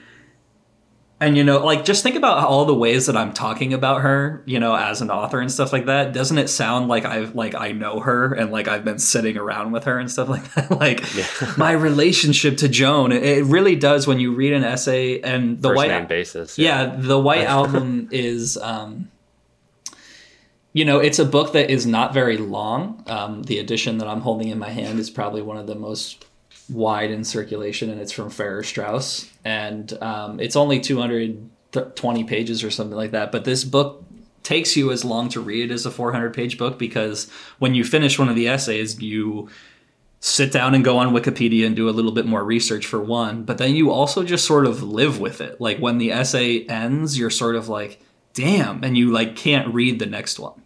and 1.21 1.37
you 1.37 1.43
know, 1.43 1.63
like 1.63 1.85
just 1.85 2.01
think 2.01 2.15
about 2.15 2.39
all 2.39 2.65
the 2.65 2.73
ways 2.73 3.05
that 3.05 3.15
I'm 3.15 3.31
talking 3.31 3.73
about 3.73 4.01
her, 4.01 4.41
you 4.47 4.59
know, 4.59 4.75
as 4.75 5.01
an 5.01 5.11
author 5.11 5.39
and 5.39 5.51
stuff 5.51 5.71
like 5.71 5.85
that. 5.85 6.13
Doesn't 6.13 6.39
it 6.39 6.47
sound 6.47 6.87
like 6.87 7.05
I've 7.05 7.35
like 7.35 7.53
I 7.53 7.73
know 7.73 7.99
her 7.99 8.33
and 8.33 8.51
like 8.51 8.67
I've 8.67 8.83
been 8.83 8.97
sitting 8.97 9.37
around 9.37 9.71
with 9.71 9.83
her 9.83 9.99
and 9.99 10.09
stuff 10.09 10.29
like 10.29 10.51
that? 10.55 10.71
like 10.79 11.03
my 11.59 11.73
relationship 11.73 12.57
to 12.57 12.67
Joan, 12.67 13.11
it, 13.11 13.45
really 13.45 13.75
does 13.75 14.07
when 14.07 14.19
you 14.19 14.33
read 14.33 14.51
an 14.51 14.63
essay 14.63 15.21
and 15.21 15.61
the 15.61 15.69
First 15.69 15.77
white 15.77 16.07
basis. 16.07 16.57
yeah, 16.57 16.87
the 16.97 17.19
White 17.19 17.43
Album 17.47 18.09
is, 18.11 18.57
um, 18.57 19.11
you 20.73 20.85
know, 20.85 20.97
it's 20.97 21.19
a 21.19 21.25
book 21.25 21.53
that 21.53 21.69
is 21.69 21.85
not 21.85 22.15
very 22.15 22.37
long. 22.37 23.03
Um, 23.05 23.43
the 23.43 23.59
edition 23.59 23.99
that 23.99 24.07
I'm 24.07 24.21
holding 24.21 24.47
in 24.47 24.57
my 24.57 24.69
hand 24.69 24.97
is 24.97 25.11
probably 25.11 25.43
one 25.43 25.57
of 25.57 25.67
the 25.67 25.75
most 25.75 26.25
wide 26.71 27.11
in 27.11 27.23
circulation, 27.23 27.89
and 27.89 27.99
it's 28.01 28.11
from 28.11 28.29
Farrar 28.29 28.63
Straus, 28.63 29.29
and 29.45 29.91
um, 30.01 30.39
it's 30.39 30.55
only 30.55 30.79
220 30.79 32.23
pages 32.25 32.63
or 32.63 32.71
something 32.71 32.95
like 32.95 33.11
that. 33.11 33.31
But 33.31 33.45
this 33.45 33.63
book 33.63 34.03
takes 34.43 34.75
you 34.75 34.91
as 34.91 35.05
long 35.05 35.29
to 35.29 35.39
read 35.41 35.71
as 35.71 35.85
a 35.85 35.91
400 35.91 36.33
page 36.33 36.57
book 36.57 36.79
because 36.79 37.29
when 37.59 37.75
you 37.75 37.83
finish 37.83 38.17
one 38.17 38.27
of 38.29 38.35
the 38.35 38.47
essays, 38.47 38.99
you 39.01 39.49
sit 40.19 40.51
down 40.51 40.73
and 40.75 40.83
go 40.83 40.97
on 40.97 41.13
Wikipedia 41.13 41.65
and 41.65 41.75
do 41.75 41.89
a 41.89 41.91
little 41.91 42.11
bit 42.11 42.25
more 42.25 42.43
research 42.43 42.85
for 42.85 42.99
one, 43.01 43.43
but 43.43 43.57
then 43.57 43.75
you 43.75 43.91
also 43.91 44.23
just 44.23 44.45
sort 44.45 44.65
of 44.65 44.81
live 44.83 45.19
with 45.19 45.41
it. 45.41 45.59
Like 45.61 45.79
when 45.79 45.97
the 45.97 46.11
essay 46.11 46.65
ends, 46.65 47.17
you're 47.17 47.29
sort 47.31 47.55
of 47.55 47.69
like, 47.69 48.01
damn, 48.33 48.83
and 48.83 48.97
you 48.97 49.11
like 49.11 49.35
can't 49.35 49.73
read 49.73 49.99
the 49.99 50.05
next 50.05 50.39
one. 50.39 50.61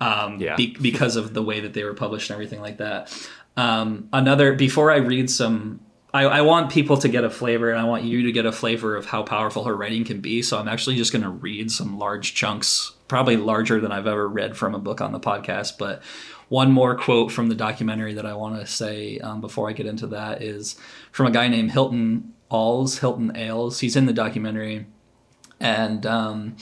Um, 0.00 0.38
Yeah. 0.40 0.56
be- 0.56 0.76
because 0.80 1.16
of 1.16 1.32
the 1.34 1.42
way 1.42 1.60
that 1.60 1.72
they 1.72 1.82
were 1.84 1.94
published 1.94 2.28
and 2.30 2.34
everything 2.34 2.60
like 2.60 2.78
that. 2.78 3.10
Um, 3.56 4.08
another, 4.12 4.54
before 4.54 4.90
I 4.90 4.96
read 4.96 5.30
some, 5.30 5.80
I, 6.12 6.24
I 6.24 6.40
want 6.42 6.70
people 6.70 6.96
to 6.98 7.08
get 7.08 7.24
a 7.24 7.30
flavor 7.30 7.70
and 7.70 7.80
I 7.80 7.84
want 7.84 8.04
you 8.04 8.22
to 8.24 8.32
get 8.32 8.46
a 8.46 8.52
flavor 8.52 8.96
of 8.96 9.06
how 9.06 9.22
powerful 9.22 9.64
her 9.64 9.76
writing 9.76 10.04
can 10.04 10.20
be. 10.20 10.42
So 10.42 10.58
I'm 10.58 10.68
actually 10.68 10.96
just 10.96 11.12
going 11.12 11.22
to 11.22 11.28
read 11.28 11.70
some 11.70 11.98
large 11.98 12.34
chunks, 12.34 12.92
probably 13.08 13.36
larger 13.36 13.80
than 13.80 13.92
I've 13.92 14.06
ever 14.06 14.28
read 14.28 14.56
from 14.56 14.74
a 14.74 14.78
book 14.78 15.00
on 15.00 15.12
the 15.12 15.20
podcast. 15.20 15.78
But 15.78 16.02
one 16.48 16.70
more 16.70 16.96
quote 16.96 17.32
from 17.32 17.48
the 17.48 17.54
documentary 17.54 18.14
that 18.14 18.26
I 18.26 18.34
want 18.34 18.60
to 18.60 18.66
say 18.66 19.18
um, 19.18 19.40
before 19.40 19.68
I 19.68 19.72
get 19.72 19.86
into 19.86 20.06
that 20.08 20.42
is 20.42 20.76
from 21.10 21.26
a 21.26 21.30
guy 21.30 21.48
named 21.48 21.72
Hilton 21.72 22.34
Als, 22.50 22.98
Hilton 22.98 23.36
Ailes. 23.36 23.80
He's 23.80 23.96
in 23.96 24.06
the 24.06 24.12
documentary, 24.12 24.86
and 25.58 26.04
um, 26.06 26.56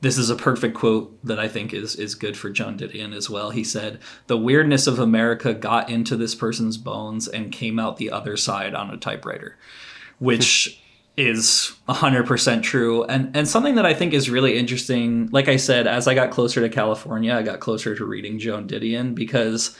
this 0.00 0.16
is 0.16 0.30
a 0.30 0.36
perfect 0.36 0.74
quote 0.74 1.24
that 1.24 1.38
I 1.38 1.48
think 1.48 1.74
is 1.74 1.96
is 1.96 2.14
good 2.14 2.36
for 2.36 2.50
Joan 2.50 2.78
Didion 2.78 3.14
as 3.14 3.28
well. 3.28 3.50
He 3.50 3.64
said, 3.64 3.98
"The 4.26 4.36
weirdness 4.36 4.86
of 4.86 4.98
America 4.98 5.52
got 5.52 5.90
into 5.90 6.16
this 6.16 6.34
person's 6.34 6.76
bones 6.76 7.28
and 7.28 7.52
came 7.52 7.78
out 7.78 7.96
the 7.96 8.10
other 8.10 8.36
side 8.36 8.74
on 8.74 8.90
a 8.90 8.96
typewriter," 8.96 9.56
which 10.18 10.80
is 11.16 11.74
100% 11.86 12.62
true 12.62 13.04
and 13.04 13.36
and 13.36 13.46
something 13.46 13.74
that 13.74 13.84
I 13.84 13.92
think 13.92 14.14
is 14.14 14.30
really 14.30 14.56
interesting. 14.56 15.28
Like 15.32 15.48
I 15.48 15.56
said, 15.56 15.86
as 15.86 16.08
I 16.08 16.14
got 16.14 16.30
closer 16.30 16.60
to 16.62 16.68
California, 16.68 17.34
I 17.34 17.42
got 17.42 17.60
closer 17.60 17.94
to 17.94 18.04
reading 18.04 18.38
Joan 18.38 18.66
Didion 18.66 19.14
because 19.14 19.76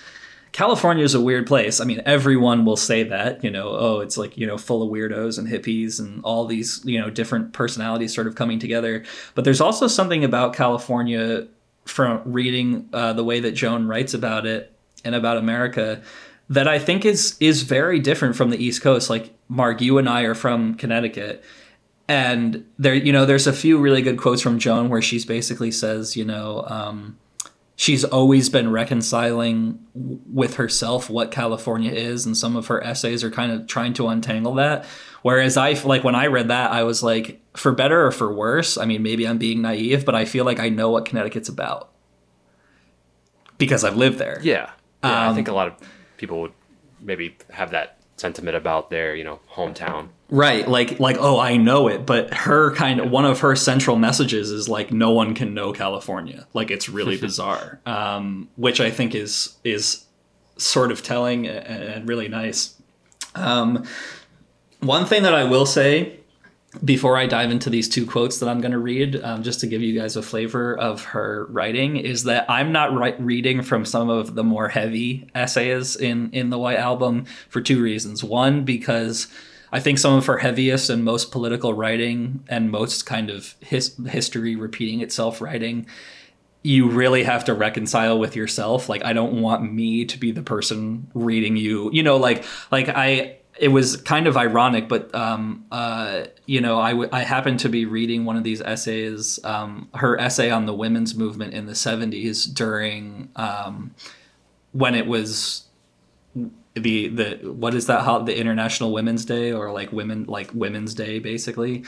California 0.52 1.04
is 1.04 1.14
a 1.14 1.20
weird 1.20 1.46
place. 1.46 1.80
I 1.80 1.84
mean, 1.84 2.02
everyone 2.04 2.64
will 2.64 2.76
say 2.76 3.04
that, 3.04 3.44
you 3.44 3.50
know, 3.50 3.68
oh, 3.68 4.00
it's 4.00 4.18
like, 4.18 4.36
you 4.36 4.46
know, 4.46 4.58
full 4.58 4.82
of 4.82 4.90
weirdos 4.90 5.38
and 5.38 5.46
hippies 5.46 6.00
and 6.00 6.22
all 6.24 6.44
these, 6.46 6.80
you 6.84 7.00
know, 7.00 7.08
different 7.08 7.52
personalities 7.52 8.14
sort 8.14 8.26
of 8.26 8.34
coming 8.34 8.58
together. 8.58 9.04
But 9.34 9.44
there's 9.44 9.60
also 9.60 9.86
something 9.86 10.24
about 10.24 10.54
California 10.54 11.46
from 11.84 12.22
reading 12.24 12.88
uh, 12.92 13.12
the 13.12 13.24
way 13.24 13.40
that 13.40 13.52
Joan 13.52 13.86
writes 13.86 14.12
about 14.12 14.44
it 14.44 14.72
and 15.04 15.14
about 15.14 15.36
America 15.36 16.02
that 16.48 16.66
I 16.66 16.80
think 16.80 17.04
is 17.04 17.36
is 17.40 17.62
very 17.62 18.00
different 18.00 18.36
from 18.36 18.50
the 18.50 18.62
East 18.62 18.82
Coast. 18.82 19.08
Like 19.08 19.32
Mark, 19.48 19.80
you 19.80 19.98
and 19.98 20.08
I 20.08 20.22
are 20.22 20.34
from 20.34 20.74
Connecticut, 20.74 21.44
and 22.08 22.66
there, 22.76 22.94
you 22.94 23.12
know, 23.12 23.24
there's 23.24 23.46
a 23.46 23.52
few 23.52 23.78
really 23.78 24.02
good 24.02 24.18
quotes 24.18 24.42
from 24.42 24.58
Joan 24.58 24.88
where 24.88 25.00
she's 25.00 25.24
basically 25.24 25.70
says, 25.70 26.16
you 26.16 26.24
know, 26.24 26.64
um, 26.66 27.16
she's 27.80 28.04
always 28.04 28.50
been 28.50 28.70
reconciling 28.70 29.78
with 29.94 30.56
herself 30.56 31.08
what 31.08 31.30
California 31.30 31.90
is, 31.90 32.26
and 32.26 32.36
some 32.36 32.54
of 32.54 32.66
her 32.66 32.84
essays 32.84 33.24
are 33.24 33.30
kind 33.30 33.50
of 33.50 33.66
trying 33.66 33.94
to 33.94 34.08
untangle 34.08 34.52
that. 34.56 34.84
Whereas 35.22 35.56
I 35.56 35.72
like 35.84 36.04
when 36.04 36.14
I 36.14 36.26
read 36.26 36.48
that, 36.48 36.72
I 36.72 36.82
was 36.82 37.02
like, 37.02 37.40
for 37.54 37.72
better 37.72 38.06
or 38.06 38.12
for 38.12 38.30
worse. 38.34 38.76
I 38.76 38.84
mean, 38.84 39.02
maybe 39.02 39.26
I'm 39.26 39.38
being 39.38 39.62
naive, 39.62 40.04
but 40.04 40.14
I 40.14 40.26
feel 40.26 40.44
like 40.44 40.60
I 40.60 40.68
know 40.68 40.90
what 40.90 41.06
Connecticut's 41.06 41.48
about 41.48 41.90
because 43.56 43.82
I've 43.82 43.96
lived 43.96 44.18
there. 44.18 44.40
Yeah, 44.42 44.72
yeah 45.02 45.28
Um, 45.28 45.32
I 45.32 45.34
think 45.34 45.48
a 45.48 45.54
lot 45.54 45.68
of 45.68 45.74
people 46.18 46.42
would 46.42 46.52
maybe 47.00 47.34
have 47.48 47.70
that 47.70 47.96
sentiment 48.18 48.58
about 48.58 48.90
their 48.90 49.14
you 49.14 49.24
know 49.24 49.40
hometown. 49.50 50.08
Right, 50.30 50.68
like 50.68 51.00
like 51.00 51.16
oh 51.18 51.40
I 51.40 51.56
know 51.56 51.88
it, 51.88 52.06
but 52.06 52.32
her 52.32 52.72
kind 52.74 53.00
of 53.00 53.10
one 53.10 53.24
of 53.24 53.40
her 53.40 53.56
central 53.56 53.96
messages 53.96 54.50
is 54.52 54.68
like 54.68 54.92
no 54.92 55.10
one 55.10 55.34
can 55.34 55.54
know 55.54 55.72
California. 55.72 56.46
Like 56.54 56.70
it's 56.70 56.88
really 56.88 57.16
bizarre, 57.20 57.80
um, 57.84 58.48
which 58.54 58.80
I 58.80 58.90
think 58.90 59.14
is 59.16 59.56
is 59.64 60.04
sort 60.56 60.92
of 60.92 61.02
telling 61.02 61.48
and, 61.48 62.08
really 62.08 62.28
nice. 62.28 62.80
Um, 63.34 63.84
one 64.78 65.04
thing 65.04 65.24
that 65.24 65.34
I 65.34 65.44
will 65.44 65.66
say 65.66 66.20
before 66.84 67.16
I 67.16 67.26
dive 67.26 67.50
into 67.50 67.68
these 67.68 67.88
two 67.88 68.06
quotes 68.06 68.38
that 68.38 68.48
I'm 68.48 68.60
going 68.60 68.70
to 68.70 68.78
read, 68.78 69.20
um, 69.24 69.42
just 69.42 69.58
to 69.60 69.66
give 69.66 69.82
you 69.82 69.98
guys 69.98 70.14
a 70.14 70.22
flavor 70.22 70.78
of 70.78 71.02
her 71.06 71.46
writing, 71.50 71.96
is 71.96 72.24
that 72.24 72.48
I'm 72.48 72.70
not 72.70 73.20
reading 73.20 73.62
from 73.62 73.84
some 73.84 74.08
of 74.08 74.36
the 74.36 74.44
more 74.44 74.68
heavy 74.68 75.28
essays 75.34 75.96
in 75.96 76.30
in 76.30 76.50
the 76.50 76.58
White 76.58 76.78
Album 76.78 77.24
for 77.48 77.60
two 77.60 77.82
reasons. 77.82 78.22
One, 78.22 78.64
because 78.64 79.26
I 79.72 79.80
think 79.80 79.98
some 79.98 80.14
of 80.14 80.26
her 80.26 80.38
heaviest 80.38 80.90
and 80.90 81.04
most 81.04 81.30
political 81.30 81.74
writing 81.74 82.44
and 82.48 82.70
most 82.70 83.06
kind 83.06 83.30
of 83.30 83.54
his- 83.60 83.96
history 84.08 84.56
repeating 84.56 85.00
itself 85.00 85.40
writing 85.40 85.86
you 86.62 86.90
really 86.90 87.22
have 87.22 87.44
to 87.46 87.54
reconcile 87.54 88.18
with 88.18 88.36
yourself. 88.36 88.88
Like 88.88 89.04
i 89.04 89.12
don't 89.12 89.40
want 89.40 89.72
me 89.72 90.04
to 90.04 90.18
be 90.18 90.30
the 90.30 90.42
person 90.42 91.10
reading 91.14 91.56
you. 91.56 91.90
You 91.92 92.02
know 92.02 92.16
like 92.16 92.44
like 92.70 92.88
i 92.88 93.38
it 93.58 93.68
was 93.68 93.96
kind 93.96 94.26
of 94.26 94.36
ironic 94.36 94.88
but 94.88 95.14
um 95.14 95.64
uh 95.70 96.24
you 96.46 96.60
know 96.60 96.78
i 96.80 96.90
w- 96.90 97.10
i 97.12 97.22
happened 97.22 97.60
to 97.60 97.68
be 97.68 97.84
reading 97.84 98.24
one 98.24 98.36
of 98.36 98.44
these 98.44 98.60
essays 98.62 99.38
um 99.44 99.88
her 99.94 100.18
essay 100.18 100.50
on 100.50 100.66
the 100.66 100.72
women's 100.72 101.14
movement 101.14 101.52
in 101.52 101.66
the 101.66 101.72
70s 101.72 102.46
during 102.54 103.28
um 103.36 103.94
when 104.72 104.94
it 104.94 105.06
was 105.06 105.64
the 106.74 107.08
the 107.08 107.52
what 107.52 107.74
is 107.74 107.86
that 107.86 108.04
how 108.04 108.20
the 108.20 108.36
international 108.36 108.92
women's 108.92 109.24
day 109.24 109.52
or 109.52 109.72
like 109.72 109.92
women 109.92 110.24
like 110.24 110.50
women's 110.54 110.94
day 110.94 111.18
basically. 111.18 111.84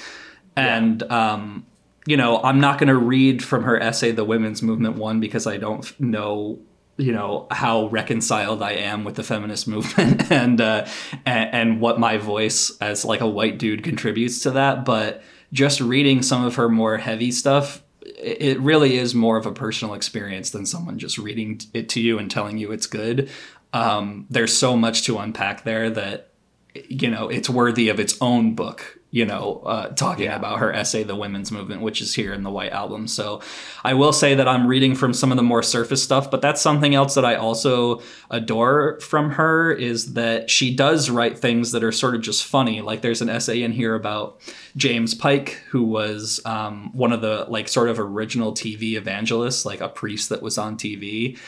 And 0.57 1.03
um 1.05 1.67
you 2.05 2.17
know 2.17 2.43
i'm 2.43 2.61
not 2.61 2.79
going 2.79 2.89
to 2.89 2.97
read 2.97 3.45
from 3.45 3.63
her 3.63 3.81
essay 3.81 4.11
the 4.11 4.25
women's 4.25 4.61
movement 4.61 4.97
one 4.97 5.21
because 5.21 5.47
i 5.47 5.57
don't 5.57 6.01
know 6.01 6.59
you 6.97 7.13
know 7.13 7.47
how 7.51 7.87
reconciled 7.87 8.63
i 8.63 8.73
am 8.73 9.05
with 9.05 9.15
the 9.15 9.23
feminist 9.23 9.67
movement 9.75 10.31
and 10.31 10.61
uh 10.61 10.87
and, 11.25 11.55
and 11.55 11.81
what 11.81 11.99
my 11.99 12.17
voice 12.17 12.77
as 12.81 13.05
like 13.05 13.21
a 13.21 13.27
white 13.27 13.59
dude 13.59 13.83
contributes 13.83 14.41
to 14.43 14.51
that. 14.53 14.85
But 14.85 15.23
just 15.53 15.81
reading 15.81 16.23
some 16.23 16.45
of 16.45 16.55
her 16.57 16.69
more 16.69 16.99
heavy 16.99 17.31
stuff 17.31 17.83
it 18.05 18.59
really 18.61 18.99
is 18.99 19.15
more 19.15 19.37
of 19.37 19.47
a 19.47 19.53
personal 19.53 19.95
experience 19.95 20.51
than 20.51 20.67
someone 20.67 20.99
just 20.99 21.19
reading 21.19 21.61
it 21.73 21.89
to 21.89 22.01
you 22.01 22.19
and 22.19 22.31
telling 22.31 22.59
you 22.59 22.73
it's 22.73 22.87
good 22.87 23.31
um, 23.73 24.27
there's 24.31 24.57
so 24.57 24.77
much 24.77 25.05
to 25.05 25.19
unpack 25.19 25.65
there 25.65 25.91
that 25.91 26.29
you 26.75 27.11
know 27.11 27.29
it's 27.29 27.51
worthy 27.51 27.89
of 27.91 28.01
its 28.01 28.17
own 28.23 28.55
book 28.55 28.99
you 29.11 29.27
know 29.27 29.61
uh, 29.67 29.89
talking 29.89 30.25
Yeah. 30.25 30.37
about 30.37 30.59
her 30.61 30.73
essay 30.73 31.03
the 31.03 31.15
women's 31.15 31.53
movement 31.53 31.83
which 31.83 32.01
is 32.01 32.15
here 32.15 32.33
in 32.33 32.45
the 32.45 32.51
white 32.51 32.73
album. 32.73 33.07
So 33.09 33.43
i 33.85 33.93
will 33.93 34.15
say 34.15 34.35
that 34.35 34.49
i'm 34.49 34.67
reading 34.67 34.95
from 34.95 35.13
some 35.13 35.31
of 35.31 35.37
the 35.37 35.43
more 35.43 35.63
surface 35.63 36.03
stuff 36.03 36.31
but 36.31 36.41
that's 36.41 36.63
something 36.63 36.95
else 36.95 37.15
that 37.15 37.27
i 37.27 37.35
also 37.35 38.01
adore 38.31 38.99
from 39.01 39.33
her 39.33 39.71
is 39.71 40.15
that 40.15 40.49
she 40.49 40.75
does 40.75 41.11
write 41.11 41.39
things 41.39 41.73
that 41.73 41.85
are 41.85 41.93
sort 41.93 42.15
of 42.15 42.23
just 42.23 42.47
funny. 42.47 42.81
Like 42.81 43.03
there's 43.03 43.21
an 43.21 43.29
essay 43.29 43.63
in 43.63 43.73
here 43.73 43.95
about 43.95 44.41
james 44.75 45.15
pike 45.15 45.61
who 45.69 45.83
was 45.85 46.41
um, 46.47 46.91
one 46.95 47.13
of 47.13 47.21
the 47.21 47.45
like 47.51 47.69
sort 47.69 47.91
of 47.91 48.01
original 48.01 48.53
tv 48.55 48.95
evangelists 48.95 49.67
like 49.67 49.83
a 49.83 49.91
priest 49.91 50.31
that 50.31 50.41
was 50.41 50.57
on 50.57 50.79
tv 50.79 51.39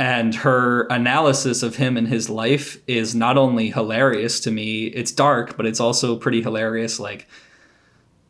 and 0.00 0.34
her 0.34 0.86
analysis 0.86 1.62
of 1.62 1.76
him 1.76 1.98
and 1.98 2.08
his 2.08 2.30
life 2.30 2.78
is 2.86 3.14
not 3.14 3.36
only 3.36 3.68
hilarious 3.70 4.40
to 4.40 4.50
me 4.50 4.86
it's 4.86 5.12
dark 5.12 5.56
but 5.58 5.66
it's 5.66 5.78
also 5.78 6.16
pretty 6.16 6.40
hilarious 6.40 6.98
like 6.98 7.28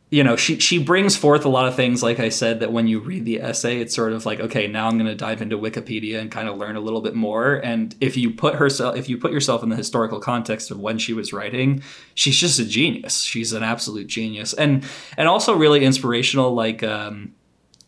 you 0.09 0.21
know 0.21 0.35
she 0.35 0.59
she 0.59 0.83
brings 0.83 1.15
forth 1.15 1.45
a 1.45 1.49
lot 1.49 1.65
of 1.65 1.73
things 1.73 2.03
like 2.03 2.19
i 2.19 2.27
said 2.27 2.59
that 2.59 2.73
when 2.73 2.87
you 2.87 2.99
read 2.99 3.23
the 3.23 3.41
essay 3.41 3.79
it's 3.79 3.95
sort 3.95 4.11
of 4.11 4.25
like 4.25 4.41
okay 4.41 4.67
now 4.67 4.87
i'm 4.87 4.97
going 4.97 5.07
to 5.07 5.15
dive 5.15 5.41
into 5.41 5.57
wikipedia 5.57 6.19
and 6.19 6.29
kind 6.29 6.49
of 6.49 6.57
learn 6.57 6.75
a 6.75 6.81
little 6.81 6.99
bit 6.99 7.15
more. 7.15 7.55
And 7.55 7.95
if 8.01 8.17
you 8.17 8.31
put 8.31 8.55
herself 8.55 8.97
if 8.97 9.07
you 9.07 9.17
put 9.17 9.31
yourself 9.31 9.63
in 9.63 9.69
the 9.69 9.77
historical 9.77 10.19
context 10.19 10.71
of 10.71 10.79
when 10.79 10.97
she 10.97 11.13
was 11.13 11.31
writing 11.31 11.81
she's 12.13 12.37
just 12.37 12.59
a 12.59 12.65
genius. 12.65 13.21
She's 13.21 13.53
an 13.53 13.63
absolute 13.63 14.07
genius. 14.07 14.53
And 14.53 14.83
and 15.17 15.29
also 15.29 15.55
really 15.55 15.85
inspirational 15.85 16.53
like 16.53 16.83
um 16.83 17.33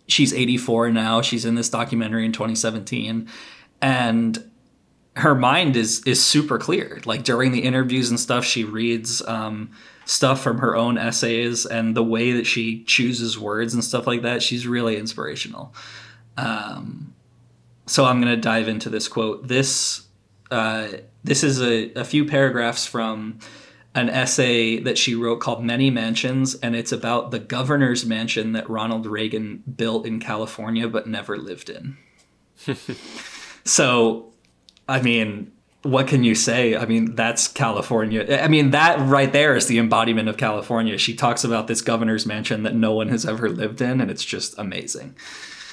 she's 0.07 0.33
84 0.33 0.91
now. 0.91 1.21
She's 1.21 1.45
in 1.45 1.55
this 1.55 1.69
documentary 1.69 2.25
in 2.25 2.31
2017 2.31 3.27
and 3.83 4.49
her 5.17 5.35
mind 5.35 5.75
is 5.75 6.01
is 6.07 6.23
super 6.23 6.57
clear. 6.57 7.01
Like 7.05 7.23
during 7.23 7.51
the 7.51 7.63
interviews 7.63 8.09
and 8.09 8.19
stuff 8.19 8.45
she 8.45 8.63
reads 8.63 9.21
um, 9.27 9.71
stuff 10.05 10.41
from 10.41 10.57
her 10.59 10.75
own 10.75 10.97
essays 10.97 11.65
and 11.65 11.95
the 11.95 12.03
way 12.03 12.31
that 12.31 12.47
she 12.47 12.83
chooses 12.85 13.37
words 13.37 13.75
and 13.75 13.83
stuff 13.83 14.07
like 14.07 14.23
that. 14.23 14.41
She's 14.41 14.65
really 14.65 14.97
inspirational. 14.97 15.75
Um, 16.35 17.13
so 17.85 18.05
i'm 18.05 18.21
to 18.21 18.37
dive 18.37 18.67
into 18.69 18.89
this 18.89 19.07
quote. 19.07 19.47
This 19.47 20.07
uh, 20.49 20.87
this 21.23 21.43
is 21.43 21.61
a, 21.61 21.91
a 21.93 22.05
few 22.05 22.25
paragraphs 22.25 22.85
from 22.85 23.39
an 23.95 24.09
essay 24.09 24.79
that 24.79 24.97
she 24.97 25.13
wrote 25.13 25.39
called 25.39 25.63
Many 25.63 25.89
Mansions, 25.89 26.55
and 26.55 26.75
it's 26.75 26.91
about 26.91 27.31
the 27.31 27.39
governor's 27.39 28.05
mansion 28.05 28.53
that 28.53 28.69
Ronald 28.69 29.05
Reagan 29.05 29.63
built 29.75 30.05
in 30.05 30.19
California 30.19 30.87
but 30.87 31.05
never 31.05 31.37
lived 31.37 31.69
in. 31.69 31.97
so, 33.65 34.31
I 34.87 35.01
mean, 35.01 35.51
what 35.83 36.07
can 36.07 36.23
you 36.23 36.33
say? 36.35 36.75
I 36.77 36.85
mean, 36.85 37.15
that's 37.15 37.47
California. 37.47 38.39
I 38.41 38.47
mean, 38.47 38.71
that 38.71 38.99
right 38.99 39.31
there 39.31 39.55
is 39.55 39.67
the 39.67 39.79
embodiment 39.79 40.29
of 40.29 40.37
California. 40.37 40.97
She 40.97 41.13
talks 41.13 41.43
about 41.43 41.67
this 41.67 41.81
governor's 41.81 42.25
mansion 42.25 42.63
that 42.63 42.73
no 42.73 42.93
one 42.93 43.09
has 43.09 43.25
ever 43.25 43.49
lived 43.49 43.81
in, 43.81 43.99
and 43.99 44.09
it's 44.09 44.23
just 44.23 44.57
amazing. 44.57 45.15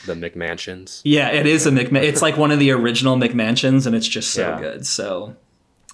The 0.06 0.14
McMansions. 0.14 1.00
Yeah, 1.04 1.28
it 1.30 1.46
is 1.46 1.66
a 1.66 1.70
McMahon. 1.70 2.02
It's 2.02 2.22
like 2.22 2.36
one 2.36 2.50
of 2.50 2.58
the 2.58 2.70
original 2.72 3.16
McMansions, 3.16 3.86
and 3.86 3.94
it's 3.94 4.08
just 4.08 4.32
so 4.32 4.48
Yeah. 4.48 4.60
good. 4.60 4.86
So 4.86 5.36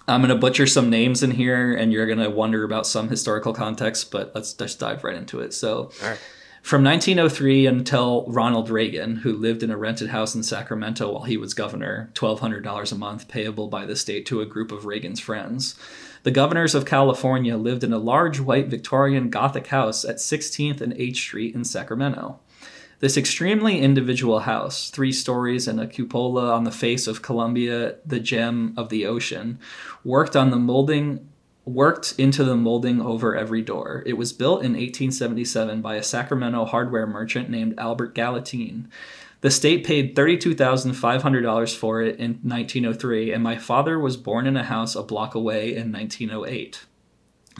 I'm 0.09 0.21
gonna 0.21 0.37
butcher 0.37 0.67
some 0.67 0.89
names 0.89 1.23
in 1.23 1.33
here, 1.33 1.75
and 1.75 1.93
you're 1.93 2.07
gonna 2.07 2.31
wonder 2.31 2.63
about 2.65 2.87
some 2.87 3.09
historical 3.09 3.53
context. 3.53 4.11
But 4.11 4.33
let's 4.35 4.53
just 4.55 4.79
dive 4.79 5.03
right 5.05 5.17
into 5.17 5.41
it. 5.41 5.53
So. 5.53 5.91
All 6.03 6.09
right. 6.09 6.19
From 6.67 6.83
1903 6.83 7.67
until 7.67 8.25
Ronald 8.27 8.71
Reagan, 8.71 9.19
who 9.19 9.37
lived 9.37 9.62
in 9.62 9.71
a 9.71 9.77
rented 9.77 10.09
house 10.09 10.35
in 10.35 10.43
Sacramento 10.43 11.12
while 11.12 11.23
he 11.23 11.37
was 11.37 11.55
governor, 11.55 12.11
$1,200 12.14 12.91
a 12.91 12.95
month 12.97 13.29
payable 13.29 13.69
by 13.69 13.87
the 13.87 13.95
state 13.95 14.27
to 14.27 14.41
a 14.41 14.47
group 14.47 14.73
of 14.73 14.85
Reagan's 14.85 15.21
friends. 15.21 15.77
The 16.25 16.33
governors 16.33 16.75
of 16.75 16.85
California 16.85 17.57
lived 17.57 17.85
in 17.85 17.93
a 17.93 17.99
large 17.99 18.41
white 18.41 18.67
Victorian 18.67 19.31
Gothic 19.31 19.69
house 19.69 20.05
at 20.05 20.17
16th 20.17 20.81
and 20.81 20.93
H 20.95 21.19
Street 21.19 21.55
in 21.55 21.62
Sacramento. 21.62 22.41
This 22.99 23.17
extremely 23.17 23.79
individual 23.79 24.41
house, 24.41 24.91
three 24.91 25.12
stories 25.12 25.69
and 25.69 25.81
a 25.81 25.87
cupola 25.87 26.51
on 26.53 26.64
the 26.64 26.73
face 26.73 27.07
of 27.07 27.23
Columbia, 27.23 27.95
the 28.05 28.19
gem 28.19 28.75
of 28.77 28.89
the 28.89 29.07
ocean, 29.07 29.61
worked 30.03 30.35
on 30.35 30.51
the 30.51 30.57
molding 30.57 31.29
worked 31.67 32.14
into 32.17 32.45
the 32.45 32.57
molding 32.57 33.03
over 33.03 33.37
every 33.37 33.61
door. 33.61 34.03
It 34.07 34.14
was 34.14 34.33
built 34.33 34.61
in 34.61 34.73
1877 34.73 35.83
by 35.83 35.97
a 35.97 36.03
Sacramento 36.03 36.64
hardware 36.64 37.07
merchant 37.07 37.51
named 37.51 37.75
Albert 37.77 38.14
Gallatin. 38.14 38.89
The 39.41 39.51
state 39.51 39.85
paid 39.85 40.14
$32,500 40.17 41.77
for 41.77 42.01
it 42.01 42.19
in 42.19 42.39
1903, 42.43 43.33
and 43.33 43.43
my 43.43 43.59
father 43.59 43.99
was 43.99 44.17
born 44.17 44.47
in 44.47 44.57
a 44.57 44.62
house 44.62 44.95
a 44.95 45.03
block 45.03 45.35
away 45.35 45.75
in 45.75 45.93
1908. 45.93 46.87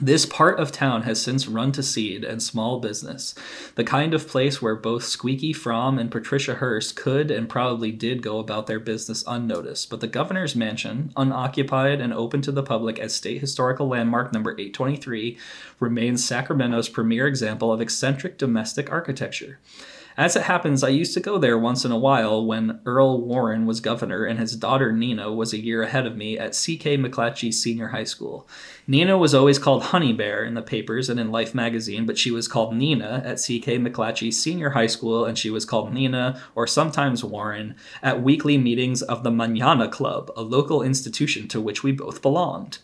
This 0.01 0.27
part 0.27 0.61
of 0.61 0.73
town 0.73 1.05
has 1.05 1.23
since 1.23 1.49
run 1.49 1.73
to 1.73 1.83
seed 1.83 2.23
and 2.23 2.43
small 2.43 2.81
business, 2.81 3.35
the 3.77 3.85
kind 3.85 4.13
of 4.13 4.29
place 4.29 4.61
where 4.61 4.77
both 4.77 5.05
Squeaky 5.05 5.55
Fromme 5.55 5.99
and 5.99 6.11
Patricia 6.11 6.57
Hearst 6.57 6.97
could 6.97 7.31
and 7.31 7.49
probably 7.49 7.93
did 7.93 8.21
go 8.21 8.39
about 8.39 8.67
their 8.67 8.79
business 8.79 9.25
unnoticed. 9.27 9.89
But 9.89 10.01
the 10.03 10.07
governor's 10.07 10.55
mansion, 10.55 11.15
unoccupied 11.17 12.03
and 12.03 12.13
open 12.13 12.43
to 12.43 12.53
the 12.53 12.63
public 12.63 12.99
as 12.99 13.15
state 13.15 13.41
historical 13.41 13.89
landmark 13.89 14.35
number 14.35 14.51
823, 14.51 15.39
remains 15.81 16.23
Sacramento's 16.23 16.91
premier 16.91 17.27
example 17.27 17.73
of 17.73 17.81
eccentric 17.81 18.37
domestic 18.37 18.93
architecture. 18.93 19.61
As 20.19 20.35
it 20.35 20.45
happens, 20.45 20.83
I 20.83 20.89
used 20.89 21.13
to 21.13 21.21
go 21.21 21.37
there 21.37 21.59
once 21.59 21.85
in 21.85 21.93
a 21.93 21.99
while 21.99 22.43
when 22.43 22.81
Earl 22.87 23.21
Warren 23.21 23.67
was 23.67 23.81
governor 23.81 24.25
and 24.25 24.39
his 24.39 24.57
daughter 24.57 24.91
Nina 24.91 25.31
was 25.31 25.53
a 25.53 25.61
year 25.61 25.83
ahead 25.83 26.07
of 26.07 26.17
me 26.17 26.39
at 26.39 26.55
C.K. 26.55 26.97
McClatchy 26.97 27.53
Senior 27.53 27.89
High 27.89 28.05
School. 28.05 28.49
Nina 28.87 29.19
was 29.19 29.35
always 29.35 29.59
called 29.59 29.83
Honey 29.83 30.15
Bear 30.15 30.43
in 30.43 30.55
the 30.55 30.63
papers 30.63 31.11
and 31.11 31.21
in 31.21 31.31
Life 31.31 31.55
magazine, 31.55 32.07
but 32.07 32.17
she 32.17 32.31
was 32.31 32.49
called 32.49 32.75
Nina 32.75 33.21
at 33.27 33.39
C.K. 33.39 33.79
McClatchy 33.79 34.33
Senior 34.33 34.71
High 34.71 34.87
School, 34.87 35.27
and 35.27 35.37
she 35.37 35.51
was 35.51 35.67
called 35.67 35.93
Nina, 35.93 36.41
or 36.55 36.67
sometimes 36.67 37.23
Warren, 37.23 37.75
at 38.03 38.23
weekly 38.23 38.57
meetings 38.57 39.03
of 39.03 39.23
the 39.23 39.31
Manana 39.31 39.87
Club, 39.87 40.31
a 40.35 40.41
local 40.41 40.81
institution 40.83 41.47
to 41.49 41.61
which 41.61 41.83
we 41.83 41.93
both 41.93 42.23
belonged. 42.23 42.79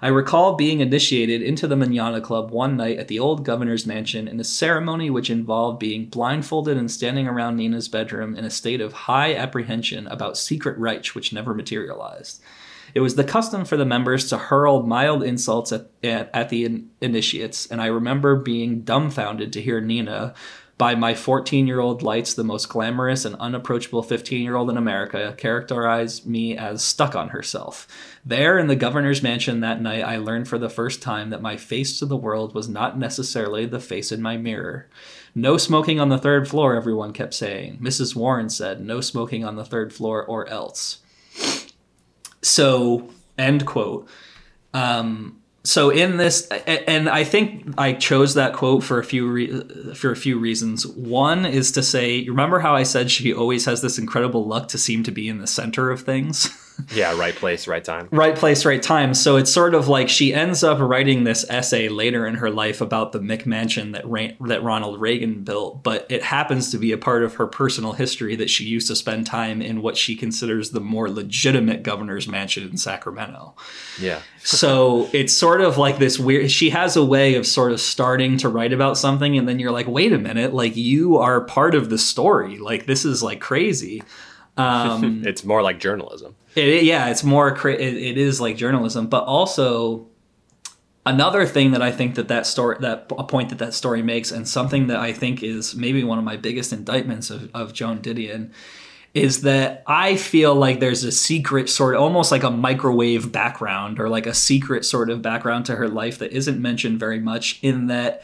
I 0.00 0.08
recall 0.08 0.54
being 0.54 0.80
initiated 0.80 1.42
into 1.42 1.66
the 1.66 1.74
Manana 1.74 2.20
Club 2.20 2.50
one 2.50 2.76
night 2.76 2.98
at 2.98 3.08
the 3.08 3.18
old 3.18 3.44
governor's 3.44 3.86
mansion 3.86 4.28
in 4.28 4.38
a 4.38 4.44
ceremony 4.44 5.10
which 5.10 5.28
involved 5.28 5.80
being 5.80 6.06
blindfolded 6.06 6.76
and 6.76 6.90
standing 6.90 7.26
around 7.26 7.56
Nina's 7.56 7.88
bedroom 7.88 8.36
in 8.36 8.44
a 8.44 8.50
state 8.50 8.80
of 8.80 8.92
high 8.92 9.34
apprehension 9.34 10.06
about 10.06 10.38
secret 10.38 10.78
rites 10.78 11.16
which 11.16 11.32
never 11.32 11.52
materialized. 11.52 12.40
It 12.94 13.00
was 13.00 13.16
the 13.16 13.24
custom 13.24 13.64
for 13.64 13.76
the 13.76 13.84
members 13.84 14.28
to 14.28 14.38
hurl 14.38 14.82
mild 14.82 15.22
insults 15.22 15.72
at, 15.72 15.90
at, 16.02 16.30
at 16.32 16.48
the 16.48 16.64
in- 16.64 16.90
initiates, 17.00 17.66
and 17.66 17.82
I 17.82 17.86
remember 17.86 18.36
being 18.36 18.82
dumbfounded 18.82 19.52
to 19.52 19.60
hear 19.60 19.80
Nina, 19.80 20.32
by 20.78 20.94
my 20.94 21.12
14 21.12 21.66
year 21.66 21.80
old 21.80 22.02
lights, 22.02 22.32
the 22.32 22.44
most 22.44 22.68
glamorous 22.68 23.24
and 23.24 23.34
unapproachable 23.36 24.02
15 24.02 24.42
year 24.42 24.54
old 24.54 24.70
in 24.70 24.76
America, 24.76 25.34
characterized 25.36 26.24
me 26.24 26.56
as 26.56 26.82
stuck 26.82 27.16
on 27.16 27.30
herself. 27.30 27.88
There 28.24 28.58
in 28.58 28.68
the 28.68 28.76
governor's 28.76 29.22
mansion 29.22 29.60
that 29.60 29.82
night, 29.82 30.04
I 30.04 30.18
learned 30.18 30.46
for 30.46 30.56
the 30.56 30.70
first 30.70 31.02
time 31.02 31.30
that 31.30 31.42
my 31.42 31.56
face 31.56 31.98
to 31.98 32.06
the 32.06 32.16
world 32.16 32.54
was 32.54 32.68
not 32.68 32.96
necessarily 32.96 33.66
the 33.66 33.80
face 33.80 34.12
in 34.12 34.22
my 34.22 34.36
mirror. 34.36 34.88
No 35.34 35.56
smoking 35.56 35.98
on 35.98 36.08
the 36.08 36.18
third 36.18 36.48
floor, 36.48 36.76
everyone 36.76 37.12
kept 37.12 37.34
saying. 37.34 37.78
Mrs. 37.78 38.14
Warren 38.14 38.48
said, 38.48 38.80
no 38.80 39.00
smoking 39.00 39.44
on 39.44 39.56
the 39.56 39.64
third 39.64 39.92
floor 39.92 40.24
or 40.24 40.48
else. 40.48 40.98
So, 42.40 43.10
end 43.36 43.66
quote. 43.66 44.08
Um, 44.72 45.40
so 45.68 45.90
in 45.90 46.16
this 46.16 46.46
and 46.66 47.10
i 47.10 47.22
think 47.22 47.62
i 47.76 47.92
chose 47.92 48.34
that 48.34 48.54
quote 48.54 48.82
for 48.82 48.98
a 48.98 49.04
few 49.04 49.28
re- 49.28 49.94
for 49.94 50.10
a 50.10 50.16
few 50.16 50.38
reasons. 50.38 50.86
One 50.86 51.44
is 51.44 51.72
to 51.72 51.82
say 51.82 52.26
remember 52.26 52.58
how 52.60 52.74
i 52.74 52.84
said 52.84 53.10
she 53.10 53.34
always 53.34 53.66
has 53.66 53.82
this 53.82 53.98
incredible 53.98 54.46
luck 54.46 54.68
to 54.68 54.78
seem 54.78 55.02
to 55.02 55.10
be 55.10 55.28
in 55.28 55.38
the 55.38 55.46
center 55.46 55.90
of 55.90 56.00
things 56.00 56.48
yeah 56.94 57.16
right 57.18 57.34
place 57.34 57.66
right 57.66 57.84
time. 57.84 58.08
Right 58.10 58.36
place 58.36 58.64
right 58.64 58.82
time. 58.82 59.14
So 59.14 59.36
it's 59.36 59.52
sort 59.52 59.74
of 59.74 59.88
like 59.88 60.08
she 60.08 60.32
ends 60.32 60.62
up 60.62 60.78
writing 60.78 61.24
this 61.24 61.44
essay 61.48 61.88
later 61.88 62.26
in 62.26 62.36
her 62.36 62.50
life 62.50 62.80
about 62.80 63.12
the 63.12 63.18
mcmansion 63.18 63.92
that 63.92 64.06
Ra- 64.08 64.46
that 64.46 64.62
ronald 64.62 65.00
reagan 65.00 65.42
built 65.44 65.82
but 65.82 66.06
it 66.08 66.22
happens 66.22 66.70
to 66.70 66.78
be 66.78 66.92
a 66.92 66.98
part 66.98 67.22
of 67.22 67.34
her 67.34 67.46
personal 67.46 67.92
history 67.92 68.36
that 68.36 68.50
she 68.50 68.64
used 68.64 68.88
to 68.88 68.96
spend 68.96 69.26
time 69.26 69.60
in 69.60 69.82
what 69.82 69.96
she 69.96 70.16
considers 70.16 70.70
the 70.70 70.80
more 70.80 71.10
legitimate 71.10 71.82
governor's 71.82 72.28
mansion 72.28 72.68
in 72.68 72.76
sacramento. 72.76 73.54
Yeah. 74.00 74.20
So 74.42 75.08
it's 75.12 75.36
sort 75.36 75.60
of 75.60 75.78
like 75.78 75.98
this 75.98 76.18
weird 76.18 76.50
she 76.50 76.70
has 76.70 76.96
a 76.96 77.04
way 77.04 77.34
of 77.34 77.46
sort 77.46 77.72
of 77.72 77.80
starting 77.80 78.38
to 78.38 78.48
write 78.48 78.72
about 78.72 78.96
something 78.96 79.36
and 79.36 79.48
then 79.48 79.58
you're 79.58 79.72
like 79.72 79.88
wait 79.88 80.12
a 80.12 80.18
minute 80.18 80.54
like 80.54 80.76
you 80.76 81.18
are 81.18 81.40
part 81.40 81.74
of 81.74 81.90
the 81.90 81.98
story. 81.98 82.58
Like 82.58 82.86
this 82.86 83.04
is 83.04 83.22
like 83.22 83.40
crazy. 83.40 84.02
Um, 84.56 85.22
it's 85.26 85.44
more 85.44 85.62
like 85.62 85.78
journalism 85.78 86.34
it, 86.54 86.84
yeah 86.84 87.08
it's 87.08 87.24
more 87.24 87.48
it, 87.68 87.80
it 87.80 88.18
is 88.18 88.40
like 88.40 88.56
journalism 88.56 89.06
but 89.06 89.24
also 89.24 90.06
another 91.06 91.46
thing 91.46 91.72
that 91.72 91.82
i 91.82 91.90
think 91.90 92.14
that 92.14 92.28
that 92.28 92.46
story 92.46 92.76
that 92.80 93.10
a 93.18 93.24
point 93.24 93.48
that 93.48 93.58
that 93.58 93.74
story 93.74 94.02
makes 94.02 94.30
and 94.30 94.48
something 94.48 94.86
that 94.88 94.98
i 94.98 95.12
think 95.12 95.42
is 95.42 95.74
maybe 95.74 96.04
one 96.04 96.18
of 96.18 96.24
my 96.24 96.36
biggest 96.36 96.72
indictments 96.72 97.30
of, 97.30 97.50
of 97.54 97.72
joan 97.72 97.98
didion 97.98 98.50
is 99.14 99.42
that 99.42 99.82
I 99.86 100.16
feel 100.16 100.54
like 100.54 100.80
there's 100.80 101.04
a 101.04 101.12
secret 101.12 101.68
sort 101.68 101.94
of 101.94 102.02
almost 102.02 102.30
like 102.30 102.42
a 102.42 102.50
microwave 102.50 103.32
background 103.32 103.98
or 103.98 104.08
like 104.08 104.26
a 104.26 104.34
secret 104.34 104.84
sort 104.84 105.10
of 105.10 105.22
background 105.22 105.66
to 105.66 105.76
her 105.76 105.88
life 105.88 106.18
that 106.18 106.32
isn't 106.32 106.60
mentioned 106.60 107.00
very 107.00 107.18
much 107.18 107.58
in 107.62 107.86
that 107.86 108.22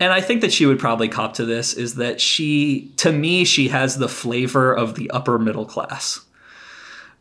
and 0.00 0.12
I 0.12 0.20
think 0.20 0.40
that 0.40 0.52
she 0.52 0.66
would 0.66 0.78
probably 0.78 1.08
cop 1.08 1.34
to 1.34 1.44
this 1.44 1.74
is 1.74 1.96
that 1.96 2.20
she 2.20 2.92
to 2.96 3.12
me 3.12 3.44
she 3.44 3.68
has 3.68 3.98
the 3.98 4.08
flavor 4.08 4.72
of 4.72 4.94
the 4.94 5.10
upper 5.10 5.38
middle 5.38 5.66
class 5.66 6.20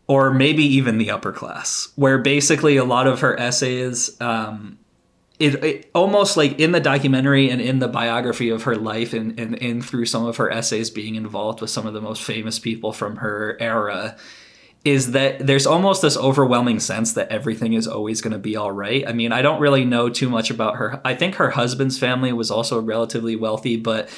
or 0.08 0.32
maybe 0.32 0.64
even 0.64 0.98
the 0.98 1.10
upper 1.10 1.32
class 1.32 1.90
where 1.96 2.18
basically 2.18 2.78
a 2.78 2.84
lot 2.84 3.08
of 3.08 3.22
her 3.22 3.40
essays 3.40 4.20
um, 4.22 4.78
it, 5.40 5.64
it, 5.64 5.92
almost 5.94 6.38
like 6.38 6.60
in 6.60 6.72
the 6.72 6.80
documentary 6.80 7.50
and 7.50 7.60
in 7.60 7.80
the 7.80 7.88
biography 7.88 8.50
of 8.50 8.64
her 8.64 8.76
life 8.76 9.14
and, 9.14 9.40
and, 9.40 9.62
and 9.62 9.84
through 9.84 10.06
some 10.06 10.26
of 10.26 10.38
her 10.38 10.50
essays 10.50 10.90
being 10.90 11.16
involved 11.16 11.60
with 11.60 11.70
some 11.70 11.88
of 11.88 11.94
the 11.94 12.02
most 12.02 12.24
famous 12.24 12.60
people 12.60 12.94
from 12.94 13.18
her 13.18 13.58
era 13.60 14.16
is 14.86 15.12
that 15.12 15.46
there's 15.46 15.66
almost 15.66 16.02
this 16.02 16.18
overwhelming 16.18 16.80
sense 16.80 17.14
that 17.14 17.30
everything 17.30 17.74
is 17.74 17.88
always 17.88 18.22
going 18.22 18.34
to 18.34 18.40
be 18.40 18.56
all 18.56 18.72
right. 18.72 19.08
I 19.08 19.14
mean, 19.14 19.32
I 19.32 19.42
don't 19.42 19.62
really 19.62 19.86
know 19.86 20.10
too 20.10 20.30
much 20.30 20.50
about 20.50 20.76
her. 20.76 21.02
I 21.06 21.16
think 21.16 21.36
her 21.36 21.52
husband's 21.52 21.98
family 21.98 22.34
was 22.34 22.52
also 22.52 22.82
relatively 22.82 23.36
wealthy, 23.36 23.78
but 23.78 24.10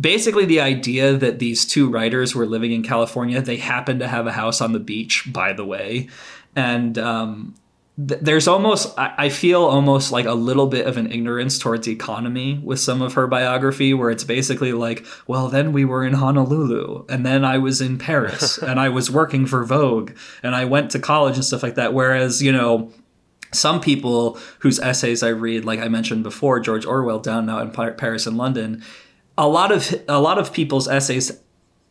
basically 0.00 0.44
the 0.44 0.60
idea 0.60 1.16
that 1.16 1.38
these 1.38 1.64
two 1.66 1.90
writers 1.90 2.34
were 2.34 2.46
living 2.46 2.72
in 2.72 2.82
California, 2.82 3.40
they 3.40 3.56
happened 3.56 4.00
to 4.00 4.08
have 4.08 4.26
a 4.26 4.32
house 4.32 4.60
on 4.60 4.72
the 4.72 4.80
beach, 4.80 5.24
by 5.30 5.52
the 5.52 5.64
way. 5.64 6.08
And 6.56 6.98
um, 6.98 7.54
there's 7.96 8.48
almost 8.48 8.94
I 8.96 9.28
feel 9.28 9.62
almost 9.62 10.10
like 10.10 10.24
a 10.24 10.32
little 10.32 10.66
bit 10.66 10.86
of 10.86 10.96
an 10.96 11.12
ignorance 11.12 11.58
towards 11.58 11.86
economy 11.86 12.58
with 12.64 12.80
some 12.80 13.02
of 13.02 13.12
her 13.12 13.26
biography 13.26 13.92
where 13.92 14.10
it's 14.10 14.24
basically 14.24 14.72
like 14.72 15.04
well 15.26 15.48
then 15.48 15.72
we 15.72 15.84
were 15.84 16.04
in 16.04 16.14
Honolulu 16.14 17.04
and 17.10 17.26
then 17.26 17.44
I 17.44 17.58
was 17.58 17.82
in 17.82 17.98
Paris 17.98 18.56
and 18.62 18.80
I 18.80 18.88
was 18.88 19.10
working 19.10 19.44
for 19.44 19.64
Vogue 19.64 20.12
and 20.42 20.54
I 20.54 20.64
went 20.64 20.90
to 20.92 20.98
college 20.98 21.34
and 21.34 21.44
stuff 21.44 21.62
like 21.62 21.74
that 21.74 21.92
whereas 21.92 22.42
you 22.42 22.52
know 22.52 22.90
some 23.52 23.80
people 23.80 24.38
whose 24.60 24.78
essays 24.78 25.22
I 25.22 25.28
read 25.28 25.66
like 25.66 25.80
I 25.80 25.88
mentioned 25.88 26.22
before 26.22 26.58
George 26.58 26.86
Orwell 26.86 27.18
down 27.18 27.44
now 27.44 27.58
in 27.58 27.70
Paris 27.70 28.26
and 28.26 28.38
London 28.38 28.82
a 29.38 29.48
lot 29.48 29.72
of 29.72 29.94
a 30.08 30.20
lot 30.20 30.38
of 30.38 30.52
people's 30.52 30.88
essays 30.88 31.40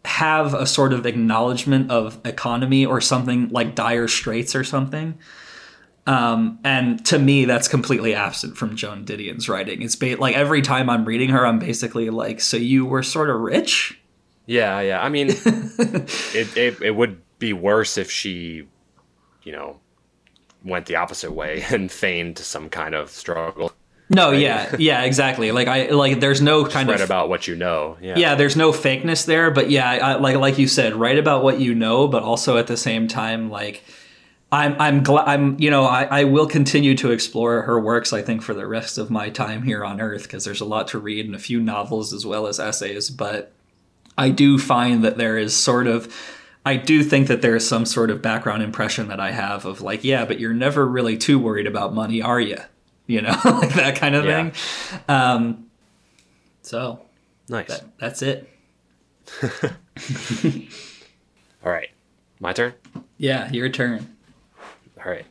have 0.05 0.53
a 0.53 0.65
sort 0.65 0.93
of 0.93 1.05
acknowledgement 1.05 1.91
of 1.91 2.19
economy 2.25 2.85
or 2.85 3.01
something 3.01 3.49
like 3.49 3.75
dire 3.75 4.07
straits 4.07 4.55
or 4.55 4.63
something 4.63 5.17
um, 6.09 6.57
and 6.63 7.05
to 7.05 7.19
me, 7.19 7.45
that's 7.45 7.67
completely 7.67 8.15
absent 8.15 8.57
from 8.57 8.75
Joan 8.75 9.05
Didion's 9.05 9.47
writing. 9.47 9.83
It's 9.83 9.95
ba- 9.95 10.15
like 10.17 10.35
every 10.35 10.63
time 10.63 10.89
I'm 10.89 11.05
reading 11.05 11.29
her, 11.29 11.45
I'm 11.45 11.59
basically 11.59 12.09
like, 12.09 12.41
"So 12.41 12.57
you 12.57 12.83
were 12.83 13.03
sort 13.03 13.29
of 13.29 13.39
rich?" 13.39 14.01
Yeah, 14.47 14.79
yeah. 14.79 15.03
I 15.03 15.09
mean, 15.09 15.27
it, 15.35 16.57
it 16.57 16.81
it 16.81 16.95
would 16.95 17.21
be 17.37 17.53
worse 17.53 17.95
if 17.95 18.09
she, 18.09 18.67
you 19.43 19.51
know, 19.51 19.79
went 20.63 20.87
the 20.87 20.95
opposite 20.95 21.31
way 21.31 21.63
and 21.69 21.91
feigned 21.91 22.39
some 22.39 22.69
kind 22.69 22.95
of 22.95 23.11
struggle. 23.11 23.71
No, 24.09 24.31
right? 24.31 24.39
yeah, 24.39 24.75
yeah, 24.79 25.03
exactly. 25.03 25.51
Like 25.51 25.67
I 25.67 25.89
like 25.89 26.19
there's 26.19 26.41
no 26.41 26.63
Just 26.63 26.73
kind 26.73 26.89
write 26.89 26.99
of 26.99 27.05
about 27.05 27.29
what 27.29 27.47
you 27.47 27.55
know. 27.55 27.97
Yeah, 28.01 28.17
yeah. 28.17 28.35
There's 28.35 28.55
no 28.55 28.71
fakeness 28.71 29.25
there, 29.25 29.51
but 29.51 29.69
yeah, 29.69 29.89
I, 29.89 30.15
like 30.15 30.35
like 30.37 30.57
you 30.57 30.67
said, 30.67 30.95
write 30.95 31.19
about 31.19 31.43
what 31.43 31.59
you 31.59 31.75
know, 31.75 32.07
but 32.07 32.23
also 32.23 32.57
at 32.57 32.67
the 32.67 32.77
same 32.77 33.07
time, 33.07 33.51
like 33.51 33.83
I'm 34.51 34.75
I'm 34.79 35.03
glad 35.03 35.27
I'm 35.27 35.59
you 35.59 35.69
know 35.69 35.85
I, 35.85 36.03
I 36.05 36.23
will 36.23 36.47
continue 36.47 36.95
to 36.97 37.11
explore 37.11 37.61
her 37.63 37.79
works 37.79 38.13
I 38.13 38.21
think 38.21 38.41
for 38.41 38.53
the 38.53 38.65
rest 38.65 38.97
of 38.97 39.11
my 39.11 39.29
time 39.29 39.61
here 39.63 39.85
on 39.85 40.01
Earth 40.01 40.23
because 40.23 40.43
there's 40.43 40.61
a 40.61 40.65
lot 40.65 40.87
to 40.89 40.99
read 40.99 41.25
and 41.25 41.35
a 41.35 41.39
few 41.39 41.59
novels 41.59 42.13
as 42.13 42.25
well 42.25 42.47
as 42.47 42.59
essays 42.59 43.09
but 43.09 43.51
I 44.17 44.29
do 44.29 44.57
find 44.57 45.03
that 45.03 45.17
there 45.17 45.37
is 45.37 45.55
sort 45.55 45.85
of 45.85 46.13
I 46.65 46.77
do 46.77 47.03
think 47.03 47.27
that 47.27 47.41
there 47.41 47.55
is 47.55 47.67
some 47.67 47.85
sort 47.85 48.09
of 48.09 48.21
background 48.21 48.63
impression 48.63 49.07
that 49.09 49.19
I 49.19 49.31
have 49.31 49.65
of 49.65 49.81
like 49.81 50.03
yeah 50.03 50.25
but 50.25 50.39
you're 50.39 50.53
never 50.53 50.87
really 50.87 51.17
too 51.17 51.37
worried 51.37 51.67
about 51.67 51.93
money 51.93 52.21
are 52.21 52.39
you 52.39 52.57
you 53.09 53.21
know 53.21 53.35
like 53.45 53.73
that 53.73 53.95
kind 53.97 54.15
of 54.15 54.23
yeah. 54.25 54.49
thing 54.49 55.03
um 55.09 55.65
so 56.61 57.01
nice 57.49 57.67
that, 57.67 57.83
that's 57.97 58.21
it 58.21 58.49
All 61.65 61.71
right, 61.71 61.89
my 62.39 62.53
turn. 62.53 62.73
Yeah, 63.17 63.51
your 63.51 63.69
turn. 63.69 64.15
All 64.97 65.11
right. 65.11 65.25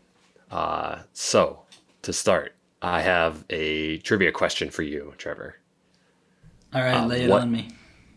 Uh, 0.51 1.01
so 1.13 1.63
to 2.03 2.13
start, 2.13 2.55
I 2.83 3.01
have 3.01 3.45
a 3.51 3.99
trivia 3.99 4.33
question 4.33 4.71
for 4.71 4.83
you, 4.83 5.15
Trevor. 5.19 5.57
All 6.75 6.83
right, 6.83 7.07
lay 7.07 7.25
it 7.25 7.31
what- 7.31 7.43
on 7.43 7.51
me. 7.51 7.71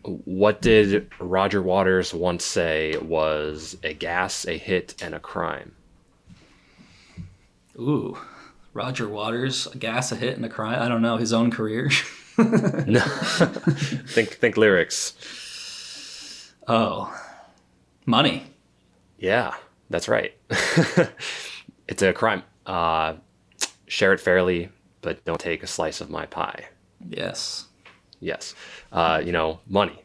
What 0.04 0.60
did 0.60 1.10
Roger 1.20 1.62
Waters 1.62 2.12
once 2.12 2.44
say 2.44 2.96
was 2.96 3.76
a 3.84 3.94
gas, 3.94 4.46
a 4.46 4.58
hit, 4.58 5.00
and 5.00 5.14
a 5.14 5.20
crime? 5.20 5.76
Ooh, 7.78 8.18
Roger 8.74 9.08
Waters, 9.08 9.66
a 9.66 9.76
gas, 9.78 10.12
a 10.12 10.16
hit, 10.16 10.36
and 10.36 10.44
a 10.44 10.48
cry. 10.48 10.82
I 10.82 10.88
don't 10.88 11.02
know 11.02 11.16
his 11.16 11.32
own 11.32 11.50
career. 11.50 11.90
No. 12.38 13.00
think 14.08 14.30
think 14.30 14.56
lyrics. 14.56 15.12
oh, 16.66 17.14
money. 18.06 18.44
Yeah, 19.18 19.54
that's 19.90 20.08
right. 20.08 20.32
it's 21.88 22.00
a 22.02 22.14
crime. 22.14 22.42
Uh, 22.64 23.14
share 23.86 24.14
it 24.14 24.18
fairly, 24.18 24.70
but 25.02 25.22
don't 25.26 25.38
take 25.38 25.62
a 25.62 25.66
slice 25.66 26.00
of 26.00 26.08
my 26.08 26.24
pie. 26.24 26.64
Yes. 27.06 27.66
Yes. 28.20 28.54
Uh, 28.90 29.20
you 29.22 29.30
know, 29.32 29.60
money. 29.68 30.02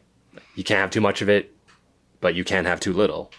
You 0.54 0.64
can't 0.64 0.80
have 0.80 0.90
too 0.90 1.00
much 1.00 1.22
of 1.22 1.30
it, 1.30 1.50
but 2.20 2.34
you 2.34 2.44
can't 2.44 2.66
have 2.66 2.78
too 2.78 2.92
little. 2.92 3.32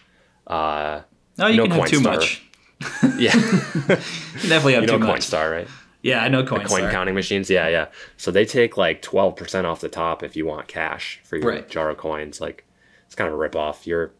Uh, 0.47 1.01
No, 1.37 1.45
you 1.45 1.57
know 1.57 1.63
can 1.67 1.71
have 1.73 1.89
too 1.89 1.99
Coinstar. 1.99 2.03
much. 2.15 2.48
yeah, 3.17 3.31
definitely 3.33 4.73
have 4.73 4.83
you 4.83 4.87
know 4.87 4.97
too 4.97 4.99
much. 4.99 5.21
Coinstar, 5.21 5.51
right? 5.51 5.67
Yeah, 6.01 6.23
I 6.23 6.29
know 6.29 6.43
Coinstar. 6.43 6.65
Coin 6.67 6.91
counting 6.91 7.13
machines. 7.15 7.49
Yeah, 7.49 7.67
yeah. 7.67 7.87
So 8.17 8.31
they 8.31 8.45
take 8.45 8.77
like 8.77 9.01
twelve 9.01 9.35
percent 9.35 9.67
off 9.67 9.81
the 9.81 9.89
top 9.89 10.23
if 10.23 10.35
you 10.35 10.45
want 10.45 10.67
cash 10.67 11.19
for 11.23 11.35
your 11.37 11.49
Right. 11.49 11.69
jar 11.69 11.89
of 11.89 11.97
coins. 11.97 12.39
Like 12.39 12.65
it's 13.05 13.15
kind 13.15 13.27
of 13.27 13.33
a 13.33 13.37
rip 13.37 13.55
off. 13.55 13.85
You're 13.85 14.13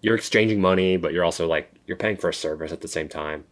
you're 0.00 0.14
exchanging 0.14 0.60
money, 0.60 0.96
but 0.96 1.12
you're 1.12 1.24
also 1.24 1.46
like 1.46 1.70
you're 1.86 1.96
paying 1.98 2.16
for 2.16 2.30
a 2.30 2.34
service 2.34 2.72
at 2.72 2.80
the 2.80 2.88
same 2.88 3.08
time. 3.08 3.44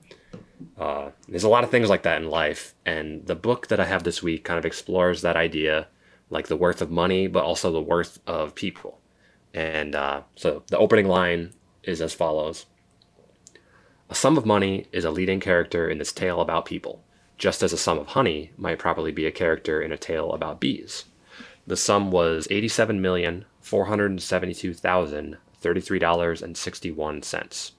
Uh, 0.78 1.10
there's 1.28 1.44
a 1.44 1.48
lot 1.48 1.64
of 1.64 1.70
things 1.70 1.90
like 1.90 2.04
that 2.04 2.22
in 2.22 2.30
life, 2.30 2.74
and 2.86 3.26
the 3.26 3.34
book 3.34 3.66
that 3.68 3.80
I 3.80 3.84
have 3.84 4.02
this 4.04 4.22
week 4.22 4.44
kind 4.44 4.58
of 4.58 4.64
explores 4.64 5.20
that 5.20 5.36
idea, 5.36 5.88
like 6.30 6.46
the 6.46 6.56
worth 6.56 6.80
of 6.80 6.90
money, 6.90 7.26
but 7.26 7.44
also 7.44 7.70
the 7.70 7.82
worth 7.82 8.18
of 8.26 8.54
people. 8.54 8.98
And 9.52 9.94
uh, 9.94 10.22
so 10.36 10.62
the 10.68 10.78
opening 10.78 11.06
line 11.06 11.52
is 11.82 12.00
as 12.00 12.14
follows. 12.14 12.64
A 14.11 14.14
sum 14.14 14.36
of 14.36 14.44
money 14.44 14.86
is 14.92 15.05
a 15.05 15.11
leading 15.11 15.40
character 15.40 15.88
in 15.88 15.98
this 15.98 16.12
tale 16.12 16.40
about 16.40 16.66
people, 16.66 17.02
just 17.38 17.62
as 17.62 17.72
a 17.72 17.78
sum 17.78 17.98
of 17.98 18.09
honey 18.09 18.52
might 18.57 18.78
properly 18.78 19.12
be 19.12 19.26
a 19.26 19.32
character 19.32 19.80
in 19.80 19.92
a 19.92 19.96
tale 19.96 20.32
about 20.32 20.61
bees. 20.61 21.07
The 21.66 21.76
sum 21.76 22.11
was 22.11 22.46
eighty-seven 22.50 23.00
million 23.00 23.46
four 23.61 23.86
hundred 23.86 24.20
seventy-two 24.20 24.74
thousand 24.74 25.38
thirty-three 25.59 25.98
dollars 25.98 26.42
and 26.42 26.57
sixty-one 26.57 27.22
cents. 27.22 27.72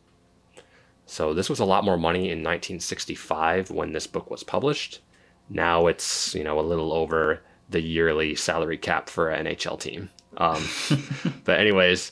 So 1.06 1.34
this 1.36 1.50
was 1.50 1.60
a 1.60 1.66
lot 1.66 1.84
more 1.84 1.98
money 1.98 2.32
in 2.32 2.40
1965 2.40 3.70
when 3.70 3.94
this 3.94 4.08
book 4.08 4.32
was 4.32 4.44
published. 4.44 5.02
Now 5.50 5.86
it's 5.86 6.34
you 6.34 6.44
know 6.44 6.60
a 6.60 6.62
little 6.62 6.92
over 6.92 7.42
the 7.70 7.82
yearly 7.82 8.36
salary 8.36 8.78
cap 8.78 9.10
for 9.10 9.30
an 9.30 9.46
NHL 9.46 9.80
team. 9.80 10.10
Um, 10.38 10.68
but 11.44 11.60
anyways, 11.60 12.12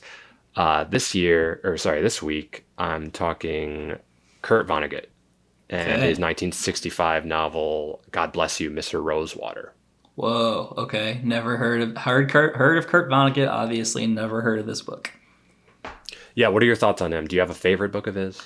uh, 0.56 0.84
this 0.84 1.14
year 1.14 1.60
or 1.64 1.76
sorry, 1.76 2.02
this 2.02 2.22
week 2.22 2.64
I'm 2.78 3.10
talking 3.10 3.96
Kurt 4.42 4.66
Vonnegut 4.66 5.06
and 5.70 5.80
Okay. 5.92 5.92
his 6.08 6.18
1965 6.18 7.24
novel 7.24 8.02
"God 8.10 8.32
Bless 8.32 8.60
You, 8.60 8.70
Mr. 8.70 9.02
Rosewater." 9.02 9.72
Whoa. 10.16 10.74
Okay. 10.78 11.20
Never 11.24 11.56
heard 11.56 11.80
of 11.80 11.96
heard 11.96 12.30
Kurt 12.30 12.56
heard 12.56 12.78
of 12.78 12.86
Kurt 12.86 13.10
Vonnegut. 13.10 13.48
Obviously, 13.50 14.06
never 14.06 14.42
heard 14.42 14.58
of 14.60 14.66
this 14.66 14.82
book. 14.82 15.10
Yeah, 16.36 16.48
what 16.48 16.62
are 16.62 16.66
your 16.66 16.76
thoughts 16.76 17.00
on 17.02 17.12
him? 17.12 17.26
Do 17.26 17.36
you 17.36 17.40
have 17.40 17.50
a 17.50 17.54
favorite 17.54 17.90
book 17.92 18.06
of 18.06 18.14
his? 18.14 18.40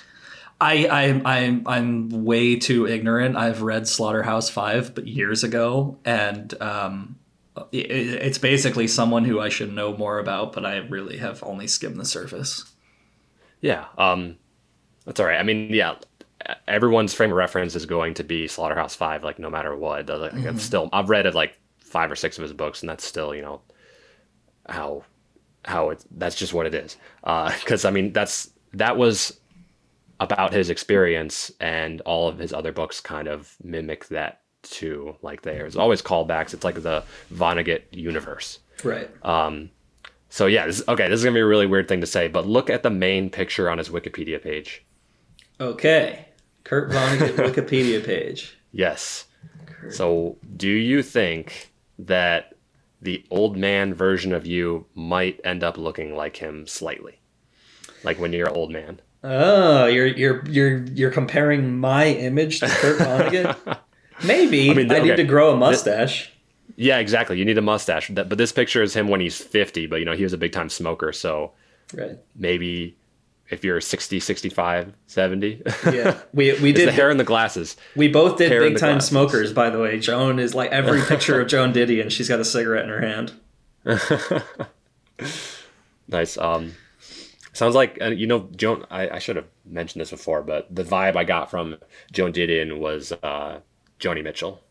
I 0.61 0.87
I'm 0.87 1.25
I'm 1.25 1.63
I'm 1.67 2.09
way 2.25 2.55
too 2.57 2.85
ignorant. 2.87 3.35
I've 3.37 3.61
read 3.61 3.87
Slaughterhouse 3.87 4.49
Five, 4.49 4.93
but 4.95 5.07
years 5.07 5.43
ago, 5.43 5.97
and 6.05 6.53
um, 6.61 7.17
it's 7.71 8.37
basically 8.37 8.87
someone 8.87 9.25
who 9.25 9.39
I 9.39 9.49
should 9.49 9.73
know 9.73 9.95
more 9.95 10.19
about, 10.19 10.53
but 10.53 10.65
I 10.65 10.77
really 10.77 11.17
have 11.17 11.43
only 11.43 11.67
skimmed 11.67 11.99
the 11.99 12.05
surface. 12.05 12.65
Yeah, 13.61 13.85
um, 13.97 14.37
that's 15.05 15.19
all 15.19 15.25
right. 15.25 15.39
I 15.39 15.43
mean, 15.43 15.73
yeah, 15.73 15.95
everyone's 16.67 17.13
frame 17.13 17.31
of 17.31 17.37
reference 17.37 17.75
is 17.75 17.85
going 17.85 18.13
to 18.15 18.23
be 18.23 18.47
Slaughterhouse 18.47 18.95
Five, 18.95 19.23
like 19.23 19.39
no 19.39 19.49
matter 19.49 19.75
what. 19.75 20.07
Like, 20.07 20.33
I've 20.33 20.61
still, 20.61 20.89
I've 20.93 21.09
read 21.09 21.25
it 21.25 21.35
like 21.35 21.57
five 21.79 22.11
or 22.11 22.15
six 22.15 22.37
of 22.37 22.43
his 22.43 22.53
books, 22.53 22.81
and 22.81 22.89
that's 22.89 23.05
still, 23.05 23.35
you 23.35 23.41
know, 23.41 23.61
how 24.67 25.03
how 25.65 25.89
it 25.89 26.03
that's 26.11 26.35
just 26.35 26.53
what 26.53 26.65
it 26.65 26.73
is. 26.73 26.97
Because 27.59 27.85
I 27.85 27.91
mean, 27.91 28.13
that's 28.13 28.49
that 28.73 28.97
was 28.97 29.39
about 30.19 30.53
his 30.53 30.69
experience, 30.69 31.51
and 31.59 32.01
all 32.01 32.27
of 32.27 32.37
his 32.37 32.53
other 32.53 32.71
books 32.71 33.01
kind 33.01 33.27
of 33.27 33.55
mimic 33.63 34.07
that 34.07 34.41
too. 34.63 35.15
Like 35.21 35.41
there's 35.41 35.75
always 35.75 36.01
callbacks. 36.01 36.53
It's 36.53 36.63
like 36.63 36.81
the 36.81 37.03
Vonnegut 37.33 37.83
universe. 37.91 38.59
Right. 38.83 39.09
Um, 39.25 39.71
so 40.29 40.45
yeah, 40.45 40.67
this, 40.67 40.81
okay, 40.87 41.09
this 41.09 41.19
is 41.19 41.23
gonna 41.23 41.33
be 41.33 41.41
a 41.41 41.45
really 41.45 41.65
weird 41.65 41.87
thing 41.87 42.01
to 42.01 42.07
say, 42.07 42.27
but 42.27 42.45
look 42.45 42.69
at 42.69 42.83
the 42.83 42.89
main 42.89 43.29
picture 43.29 43.69
on 43.69 43.77
his 43.77 43.89
Wikipedia 43.89 44.41
page. 44.41 44.85
Okay. 45.59 46.27
Kurt 46.63 46.91
Vonnegut 46.91 47.35
Wikipedia 47.53 48.05
page. 48.05 48.57
Yes. 48.71 49.25
So, 49.89 50.37
do 50.57 50.67
you 50.69 51.01
think 51.01 51.71
that 51.97 52.53
the 53.01 53.23
old 53.31 53.57
man 53.57 53.93
version 53.93 54.33
of 54.33 54.45
you 54.45 54.85
might 54.93 55.39
end 55.43 55.63
up 55.63 55.77
looking 55.77 56.15
like 56.15 56.37
him 56.37 56.67
slightly? 56.67 57.21
Like 58.03 58.19
when 58.19 58.33
you're 58.33 58.49
an 58.49 58.55
old 58.55 58.71
man? 58.71 58.99
Oh, 59.23 59.85
you're 59.85 60.07
you're 60.07 60.45
you're 60.47 60.83
you're 60.85 61.11
comparing 61.11 61.77
my 61.77 62.07
image 62.07 62.59
to 62.59 62.67
Kurt 62.67 62.99
Vonnegut? 62.99 63.79
Maybe 64.25 64.69
I, 64.69 64.71
I 64.71 64.75
mean, 64.75 64.87
need 64.87 65.15
to 65.17 65.23
grow 65.23 65.53
a 65.53 65.55
mustache. 65.57 66.31
Yeah, 66.75 66.97
exactly. 66.99 67.37
You 67.37 67.45
need 67.45 67.57
a 67.57 67.61
mustache. 67.61 68.09
But 68.09 68.37
this 68.37 68.51
picture 68.51 68.81
is 68.83 68.93
him 68.95 69.07
when 69.07 69.19
he's 69.21 69.37
50, 69.37 69.87
but 69.87 69.97
you 69.97 70.05
know, 70.05 70.13
he 70.15 70.23
was 70.23 70.33
a 70.33 70.37
big 70.37 70.51
time 70.51 70.69
smoker. 70.69 71.11
So 71.11 71.51
Right. 71.93 72.17
maybe 72.35 72.95
if 73.49 73.63
you're 73.63 73.81
60, 73.81 74.19
65, 74.19 74.93
70, 75.07 75.63
Yeah. 75.91 76.19
We 76.33 76.53
we 76.61 76.69
it's 76.69 76.79
the 76.79 76.85
did 76.85 76.89
hair 76.93 77.09
and 77.09 77.19
the 77.19 77.23
glasses. 77.23 77.75
we 77.95 78.07
both 78.07 78.37
did 78.37 78.51
hair 78.51 78.61
big 78.61 78.77
time 78.77 78.93
glasses. 78.93 79.09
smokers, 79.09 79.53
by 79.53 79.69
the 79.71 79.79
way. 79.79 79.99
Joan 79.99 80.37
is 80.39 80.53
like 80.53 80.71
every 80.71 81.01
picture 81.01 81.41
of 81.41 81.47
Joan 81.47 81.71
Diddy 81.73 81.99
and 81.99 82.13
she's 82.13 82.29
got 82.29 82.39
a 82.39 82.45
cigarette 82.45 82.83
in 82.83 82.89
her 82.89 83.01
hand. 83.01 83.33
Nice. 86.07 86.37
Um, 86.37 86.73
sounds 87.53 87.75
like 87.75 87.99
uh, 88.01 88.05
you 88.07 88.25
know 88.25 88.49
Joan. 88.55 88.85
I, 88.89 89.09
I 89.09 89.19
should 89.19 89.35
have 89.35 89.45
mentioned 89.65 90.01
this 90.01 90.09
before, 90.09 90.41
but 90.41 90.73
the 90.73 90.83
vibe 90.83 91.15
I 91.15 91.23
got 91.23 91.51
from 91.51 91.77
Joan 92.11 92.33
Didion 92.33 92.79
was 92.79 93.11
uh, 93.11 93.59
Joni 93.99 94.23
Mitchell, 94.23 94.61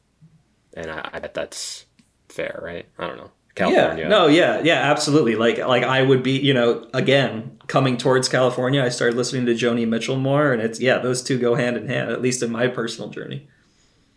and 0.74 0.90
I, 0.90 1.10
I 1.12 1.18
bet 1.18 1.34
that's 1.34 1.86
fair, 2.28 2.60
right? 2.62 2.86
I 2.98 3.06
don't 3.06 3.16
know. 3.16 3.30
California. 3.58 4.04
Yeah. 4.04 4.08
No, 4.08 4.26
yeah, 4.28 4.60
yeah, 4.62 4.90
absolutely. 4.90 5.34
Like 5.34 5.58
like 5.58 5.82
I 5.82 6.02
would 6.02 6.22
be, 6.22 6.38
you 6.38 6.54
know, 6.54 6.88
again, 6.94 7.58
coming 7.66 7.96
towards 7.96 8.28
California, 8.28 8.82
I 8.82 8.88
started 8.88 9.16
listening 9.16 9.46
to 9.46 9.52
Joni 9.52 9.86
Mitchell 9.86 10.16
more 10.16 10.52
and 10.52 10.62
it's 10.62 10.80
yeah, 10.80 10.98
those 10.98 11.22
two 11.22 11.38
go 11.38 11.54
hand 11.54 11.76
in 11.76 11.88
hand, 11.88 12.10
at 12.10 12.22
least 12.22 12.42
in 12.42 12.50
my 12.50 12.68
personal 12.68 13.10
journey. 13.10 13.48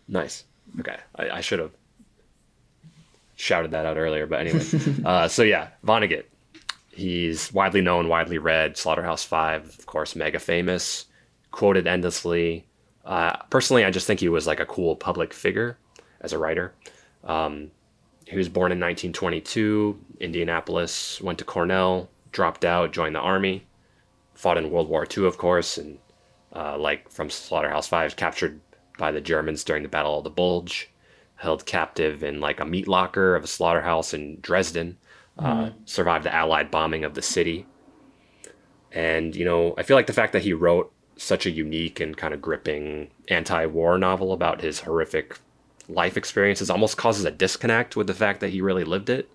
Nice. 0.08 0.44
Okay. 0.78 0.96
I, 1.16 1.30
I 1.30 1.40
should 1.40 1.58
have 1.58 1.72
shouted 3.36 3.72
that 3.72 3.86
out 3.86 3.96
earlier, 3.96 4.26
but 4.26 4.46
anyway. 4.46 4.64
uh, 5.04 5.28
so 5.28 5.42
yeah, 5.42 5.68
Vonnegut. 5.84 6.24
He's 6.94 7.50
widely 7.52 7.80
known, 7.80 8.08
widely 8.08 8.36
read. 8.36 8.76
Slaughterhouse 8.76 9.24
Five, 9.24 9.64
of 9.78 9.86
course, 9.86 10.14
mega 10.14 10.38
famous, 10.38 11.06
quoted 11.50 11.86
endlessly. 11.86 12.66
Uh, 13.04 13.36
personally, 13.50 13.84
I 13.84 13.90
just 13.90 14.06
think 14.06 14.20
he 14.20 14.28
was 14.28 14.46
like 14.46 14.60
a 14.60 14.66
cool 14.66 14.96
public 14.96 15.32
figure 15.34 15.78
as 16.20 16.32
a 16.32 16.38
writer. 16.38 16.74
Um, 17.24 17.70
he 18.26 18.36
was 18.36 18.48
born 18.48 18.72
in 18.72 18.78
1922, 18.78 19.98
Indianapolis. 20.20 21.20
Went 21.20 21.38
to 21.38 21.44
Cornell, 21.44 22.08
dropped 22.30 22.64
out, 22.64 22.92
joined 22.92 23.14
the 23.14 23.20
army, 23.20 23.66
fought 24.34 24.56
in 24.56 24.70
World 24.70 24.88
War 24.88 25.06
II, 25.16 25.26
of 25.26 25.38
course, 25.38 25.78
and 25.78 25.98
uh, 26.54 26.78
like 26.78 27.10
from 27.10 27.30
Slaughterhouse 27.30 27.88
Five, 27.88 28.16
captured 28.16 28.60
by 28.98 29.10
the 29.10 29.20
Germans 29.20 29.64
during 29.64 29.82
the 29.82 29.88
Battle 29.88 30.18
of 30.18 30.24
the 30.24 30.30
Bulge, 30.30 30.90
held 31.36 31.66
captive 31.66 32.22
in 32.22 32.40
like 32.40 32.60
a 32.60 32.64
meat 32.64 32.86
locker 32.86 33.34
of 33.34 33.44
a 33.44 33.48
slaughterhouse 33.48 34.14
in 34.14 34.38
Dresden, 34.40 34.96
uh, 35.38 35.70
survived 35.84 36.24
the 36.24 36.34
Allied 36.34 36.70
bombing 36.70 37.04
of 37.04 37.14
the 37.14 37.22
city. 37.22 37.66
And, 38.92 39.34
you 39.34 39.44
know, 39.44 39.74
I 39.78 39.82
feel 39.82 39.96
like 39.96 40.06
the 40.06 40.12
fact 40.12 40.34
that 40.34 40.42
he 40.42 40.52
wrote 40.52 40.92
such 41.16 41.46
a 41.46 41.50
unique 41.50 42.00
and 42.00 42.16
kind 42.16 42.34
of 42.34 42.40
gripping 42.42 43.08
anti 43.28 43.66
war 43.66 43.98
novel 43.98 44.32
about 44.32 44.60
his 44.62 44.80
horrific 44.80 45.38
life 45.88 46.16
experiences 46.16 46.70
almost 46.70 46.96
causes 46.96 47.24
a 47.24 47.30
disconnect 47.30 47.96
with 47.96 48.06
the 48.06 48.14
fact 48.14 48.40
that 48.40 48.50
he 48.50 48.60
really 48.60 48.84
lived 48.84 49.10
it. 49.10 49.28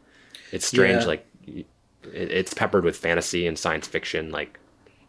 It's 0.51 0.65
strange, 0.65 1.01
Yeah. 1.03 1.07
like, 1.07 1.27
it's 2.13 2.53
peppered 2.53 2.83
with 2.85 2.95
fantasy 2.97 3.45
and 3.47 3.57
science 3.59 3.85
fiction. 3.87 4.31
Like, 4.31 4.59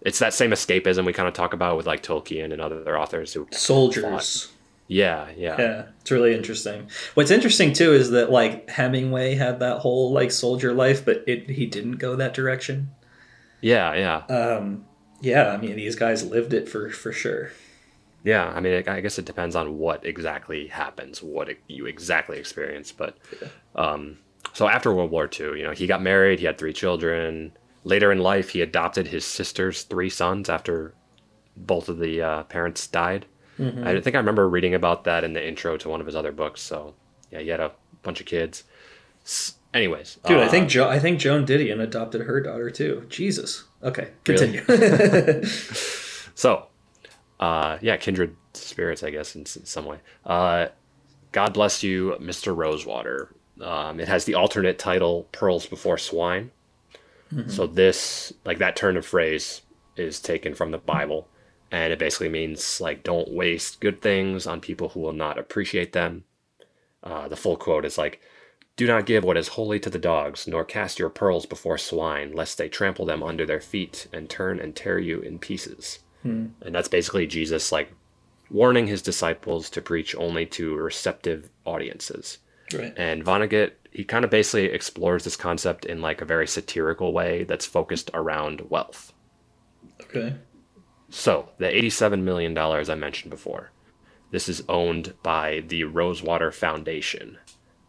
it's 0.03 0.19
that 0.19 0.35
same 0.35 0.51
escapism 0.51 1.05
we 1.07 1.13
kind 1.13 1.29
of 1.29 1.35
talk 1.35 1.53
about 1.53 1.77
with 1.77 1.87
like 1.87 2.03
Tolkien 2.03 2.53
and 2.53 2.61
other 2.61 2.99
authors 2.99 3.33
who 3.33 3.47
Soldiers. 3.53 4.49
Yeah, 4.91 5.29
yeah, 5.37 5.57
Yeah, 5.59 5.83
it's 6.01 6.11
really 6.11 6.35
interesting. 6.35 6.89
What's 7.15 7.31
interesting 7.31 7.73
too 7.73 7.93
is 7.93 8.11
that 8.11 8.31
like 8.31 8.69
Hemingway 8.71 9.35
had 9.35 9.61
that 9.61 9.79
whole 9.79 10.13
like 10.13 10.31
soldier 10.33 10.73
life, 10.73 11.05
but 11.05 11.25
it 11.27 11.51
he 11.51 11.67
didn't 11.67 11.99
go 11.99 12.17
that 12.17 12.33
direction. 12.35 12.91
yeah, 13.61 13.95
yeah. 13.95 14.35
Um, 14.35 14.87
yeah, 15.21 15.49
I 15.51 15.57
mean 15.57 15.77
these 15.77 15.97
guys 15.97 16.25
lived 16.25 16.53
it 16.53 16.69
for 16.69 16.91
for 16.91 17.13
sure. 17.13 17.51
Yeah, 18.25 18.49
I 18.49 18.61
mean, 18.61 18.83
I 18.89 19.01
guess 19.01 19.19
it 19.19 19.25
depends 19.25 19.55
on 19.55 19.79
what 19.79 20.05
exactly 20.05 20.67
happens, 20.67 21.23
what 21.23 21.49
you 21.69 21.87
exactly 21.87 22.39
experience. 22.39 22.91
But 22.91 23.17
um, 23.77 24.19
so 24.53 24.69
after 24.69 24.93
World 24.93 25.13
War 25.13 25.31
II, 25.33 25.59
you 25.59 25.63
know, 25.63 25.71
he 25.71 25.87
got 25.87 26.03
married, 26.03 26.41
he 26.41 26.45
had 26.47 26.59
three 26.59 26.73
children. 26.73 27.53
Later 27.85 28.11
in 28.11 28.19
life, 28.19 28.51
he 28.51 28.61
adopted 28.61 29.07
his 29.07 29.25
sister's 29.25 29.83
three 29.83 30.11
sons 30.11 30.49
after 30.49 30.95
both 31.57 31.89
of 31.89 32.01
the 32.01 32.21
uh, 32.21 32.43
parents 32.45 32.87
died. 32.87 33.27
I 33.61 34.01
think 34.01 34.15
I 34.15 34.19
remember 34.19 34.49
reading 34.49 34.75
about 34.75 35.05
that 35.05 35.25
in 35.25 35.33
the 35.33 35.47
intro 35.47 35.77
to 35.79 35.89
one 35.89 36.01
of 36.01 36.07
his 36.07 36.15
other 36.15 36.31
books. 36.31 36.61
So 36.61 36.95
yeah, 37.31 37.41
he 37.41 37.49
had 37.49 37.61
a 37.61 37.73
bunch 38.03 38.21
of 38.21 38.27
kids. 38.27 38.65
S- 39.25 39.55
anyways, 39.75 40.19
Dude, 40.27 40.39
I 40.39 40.47
uh, 40.47 40.49
think 40.49 40.69
jo- 40.69 40.89
I 40.89 40.99
think 40.99 41.19
Joan 41.19 41.45
Didion 41.45 41.81
adopted 41.81 42.23
her 42.23 42.41
daughter 42.41 42.71
too. 42.71 43.07
Jesus. 43.09 43.65
Okay, 43.83 44.09
Really? 44.27 44.59
continue. 44.59 45.43
So, 46.35 46.67
uh, 47.41 47.79
yeah, 47.81 47.97
kindred 47.97 48.37
spirits, 48.55 49.03
I 49.03 49.11
guess, 49.11 49.35
in, 49.35 49.43
s- 49.43 49.59
some 49.65 49.85
way. 49.87 49.99
Uh, 50.25 50.69
God 51.33 51.53
bless 51.53 51.83
you, 51.83 52.17
Mr. 52.21 52.57
Rosewater. 52.57 53.35
Um, 53.61 53.99
it 53.99 54.07
has 54.07 54.25
the 54.25 54.35
alternate 54.37 54.79
title, 54.79 55.27
Pearls 55.33 55.67
Before 55.67 55.99
Swine. 55.99 56.53
So, 57.49 57.67
this, 57.67 58.33
like 58.45 58.59
that 58.59 58.77
turn 58.77 58.97
of 58.97 59.05
phrase, 59.05 59.63
is 59.97 60.19
taken 60.21 60.55
from 60.55 60.71
the 60.71 60.79
Bible. 60.79 61.29
And 61.73 61.93
it 61.93 61.99
basically 61.99 62.29
means, 62.31 62.81
like, 62.81 63.03
don't 63.03 63.33
waste 63.33 63.81
good 63.81 64.01
things 64.01 64.47
on 64.47 64.61
people 64.61 64.91
who 64.91 65.01
will 65.01 65.13
not 65.13 65.39
appreciate 65.39 65.93
them. 65.93 66.23
Uh, 67.03 67.27
the 67.29 67.37
full 67.37 67.57
quote 67.57 67.85
is 67.85 67.99
like, 67.99 68.21
do 68.79 68.87
not 68.87 69.07
give 69.07 69.25
what 69.25 69.37
is 69.37 69.49
holy 69.49 69.81
to 69.81 69.91
the 69.91 69.99
dogs, 69.99 70.47
nor 70.47 70.65
cast 70.65 71.01
your 71.01 71.11
pearls 71.11 71.47
before 71.47 71.77
swine, 71.77 72.33
lest 72.33 72.59
they 72.59 72.69
trample 72.69 73.05
them 73.05 73.25
under 73.25 73.45
their 73.45 73.61
feet 73.61 74.07
and 74.13 74.31
turn 74.31 74.61
and 74.61 74.75
tear 74.75 75.01
you 75.01 75.21
in 75.21 75.41
pieces. 75.41 75.99
Hmm. 76.23 76.47
And 76.63 76.77
that's 76.77 76.87
basically 76.87 77.27
Jesus 77.27 77.73
like 77.73 77.93
warning 78.51 78.87
his 78.87 79.03
disciples 79.03 79.69
to 79.71 79.83
preach 79.83 80.15
only 80.15 80.47
to 80.47 80.77
receptive 80.77 81.51
audiences. 81.67 82.39
right. 82.73 82.95
And 82.97 83.25
Vonnegut, 83.25 83.73
he 83.91 84.05
kind 84.05 84.25
of 84.25 84.31
basically 84.31 84.67
explores 84.67 85.25
this 85.25 85.37
concept 85.37 85.85
in 85.85 86.01
like 86.01 86.21
a 86.21 86.25
very 86.25 86.47
satirical 86.47 87.13
way 87.13 87.43
that's 87.43 87.67
focused 87.67 88.13
around 88.15 88.71
wealth. 88.71 89.13
Okay. 90.03 90.37
So, 91.11 91.49
the 91.59 91.67
$87 91.67 92.23
million 92.23 92.57
I 92.57 92.95
mentioned 92.95 93.31
before, 93.31 93.73
this 94.31 94.49
is 94.49 94.63
owned 94.69 95.15
by 95.25 95.65
the 95.67 95.83
Rosewater 95.83 96.53
Foundation. 96.53 97.39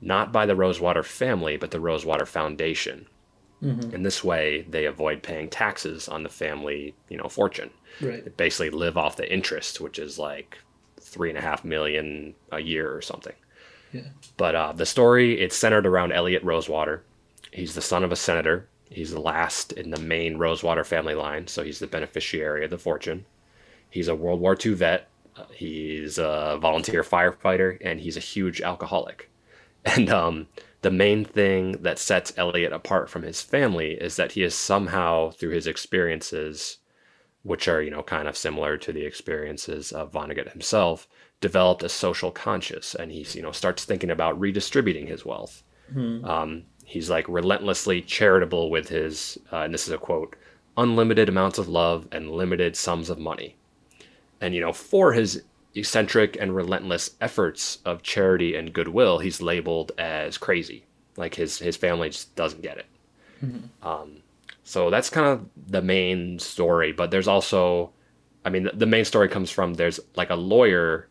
Not 0.02 0.32
by 0.32 0.46
the 0.46 0.56
Rosewater 0.56 1.04
family, 1.04 1.58
but 1.58 1.72
the 1.72 1.80
Rosewater 1.80 2.26
Foundation. 2.26 3.08
In 3.94 4.04
this 4.04 4.24
way, 4.24 4.62
they 4.70 4.86
avoid 4.86 5.22
paying 5.22 5.50
taxes 5.50 6.08
on 6.08 6.24
the 6.24 6.30
family, 6.30 6.96
you 7.10 7.18
know, 7.18 7.28
fortune. 7.28 7.72
Right. 8.00 8.24
They 8.24 8.30
basically 8.30 8.70
live 8.70 8.98
off 8.98 9.18
the 9.18 9.32
interest, 9.32 9.82
which 9.82 10.00
is 10.00 10.18
like 10.18 10.58
three 10.98 11.28
and 11.28 11.38
a 11.38 11.42
half 11.42 11.66
million 11.66 12.36
a 12.54 12.62
year 12.62 12.96
or 12.96 13.02
something. 13.02 13.36
Yeah. 13.92 14.08
But 14.38 14.56
uh, 14.56 14.72
the 14.72 14.86
story 14.86 15.42
it's 15.42 15.58
centered 15.58 15.86
around 15.86 16.14
Elliot 16.14 16.44
Rosewater. 16.44 17.04
He's 17.52 17.76
the 17.76 17.82
son 17.82 18.06
of 18.06 18.14
a 18.14 18.16
senator. 18.16 18.70
He's 18.90 19.12
the 19.12 19.20
last 19.20 19.74
in 19.74 19.92
the 19.92 20.00
main 20.00 20.38
Rosewater 20.38 20.86
family 20.86 21.16
line, 21.16 21.48
so 21.48 21.62
he's 21.62 21.80
the 21.80 21.88
beneficiary 21.88 22.64
of 22.64 22.72
the 22.72 22.78
fortune. 22.78 23.26
He's 23.90 24.08
a 24.08 24.16
World 24.16 24.40
War 24.40 24.56
II 24.64 24.74
vet. 24.76 25.08
Uh, 25.36 25.44
he's 25.54 26.18
a 26.18 26.58
volunteer 26.62 27.04
firefighter, 27.04 27.78
and 27.82 28.00
he's 28.00 28.16
a 28.18 28.22
huge 28.22 28.62
alcoholic. 28.62 29.30
And 29.86 30.10
um, 30.10 30.48
the 30.82 30.92
main 30.92 31.26
thing 31.26 31.82
that 31.82 32.00
sets 32.00 32.34
Elliot 32.38 32.74
apart 32.74 33.10
from 33.10 33.24
his 33.24 33.42
family 33.42 33.94
is 33.94 34.16
that 34.16 34.34
he 34.34 34.44
is 34.44 34.56
somehow, 34.56 35.32
through 35.32 35.52
his 35.52 35.68
experiences, 35.68 36.78
which 37.44 37.68
are 37.68 37.82
you 37.82 37.90
know 37.90 38.04
kind 38.04 38.28
of 38.28 38.38
similar 38.38 38.78
to 38.78 38.92
the 38.92 39.06
experiences 39.06 39.92
of 39.92 40.12
Vonnegut 40.12 40.52
himself, 40.52 41.08
developed 41.42 41.84
a 41.84 41.90
social 41.90 42.32
conscience, 42.32 42.96
and 42.96 43.12
he 43.12 43.26
you 43.34 43.42
know 43.42 43.52
starts 43.52 43.86
thinking 43.86 44.10
about 44.10 44.40
redistributing 44.40 45.08
his 45.08 45.26
wealth. 45.26 45.64
Um, 46.26 46.64
he's 46.86 47.10
like 47.10 47.28
relentlessly 47.28 48.02
charitable 48.02 48.70
with 48.70 48.90
his, 48.90 49.38
uh, 49.52 49.62
and 49.62 49.74
this 49.74 49.88
is 49.88 49.94
a 49.94 49.98
quote, 49.98 50.36
unlimited 50.78 51.30
amounts 51.30 51.58
of 51.58 51.68
love 51.68 52.08
and 52.12 52.32
limited 52.32 52.76
sums 52.76 53.10
of 53.10 53.18
money. 53.18 53.56
And 54.42 54.54
you 54.54 54.62
know, 54.62 54.74
for 54.74 55.14
his 55.14 55.44
eccentric 55.76 56.38
and 56.40 56.56
relentless 56.56 57.12
efforts 57.22 57.80
of 57.86 58.04
charity 58.04 58.56
and 58.56 58.74
goodwill, 58.74 59.20
he's 59.20 59.42
labeled 59.42 59.92
as 59.98 60.38
crazy. 60.38 60.86
Like 61.18 61.36
his 61.36 61.60
his 61.60 61.78
family 61.78 62.10
just 62.10 62.36
doesn't 62.36 62.62
get 62.62 62.78
it. 62.78 62.86
Um, 63.84 64.24
so 64.64 64.90
that's 64.90 65.10
kind 65.10 65.28
of 65.28 65.46
the 65.68 65.82
main 65.82 66.40
story. 66.40 66.92
But 66.92 67.12
there's 67.12 67.28
also, 67.28 67.92
I 68.46 68.50
mean, 68.50 68.64
the, 68.64 68.72
the 68.72 68.86
main 68.86 69.06
story 69.06 69.28
comes 69.30 69.52
from 69.52 69.74
there's 69.76 70.00
like 70.16 70.30
a 70.30 70.36
lawyer 70.36 71.08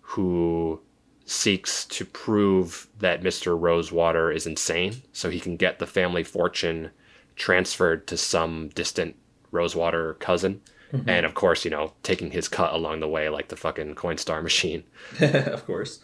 who 0.00 0.80
seeks 1.24 1.84
to 1.86 2.04
prove 2.04 2.88
that 2.98 3.22
Mr. 3.22 3.58
Rosewater 3.58 4.32
is 4.32 4.46
insane 4.46 5.02
so 5.12 5.30
he 5.30 5.40
can 5.40 5.56
get 5.56 5.78
the 5.78 5.86
family 5.86 6.24
fortune 6.24 6.90
transferred 7.36 8.06
to 8.08 8.16
some 8.16 8.68
distant 8.74 9.16
Rosewater 9.50 10.14
cousin. 10.14 10.60
Mm-hmm. 10.92 11.08
And 11.08 11.26
of 11.26 11.34
course, 11.34 11.64
you 11.64 11.70
know, 11.70 11.92
taking 12.02 12.30
his 12.30 12.48
cut 12.48 12.72
along 12.72 13.00
the 13.00 13.08
way 13.08 13.28
like 13.28 13.48
the 13.48 13.56
fucking 13.56 13.94
Coinstar 13.94 14.42
machine. 14.42 14.84
of 15.20 15.64
course. 15.66 16.00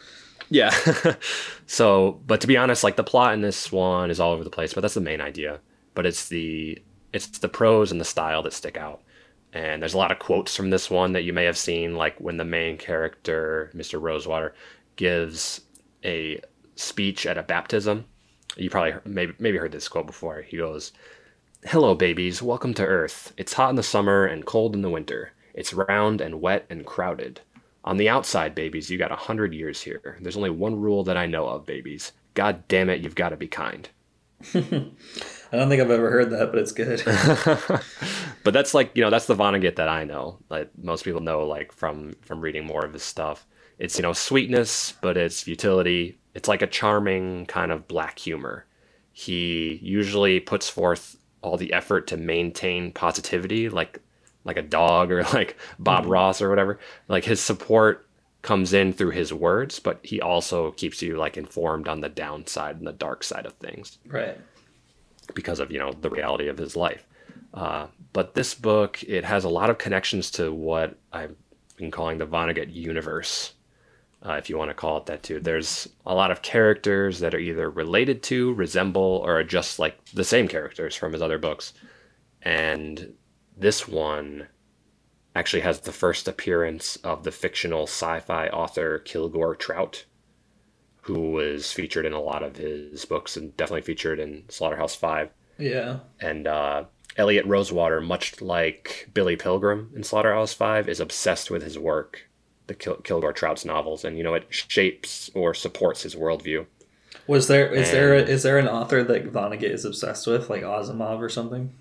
Yeah. 0.51 0.71
so, 1.67 2.21
but 2.27 2.41
to 2.41 2.47
be 2.47 2.57
honest, 2.57 2.85
like 2.85 2.97
the 2.97 3.05
plot 3.05 3.35
in 3.35 3.43
this 3.43 3.71
one 3.71 4.11
is 4.11 4.21
all 4.21 4.33
over 4.33 4.45
the 4.45 4.51
place, 4.51 4.75
but 4.75 4.81
that's 4.81 4.95
the 4.95 5.01
main 5.01 5.21
idea. 5.21 5.61
But 5.95 6.07
it's 6.07 6.29
the 6.29 6.81
it's 7.13 7.27
the 7.39 7.49
prose 7.49 7.91
and 7.91 8.01
the 8.01 8.05
style 8.05 8.43
that 8.43 8.53
stick 8.53 8.77
out. 8.77 9.03
And 9.53 9.81
there's 9.81 9.95
a 9.95 9.99
lot 9.99 10.13
of 10.13 10.19
quotes 10.19 10.55
from 10.55 10.71
this 10.71 10.91
one 10.91 11.13
that 11.13 11.23
you 11.23 11.33
may 11.33 11.45
have 11.45 11.57
seen, 11.57 11.95
like 11.95 12.19
when 12.21 12.37
the 12.37 12.45
main 12.45 12.77
character, 12.77 13.71
Mr. 13.75 14.01
Rosewater, 14.01 14.55
gives 14.97 15.63
a 16.05 16.41
speech 16.77 17.27
at 17.27 17.39
a 17.39 17.43
baptism. 17.43 18.05
You 18.57 18.69
probably 18.71 18.93
heard- 18.93 19.07
maybe 19.07 19.33
maybe 19.39 19.59
heard 19.59 19.73
this 19.73 19.89
quote 19.89 20.07
before. 20.07 20.43
He 20.43 20.57
goes, 20.57 20.93
"Hello, 21.65 21.97
babies. 21.97 22.41
Welcome 22.41 22.73
to 22.75 22.87
Earth. 22.87 23.33
It's 23.37 23.55
hot 23.55 23.71
in 23.71 23.77
the 23.77 23.83
summer 23.83 24.25
and 24.25 24.47
cold 24.47 24.77
in 24.77 24.83
the 24.83 24.91
winter. 24.91 25.33
It's 25.55 25.75
round 25.75 26.21
and 26.21 26.41
wet 26.41 26.65
and 26.71 26.87
crowded. 26.87 27.41
On 27.85 27.97
the 27.97 28.09
outside, 28.09 28.55
babies, 28.55 28.91
you 28.91 28.97
got 28.97 29.11
a 29.11 29.17
hundred 29.17 29.53
years 29.53 29.83
here. 29.83 30.19
There's 30.21 30.37
only 30.37 30.51
one 30.51 30.81
rule 30.81 31.03
that 31.05 31.17
I 31.17 31.27
know 31.27 31.49
of, 31.49 31.67
babies. 31.67 32.13
God 32.35 32.69
damn 32.69 32.89
it, 32.89 33.01
you've 33.01 33.17
got 33.17 33.31
to 33.31 33.37
be 33.37 33.49
kind." 33.49 33.89
I 34.55 34.61
don't 35.57 35.69
think 35.69 35.83
I've 35.83 35.91
ever 35.91 36.11
heard 36.11 36.31
that, 36.31 36.53
but 36.53 36.61
it's 36.61 36.71
good. 36.71 37.03
but 38.45 38.55
that's 38.55 38.73
like 38.73 38.93
you 38.95 39.03
know 39.03 39.11
that's 39.11 39.27
the 39.27 39.35
Vonnegut 39.35 39.77
that 39.77 39.89
I 39.89 40.05
know. 40.05 40.39
Like 40.49 40.71
most 40.81 41.05
people 41.05 41.21
know 41.21 41.45
like 41.45 41.73
from 41.73 42.15
from 42.23 42.41
reading 42.41 42.67
more 42.67 42.85
of 42.85 42.93
his 42.93 43.03
stuff. 43.03 43.47
It's 43.79 43.97
you 43.97 44.03
know 44.03 44.13
sweetness, 44.13 44.95
but 45.01 45.17
it's 45.17 45.43
futility. 45.43 46.19
It's 46.35 46.49
like 46.49 46.63
a 46.63 46.69
charming 46.69 47.47
kind 47.47 47.73
of 47.73 47.89
black 47.89 48.21
humor. 48.21 48.67
He 49.13 49.81
usually 49.83 50.39
puts 50.39 50.69
forth 50.69 51.17
all 51.43 51.57
the 51.57 51.73
effort 51.73 52.07
to 52.09 52.17
maintain 52.17 52.93
positivity, 52.93 53.69
like 53.69 54.01
like 54.45 54.57
a 54.57 54.63
dog 54.63 55.13
or 55.13 55.23
like 55.35 55.57
Bob 55.79 56.07
Ross 56.07 56.41
or 56.41 56.49
whatever. 56.49 56.79
Like 57.09 57.25
his 57.25 57.41
support 57.41 58.09
comes 58.43 58.73
in 58.73 58.93
through 58.93 59.11
his 59.11 59.33
words, 59.33 59.79
but 59.79 60.01
he 60.03 60.21
also 60.21 60.71
keeps 60.73 61.03
you 61.03 61.17
like 61.17 61.37
informed 61.37 61.89
on 61.89 62.01
the 62.01 62.09
downside 62.09 62.77
and 62.77 62.87
the 62.87 62.93
dark 62.93 63.25
side 63.25 63.47
of 63.47 63.53
things 63.55 63.99
right. 64.07 64.39
because 65.35 65.61
of 65.61 65.71
you 65.71 65.79
know 65.79 65.93
the 65.93 66.11
reality 66.11 66.49
of 66.49 66.59
his 66.59 66.77
life. 66.77 67.07
Uh, 67.55 67.87
but 68.13 68.35
this 68.35 68.55
book 68.55 69.03
it 69.03 69.25
has 69.25 69.45
a 69.45 69.49
lot 69.49 69.71
of 69.71 69.79
connections 69.79 70.31
to 70.31 70.53
what 70.53 70.97
I've 71.13 71.35
been 71.77 71.91
calling 71.91 72.19
the 72.19 72.27
Vonnegut 72.27 72.73
universe, 72.75 73.55
uh, 74.25 74.33
if 74.33 74.51
you 74.51 74.59
want 74.59 74.71
to 74.71 74.75
call 74.75 74.99
it 74.99 75.07
that 75.07 75.23
too. 75.23 75.41
There's 75.41 75.89
a 76.07 76.15
lot 76.15 76.31
of 76.31 76.43
characters 76.43 77.21
that 77.21 77.35
are 77.35 77.39
either 77.39 77.71
related 77.71 78.23
to, 78.25 78.53
resemble, 78.55 79.23
or 79.25 79.39
are 79.39 79.45
just 79.45 79.79
like 79.79 80.05
the 80.15 80.25
same 80.25 80.49
characters 80.49 80.95
from 80.95 81.13
his 81.13 81.23
other 81.23 81.39
books, 81.39 81.73
and 82.43 83.15
this 83.57 83.89
one 83.89 84.49
actually 85.35 85.61
has 85.61 85.81
the 85.81 85.93
first 85.93 86.27
appearance 86.27 86.97
of 86.97 87.23
the 87.23 87.31
fictional 87.31 87.85
sci-fi 87.85 88.49
author 88.49 88.99
Kilgore 88.99 89.55
Trout 89.55 90.05
who 91.09 91.31
was 91.31 91.73
featured 91.73 92.05
in 92.05 92.13
a 92.13 92.21
lot 92.21 92.43
of 92.43 92.57
his 92.57 93.07
books 93.07 93.35
and 93.35 93.57
definitely 93.57 93.81
featured 93.81 94.21
in 94.21 94.45
Slaughterhouse 94.51 94.95
Five. 94.95 95.31
Yeah. 95.57 96.01
And 96.21 96.47
uh, 96.47 96.85
Elliot 97.17 97.47
Rosewater, 97.47 98.03
much 98.03 98.43
like 98.43 99.09
Billy 99.15 99.35
Pilgrim 99.35 99.91
in 99.97 100.05
Slaughterhouse 100.05 100.53
Five, 100.53 100.87
is 100.87 101.01
obsessed 101.01 101.51
with 101.51 101.63
his 101.63 101.79
work, 101.79 102.28
the 102.69 102.75
Kil- 102.75 103.01
Kilgore 103.03 103.33
Trout's 103.33 103.65
novels, 103.65 104.05
and 104.05 104.17
you 104.17 104.23
know 104.23 104.35
it 104.35 104.47
shapes 104.51 105.31
or 105.35 105.53
supports 105.53 106.03
his 106.03 106.15
worldview. 106.15 106.67
Was 107.27 107.49
there 107.49 107.73
is 107.75 107.91
there 107.91 108.15
And- 108.15 108.29
is 108.29 108.43
there 108.45 108.59
an 108.59 108.69
author 108.69 109.03
that 109.03 109.33
Vonnegut 109.33 109.63
is 109.65 109.85
obsessed 109.85 110.27
with, 110.27 110.49
like 110.49 110.63
Asimov 110.63 111.19
or 111.19 111.29
something? 111.29 111.73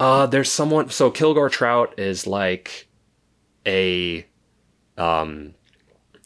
Uh, 0.00 0.26
there's 0.26 0.50
someone. 0.50 0.90
So 0.90 1.10
Kilgore 1.10 1.48
Trout 1.48 1.98
is 1.98 2.26
like 2.26 2.88
a, 3.66 4.26
um, 4.96 5.54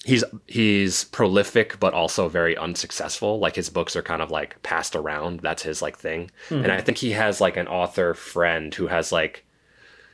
he's 0.05 0.25
he's 0.47 1.05
prolific 1.05 1.79
but 1.79 1.95
also 1.95 2.29
very 2.29 2.57
unsuccessful 2.57 3.39
like 3.39 3.55
his 3.55 3.71
books 3.71 3.95
are 3.95 4.03
kind 4.03 4.21
of 4.21 4.31
like 4.31 4.61
passed 4.63 4.97
around 4.97 5.41
that's 5.41 5.63
his 5.63 5.81
like 5.81 5.97
thing 5.97 6.29
mm-hmm. 6.49 6.65
and 6.65 6.73
i 6.73 6.81
think 6.81 6.99
he 6.99 7.13
has 7.13 7.41
like 7.41 7.57
an 7.57 7.69
author 7.69 8.13
friend 8.13 8.75
who 8.75 8.89
has 8.89 9.13
like 9.13 9.45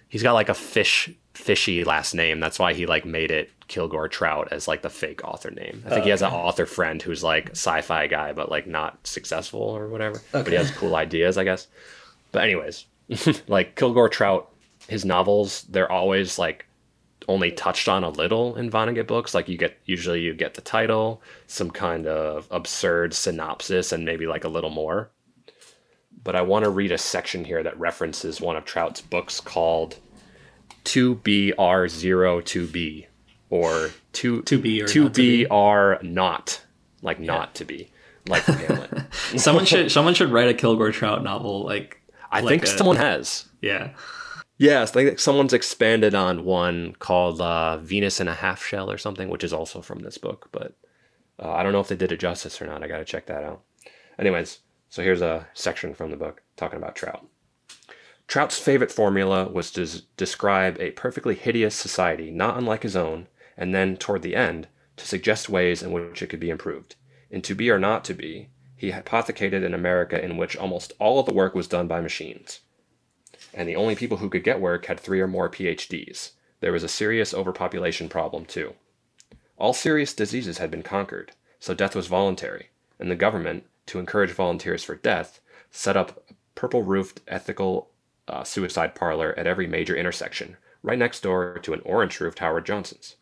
he's 0.09 0.23
got 0.23 0.35
like 0.35 0.51
a 0.51 0.55
fish 0.55 1.11
fishy 1.33 1.85
last 1.85 2.15
name 2.15 2.39
that's 2.39 2.59
why 2.59 2.75
he 2.75 2.85
like 2.85 3.07
made 3.07 3.31
it 3.31 3.51
kilgore 3.69 4.09
trout 4.09 4.49
as 4.51 4.67
like 4.67 4.83
the 4.83 4.91
fake 4.91 5.23
author 5.25 5.51
name 5.51 5.83
i 5.87 5.91
think 5.91 6.05
he 6.05 6.11
has 6.11 6.23
an 6.23 6.33
author 6.33 6.67
friend 6.67 7.03
who's 7.03 7.23
like 7.23 7.51
sci-fi 7.51 8.07
guy 8.07 8.33
but 8.33 8.51
like 8.51 8.67
not 8.67 9.07
successful 9.07 9.61
or 9.61 9.89
whatever 9.89 10.17
okay. 10.17 10.43
but 10.43 10.49
he 10.49 10.55
has 10.55 10.71
cool 10.71 10.97
ideas 10.97 11.39
i 11.39 11.45
guess 11.45 11.69
but 12.33 12.43
anyways 12.43 12.87
like 13.47 13.77
kilgore 13.77 14.09
trout 14.09 14.51
his 14.89 15.05
novels 15.05 15.63
they're 15.71 15.93
always 15.93 16.39
like 16.39 16.65
only 17.29 17.53
touched 17.53 17.89
on 17.89 18.03
a 18.03 18.09
little 18.09 18.57
in 18.57 18.71
Vonnegut 18.71 19.07
books. 19.07 19.35
Like 19.35 19.49
you 19.49 19.59
get 19.59 19.79
usually 19.85 20.23
you 20.23 20.35
get 20.35 20.55
the 20.55 20.63
title, 20.63 21.23
some 21.47 21.71
kind 21.71 22.07
of 22.07 22.49
absurd 22.51 23.15
synopsis, 23.15 23.93
and 23.93 24.05
maybe 24.05 24.27
like 24.27 24.43
a 24.45 24.49
little 24.49 24.71
more. 24.71 25.11
But 26.25 26.35
I 26.35 26.43
want 26.43 26.65
to 26.65 26.71
read 26.71 26.91
a 26.91 26.99
section 26.99 27.45
here 27.45 27.63
that 27.63 27.79
references 27.79 28.41
one 28.41 28.57
of 28.57 28.65
Trout's 28.65 29.01
books 29.01 29.41
called 29.41 29.99
2BR02B 30.85 33.07
or 33.51 33.91
2 34.13 34.43
2B 34.43 34.83
or 34.83 34.87
2BR 34.87 36.03
not, 36.03 36.61
like 37.03 37.21
not 37.21 37.55
to 37.57 37.65
be, 37.65 37.91
like 38.27 38.45
Hamlet. 38.45 39.13
someone 39.37 39.65
should 39.65 39.91
someone 39.91 40.15
should 40.15 40.31
write 40.31 40.49
a 40.49 40.55
Kilgore 40.55 40.93
Trout 40.93 41.23
novel 41.23 41.65
like 41.65 42.01
I 42.31 42.41
like 42.41 42.51
think 42.51 42.65
a, 42.65 42.67
someone 42.67 42.97
has. 42.97 43.47
Yeah. 43.61 43.91
Yes, 44.59 44.91
I 44.91 45.05
think 45.05 45.21
someone's 45.21 45.53
expanded 45.53 46.17
on 46.17 46.45
one 46.45 46.95
called 46.99 47.41
uh, 47.41 47.79
Venus 47.79 48.21
in 48.21 48.27
a 48.27 48.35
Half 48.35 48.65
Shell 48.65 48.91
or 48.91 48.99
something, 48.99 49.29
which 49.29 49.45
is 49.45 49.53
also 49.53 49.81
from 49.81 50.01
this 50.01 50.19
book, 50.19 50.49
but 50.51 50.75
uh, 51.41 51.53
I 51.53 51.63
don't 51.63 51.73
know 51.73 51.81
if 51.81 51.87
they 51.87 51.97
did 51.97 52.11
it 52.11 52.19
justice 52.19 52.61
or 52.61 52.67
not. 52.67 52.83
I 52.83 52.89
got 52.89 52.99
to 52.99 53.05
check 53.05 53.27
that 53.27 53.45
out. 53.45 53.63
Anyways, 54.19 54.59
so 54.89 55.03
here's 55.03 55.23
a 55.23 55.47
section 55.55 55.95
from 55.95 56.11
the 56.11 56.17
book 56.17 56.43
talking 56.57 56.77
about 56.77 56.97
Trout. 56.97 57.25
Trout's 58.27 58.59
favorite 58.59 58.93
formula 58.93 59.49
was 59.49 59.71
to 59.73 60.03
describe 60.17 60.77
a 60.81 60.91
perfectly 60.91 61.35
hideous 61.35 61.75
society 61.75 62.31
not 62.31 62.59
unlike 62.59 62.83
his 62.83 62.97
own, 62.97 63.29
and 63.59 63.75
then, 63.75 63.99
toward 63.99 64.23
the 64.23 64.35
end, 64.35 64.69
to 64.97 65.07
suggest 65.07 65.51
ways 65.51 65.83
in 65.83 65.93
which 65.93 66.23
it 66.23 66.29
could 66.29 66.41
be 66.41 66.49
improved. 66.49 66.97
In 67.31 67.43
To 67.43 67.55
Be 67.55 67.71
or 67.71 67.79
Not 67.79 68.03
to 68.07 68.15
Be, 68.15 68.49
he 68.75 68.93
hypothecated 68.93 69.63
an 69.63 69.75
America 69.75 70.19
in 70.25 70.39
which 70.39 70.57
almost 70.57 70.95
all 70.99 71.21
of 71.21 71.27
the 71.27 71.35
work 71.35 71.55
was 71.55 71.69
done 71.69 71.87
by 71.87 72.01
machines 72.01 72.61
and 73.55 73.69
the 73.69 73.77
only 73.77 73.95
people 73.95 74.19
who 74.19 74.29
could 74.29 74.45
get 74.45 74.61
work 74.61 74.87
had 74.87 75.01
three 75.01 75.21
or 75.21 75.27
more 75.27 75.49
PhDs. 75.49 76.33
There 76.61 76.73
was 76.73 76.83
a 76.83 76.89
serious 76.89 77.33
overpopulation 77.33 78.09
problem, 78.09 78.45
too. 78.45 78.75
All 79.57 79.73
serious 79.73 80.15
diseases 80.15 80.59
had 80.59 80.71
been 80.71 80.83
conquered, 80.83 81.33
so 81.59 81.75
death 81.75 81.97
was 81.97 82.07
voluntary, 82.07 82.71
and 82.99 83.11
the 83.11 83.17
government, 83.17 83.65
to 83.87 83.99
encourage 83.99 84.31
volunteers 84.31 84.85
for 84.85 84.95
death, 84.95 85.41
set 85.71 85.97
up 85.97 86.25
a 86.31 86.35
purple 86.55 86.83
roofed 86.83 87.21
ethical 87.27 87.91
uh, 88.27 88.45
suicide 88.45 88.95
parlor 88.95 89.35
at 89.39 89.47
every 89.47 89.67
major 89.67 89.97
intersection, 89.97 90.57
right 90.83 90.99
next 90.99 91.23
door 91.23 91.59
to 91.63 91.73
an 91.73 91.83
orange 91.85 92.21
roofed 92.21 92.39
Howard 92.41 92.67
Johnson's. 92.67 93.17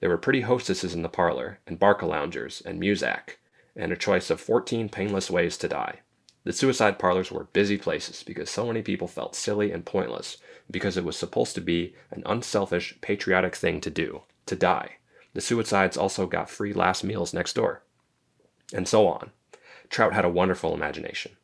There 0.00 0.10
were 0.10 0.18
pretty 0.18 0.40
hostesses 0.40 0.94
in 0.94 1.02
the 1.02 1.08
parlor, 1.08 1.58
and 1.66 1.78
Barcaloungers, 1.78 2.64
and 2.64 2.80
muzak, 2.80 3.38
and 3.76 3.92
a 3.92 3.96
choice 3.96 4.30
of 4.30 4.40
14 4.40 4.88
painless 4.88 5.30
ways 5.30 5.56
to 5.58 5.68
die. 5.68 6.00
The 6.44 6.54
suicide 6.54 6.98
parlors 6.98 7.30
were 7.30 7.44
busy 7.44 7.76
places 7.76 8.22
because 8.22 8.48
so 8.48 8.66
many 8.66 8.80
people 8.80 9.06
felt 9.06 9.36
silly 9.36 9.72
and 9.72 9.84
pointless 9.84 10.38
because 10.70 10.96
it 10.96 11.04
was 11.04 11.16
supposed 11.16 11.54
to 11.54 11.60
be 11.60 11.94
an 12.10 12.22
unselfish, 12.24 12.98
patriotic 13.02 13.54
thing 13.54 13.80
to 13.82 13.90
do, 13.90 14.22
to 14.46 14.56
die. 14.56 14.96
The 15.34 15.42
suicides 15.42 15.98
also 15.98 16.26
got 16.26 16.48
free 16.48 16.72
last 16.72 17.04
meals 17.04 17.34
next 17.34 17.52
door. 17.52 17.82
And 18.72 18.88
so 18.88 19.06
on. 19.06 19.32
Trout 19.90 20.14
had 20.14 20.24
a 20.24 20.30
wonderful 20.30 20.72
imagination. 20.72 21.36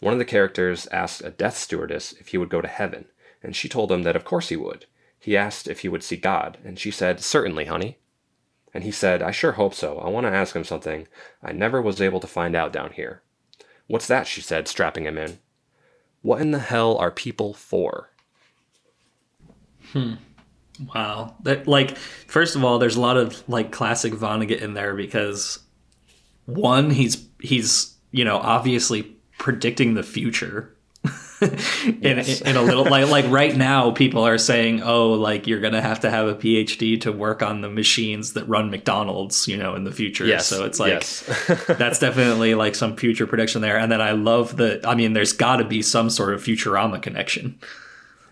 One 0.00 0.12
of 0.12 0.18
the 0.18 0.24
characters 0.24 0.88
asked 0.88 1.22
a 1.22 1.30
death 1.30 1.56
stewardess 1.56 2.12
if 2.14 2.28
he 2.28 2.38
would 2.38 2.48
go 2.48 2.60
to 2.60 2.68
heaven, 2.68 3.06
and 3.42 3.54
she 3.54 3.68
told 3.68 3.92
him 3.92 4.02
that 4.02 4.16
of 4.16 4.24
course 4.24 4.48
he 4.48 4.56
would. 4.56 4.86
He 5.20 5.36
asked 5.36 5.68
if 5.68 5.80
he 5.80 5.88
would 5.88 6.02
see 6.02 6.16
God, 6.16 6.58
and 6.64 6.78
she 6.78 6.90
said, 6.90 7.20
Certainly, 7.20 7.66
honey. 7.66 7.98
And 8.72 8.84
he 8.84 8.90
said, 8.90 9.22
I 9.22 9.30
sure 9.32 9.52
hope 9.52 9.74
so. 9.74 9.98
I 9.98 10.08
want 10.08 10.26
to 10.26 10.32
ask 10.32 10.54
him 10.54 10.64
something 10.64 11.08
I 11.42 11.52
never 11.52 11.82
was 11.82 12.00
able 12.00 12.20
to 12.20 12.26
find 12.26 12.54
out 12.54 12.72
down 12.72 12.92
here. 12.92 13.22
What's 13.86 14.06
that? 14.06 14.26
she 14.26 14.40
said, 14.40 14.68
strapping 14.68 15.06
him 15.06 15.18
in. 15.18 15.38
What 16.22 16.40
in 16.40 16.52
the 16.52 16.60
hell 16.60 16.96
are 16.96 17.10
people 17.10 17.52
for? 17.52 18.10
Hmm. 19.92 20.14
Wow. 20.94 21.34
That 21.42 21.66
like 21.66 21.96
first 21.96 22.54
of 22.56 22.64
all, 22.64 22.78
there's 22.78 22.96
a 22.96 23.00
lot 23.00 23.16
of 23.16 23.42
like 23.48 23.72
classic 23.72 24.12
Vonnegut 24.12 24.60
in 24.60 24.74
there 24.74 24.94
because 24.94 25.58
one, 26.46 26.90
he's 26.90 27.26
he's, 27.40 27.96
you 28.12 28.24
know, 28.24 28.36
obviously 28.36 29.16
predicting 29.38 29.94
the 29.94 30.02
future 30.02 30.76
in, 31.84 31.98
yes. 32.02 32.40
in, 32.42 32.56
a 32.56 32.62
little 32.62 32.84
like 32.84 33.08
like 33.08 33.24
right 33.28 33.56
now 33.56 33.90
people 33.90 34.26
are 34.26 34.38
saying 34.38 34.82
oh 34.82 35.12
like 35.12 35.46
you're 35.46 35.60
gonna 35.60 35.80
have 35.80 36.00
to 36.00 36.10
have 36.10 36.28
a 36.28 36.34
phd 36.34 37.00
to 37.00 37.12
work 37.12 37.42
on 37.42 37.60
the 37.60 37.70
machines 37.70 38.34
that 38.34 38.44
run 38.44 38.70
mcdonald's 38.70 39.48
you 39.48 39.56
know 39.56 39.74
in 39.74 39.84
the 39.84 39.92
future. 39.92 40.26
Yes. 40.26 40.46
so 40.46 40.64
it's 40.64 40.78
like 40.78 40.92
yes. 40.92 41.24
that's 41.66 41.98
definitely 41.98 42.54
like 42.54 42.74
some 42.74 42.96
future 42.96 43.26
prediction 43.26 43.62
there. 43.62 43.78
And 43.78 43.90
then 43.90 44.00
i 44.00 44.12
love 44.12 44.56
the 44.56 44.80
i 44.86 44.94
mean 44.94 45.14
there's 45.14 45.32
got 45.32 45.56
to 45.56 45.64
be 45.64 45.82
some 45.82 46.10
sort 46.10 46.34
of 46.34 46.42
futurama 46.42 47.00
connection. 47.00 47.58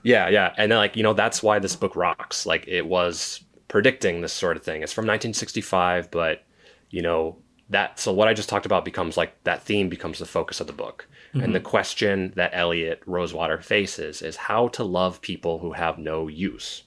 Yeah 0.03 0.29
yeah. 0.29 0.55
And 0.57 0.71
then 0.71 0.79
like 0.79 0.97
you 0.97 1.03
know 1.03 1.15
that's 1.15 1.43
why 1.43 1.59
this 1.59 1.77
book 1.77 1.97
rocks. 1.97 2.47
Like 2.47 2.69
it 2.69 2.87
was 2.87 3.43
predicting 3.69 4.21
this 4.21 4.33
sort 4.33 4.57
of 4.57 4.63
thing. 4.63 4.83
It's 4.83 4.93
from 4.93 5.05
1965 5.05 6.11
but 6.11 6.45
you 6.91 7.03
know 7.03 7.37
that 7.71 7.99
so 7.99 8.13
what 8.13 8.29
i 8.29 8.35
just 8.35 8.49
talked 8.49 8.67
about 8.67 8.85
becomes 8.85 9.17
like 9.17 9.43
that 9.45 9.63
theme 9.63 9.89
becomes 9.89 10.19
the 10.19 10.27
focus 10.27 10.61
of 10.61 10.67
the 10.67 10.73
book 10.73 11.07
Mm-hmm. 11.29 11.41
And 11.41 11.55
the 11.55 11.61
question 11.61 12.33
that 12.37 12.51
Elliot 12.55 13.03
Rosewater 13.07 13.61
faces 13.61 14.23
is 14.23 14.37
how 14.37 14.69
to 14.69 14.85
love 14.85 15.21
people 15.21 15.59
who 15.59 15.73
have 15.73 15.99
no 15.99 16.29
use. 16.29 16.85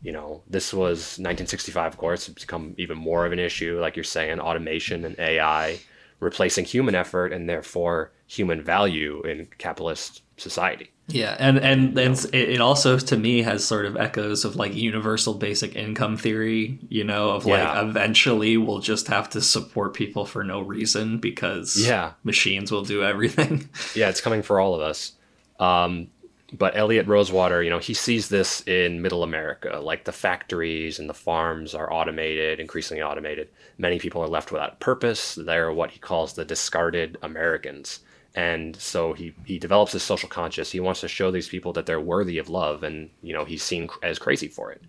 You 0.00 0.12
know, 0.12 0.42
this 0.48 0.72
was 0.72 1.18
1965, 1.18 1.92
of 1.94 1.98
course. 1.98 2.28
It's 2.28 2.44
become 2.44 2.74
even 2.78 2.96
more 2.96 3.26
of 3.26 3.32
an 3.32 3.40
issue, 3.40 3.80
like 3.80 3.96
you're 3.96 4.04
saying, 4.04 4.38
automation 4.38 5.04
and 5.04 5.18
AI 5.18 5.80
replacing 6.20 6.64
human 6.64 6.94
effort 6.94 7.32
and 7.32 7.48
therefore 7.48 8.12
human 8.26 8.62
value 8.62 9.22
in 9.22 9.48
capitalist 9.58 10.22
society. 10.36 10.90
Yeah, 11.08 11.34
and 11.38 11.58
and 11.58 11.98
and 11.98 12.34
it 12.34 12.60
also 12.60 12.98
to 12.98 13.16
me 13.16 13.40
has 13.40 13.64
sort 13.64 13.86
of 13.86 13.96
echoes 13.96 14.44
of 14.44 14.56
like 14.56 14.74
universal 14.74 15.32
basic 15.32 15.74
income 15.74 16.18
theory, 16.18 16.78
you 16.90 17.02
know, 17.02 17.30
of 17.30 17.46
like 17.46 17.62
yeah. 17.62 17.80
eventually 17.80 18.58
we'll 18.58 18.80
just 18.80 19.06
have 19.08 19.30
to 19.30 19.40
support 19.40 19.94
people 19.94 20.26
for 20.26 20.44
no 20.44 20.60
reason 20.60 21.16
because 21.16 21.76
yeah, 21.78 22.12
machines 22.24 22.70
will 22.70 22.84
do 22.84 23.02
everything. 23.02 23.70
yeah, 23.94 24.10
it's 24.10 24.20
coming 24.20 24.42
for 24.42 24.60
all 24.60 24.74
of 24.74 24.82
us. 24.82 25.12
Um, 25.58 26.08
but 26.52 26.76
Elliot 26.76 27.06
Rosewater, 27.06 27.62
you 27.62 27.70
know, 27.70 27.78
he 27.78 27.94
sees 27.94 28.28
this 28.28 28.60
in 28.66 29.00
middle 29.00 29.22
America, 29.22 29.80
like 29.82 30.04
the 30.04 30.12
factories 30.12 30.98
and 30.98 31.08
the 31.08 31.14
farms 31.14 31.74
are 31.74 31.90
automated, 31.90 32.60
increasingly 32.60 33.02
automated. 33.02 33.48
Many 33.78 33.98
people 33.98 34.22
are 34.22 34.28
left 34.28 34.52
without 34.52 34.78
purpose. 34.78 35.34
They're 35.36 35.72
what 35.72 35.92
he 35.92 35.98
calls 35.98 36.34
the 36.34 36.44
discarded 36.44 37.16
Americans 37.22 38.00
and 38.34 38.76
so 38.76 39.12
he 39.12 39.34
he 39.44 39.58
develops 39.58 39.92
this 39.92 40.02
social 40.02 40.28
conscious 40.28 40.70
he 40.70 40.80
wants 40.80 41.00
to 41.00 41.08
show 41.08 41.30
these 41.30 41.48
people 41.48 41.72
that 41.72 41.86
they're 41.86 42.00
worthy 42.00 42.38
of 42.38 42.48
love 42.48 42.82
and 42.82 43.10
you 43.22 43.32
know 43.32 43.44
he's 43.44 43.62
seen 43.62 43.88
as 44.02 44.18
crazy 44.18 44.48
for 44.48 44.70
it 44.70 44.82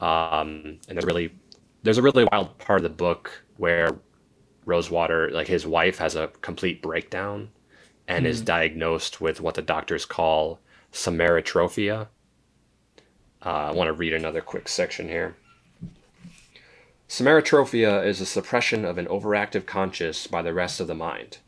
um, 0.00 0.78
and 0.88 0.96
there's 0.96 1.04
really 1.04 1.32
there's 1.82 1.98
a 1.98 2.02
really 2.02 2.26
wild 2.30 2.56
part 2.58 2.78
of 2.78 2.82
the 2.82 2.88
book 2.88 3.44
where 3.56 3.96
rosewater 4.64 5.30
like 5.30 5.46
his 5.46 5.66
wife 5.66 5.98
has 5.98 6.14
a 6.14 6.28
complete 6.42 6.82
breakdown 6.82 7.48
and 8.06 8.26
mm. 8.26 8.28
is 8.28 8.40
hmm. 8.40 8.46
diagnosed 8.46 9.20
with 9.20 9.40
what 9.40 9.54
the 9.54 9.62
doctors 9.62 10.04
call 10.04 10.60
samaritrophia 10.92 12.08
uh, 13.44 13.48
i 13.48 13.72
want 13.72 13.88
to 13.88 13.92
read 13.92 14.12
another 14.12 14.40
quick 14.40 14.68
section 14.68 15.08
here 15.08 15.36
samaritrophia 17.08 18.04
is 18.06 18.20
a 18.20 18.26
suppression 18.26 18.84
of 18.84 18.98
an 18.98 19.06
overactive 19.06 19.64
conscious 19.64 20.26
by 20.26 20.42
the 20.42 20.52
rest 20.52 20.80
of 20.80 20.86
the 20.86 20.94
mind 20.94 21.38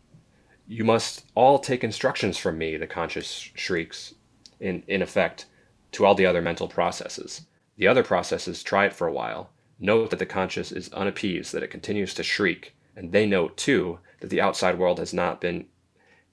you 0.71 0.85
must 0.85 1.25
all 1.35 1.59
take 1.59 1.83
instructions 1.83 2.39
from 2.39 2.57
me, 2.57 2.77
the 2.77 2.87
conscious 2.87 3.51
shrieks, 3.57 4.15
in, 4.61 4.85
in 4.87 5.03
effect, 5.03 5.47
to 5.91 6.07
all 6.07 6.15
the 6.15 6.25
other 6.25 6.41
mental 6.41 6.69
processes. 6.69 7.47
The 7.77 7.89
other 7.89 8.05
processes 8.05 8.63
try 8.63 8.87
it 8.87 8.93
for 8.93 9.09
a 9.09 9.13
while, 9.13 9.51
note 9.81 10.11
that 10.11 10.21
the 10.21 10.27
conscious 10.27 10.71
is 10.71 10.93
unappeased, 10.93 11.53
that 11.53 11.65
it 11.65 11.73
continues 11.73 12.15
to 12.15 12.23
shriek, 12.23 12.77
and 12.95 13.11
they 13.11 13.27
note, 13.27 13.57
too, 13.57 13.99
that 14.21 14.31
the 14.31 14.41
outside 14.41 14.79
world 14.79 15.01
has 15.01 15.13
not 15.13 15.41
been 15.41 15.67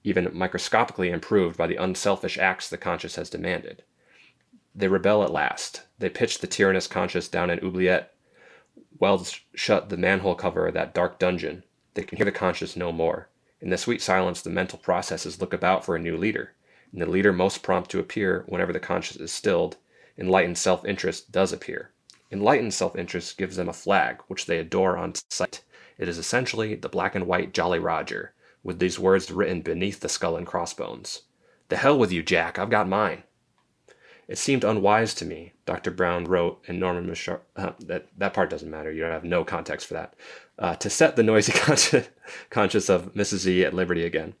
even 0.04 0.30
microscopically 0.32 1.10
improved 1.10 1.56
by 1.56 1.66
the 1.66 1.74
unselfish 1.74 2.38
acts 2.38 2.70
the 2.70 2.78
conscious 2.78 3.16
has 3.16 3.28
demanded. 3.28 3.82
They 4.72 4.86
rebel 4.86 5.24
at 5.24 5.32
last. 5.32 5.82
They 5.98 6.08
pitch 6.08 6.38
the 6.38 6.46
tyrannous 6.46 6.86
conscious 6.86 7.26
down 7.26 7.50
an 7.50 7.58
oubliette, 7.58 8.14
weld 9.00 9.36
shut 9.56 9.88
the 9.88 9.96
manhole 9.96 10.36
cover 10.36 10.68
of 10.68 10.74
that 10.74 10.94
dark 10.94 11.18
dungeon. 11.18 11.64
They 11.94 12.04
can 12.04 12.18
hear 12.18 12.24
the 12.24 12.30
conscious 12.30 12.76
no 12.76 12.92
more. 12.92 13.30
In 13.60 13.70
the 13.70 13.78
sweet 13.78 14.00
silence, 14.00 14.40
the 14.40 14.50
mental 14.50 14.78
processes 14.78 15.40
look 15.40 15.52
about 15.52 15.84
for 15.84 15.96
a 15.96 16.00
new 16.00 16.16
leader, 16.16 16.52
and 16.92 17.02
the 17.02 17.06
leader 17.06 17.32
most 17.32 17.62
prompt 17.62 17.90
to 17.90 17.98
appear 17.98 18.44
whenever 18.46 18.72
the 18.72 18.80
conscience 18.80 19.20
is 19.20 19.32
stilled, 19.32 19.76
enlightened 20.16 20.58
self 20.58 20.84
interest 20.84 21.32
does 21.32 21.52
appear. 21.52 21.90
Enlightened 22.30 22.72
self 22.72 22.94
interest 22.94 23.36
gives 23.36 23.56
them 23.56 23.68
a 23.68 23.72
flag, 23.72 24.20
which 24.28 24.46
they 24.46 24.58
adore 24.58 24.96
on 24.96 25.14
sight. 25.28 25.64
It 25.98 26.08
is 26.08 26.18
essentially 26.18 26.76
the 26.76 26.88
black 26.88 27.14
and 27.14 27.26
white 27.26 27.52
Jolly 27.52 27.80
Roger, 27.80 28.32
with 28.62 28.78
these 28.78 28.98
words 28.98 29.30
written 29.30 29.62
beneath 29.62 30.00
the 30.00 30.08
skull 30.08 30.36
and 30.36 30.46
crossbones 30.46 31.22
The 31.68 31.78
hell 31.78 31.98
with 31.98 32.12
you, 32.12 32.22
Jack, 32.22 32.58
I've 32.58 32.70
got 32.70 32.88
mine. 32.88 33.24
It 34.28 34.36
seemed 34.36 34.62
unwise 34.62 35.14
to 35.14 35.24
me, 35.24 35.54
Dr. 35.64 35.90
Brown 35.90 36.26
wrote 36.26 36.62
and 36.68 36.78
Norman 36.78 37.06
Mushari. 37.06 37.40
Uh, 37.56 37.72
that, 37.86 38.08
that 38.18 38.34
part 38.34 38.50
doesn't 38.50 38.70
matter. 38.70 38.92
You 38.92 39.00
don't 39.00 39.12
have 39.12 39.24
no 39.24 39.42
context 39.42 39.86
for 39.86 39.94
that. 39.94 40.14
Uh, 40.58 40.74
to 40.76 40.90
set 40.90 41.16
the 41.16 41.22
noisy 41.22 41.52
conscience, 41.58 42.10
conscience 42.50 42.90
of 42.90 43.14
Mrs. 43.14 43.38
Z 43.38 43.64
at 43.64 43.72
liberty 43.72 44.04
again. 44.04 44.34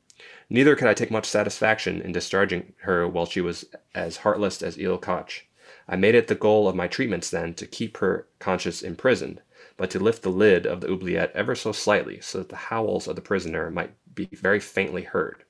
Neither 0.50 0.76
could 0.76 0.88
I 0.88 0.94
take 0.94 1.10
much 1.10 1.24
satisfaction 1.24 2.02
in 2.02 2.12
discharging 2.12 2.74
her 2.82 3.08
while 3.08 3.24
she 3.24 3.40
was 3.40 3.64
as 3.94 4.18
heartless 4.18 4.62
as 4.62 4.76
Ilse 4.76 5.00
Koch. 5.00 5.46
I 5.88 5.96
made 5.96 6.14
it 6.14 6.26
the 6.26 6.34
goal 6.34 6.68
of 6.68 6.76
my 6.76 6.86
treatments 6.86 7.30
then 7.30 7.54
to 7.54 7.66
keep 7.66 7.96
her 7.96 8.26
conscience 8.38 8.82
imprisoned, 8.82 9.40
but 9.78 9.90
to 9.90 9.98
lift 9.98 10.22
the 10.22 10.28
lid 10.28 10.66
of 10.66 10.82
the 10.82 10.90
oubliette 10.90 11.32
ever 11.34 11.54
so 11.54 11.72
slightly 11.72 12.20
so 12.20 12.38
that 12.38 12.50
the 12.50 12.56
howls 12.56 13.08
of 13.08 13.16
the 13.16 13.22
prisoner 13.22 13.70
might 13.70 13.94
be 14.14 14.28
very 14.32 14.60
faintly 14.60 15.02
heard. 15.02 15.44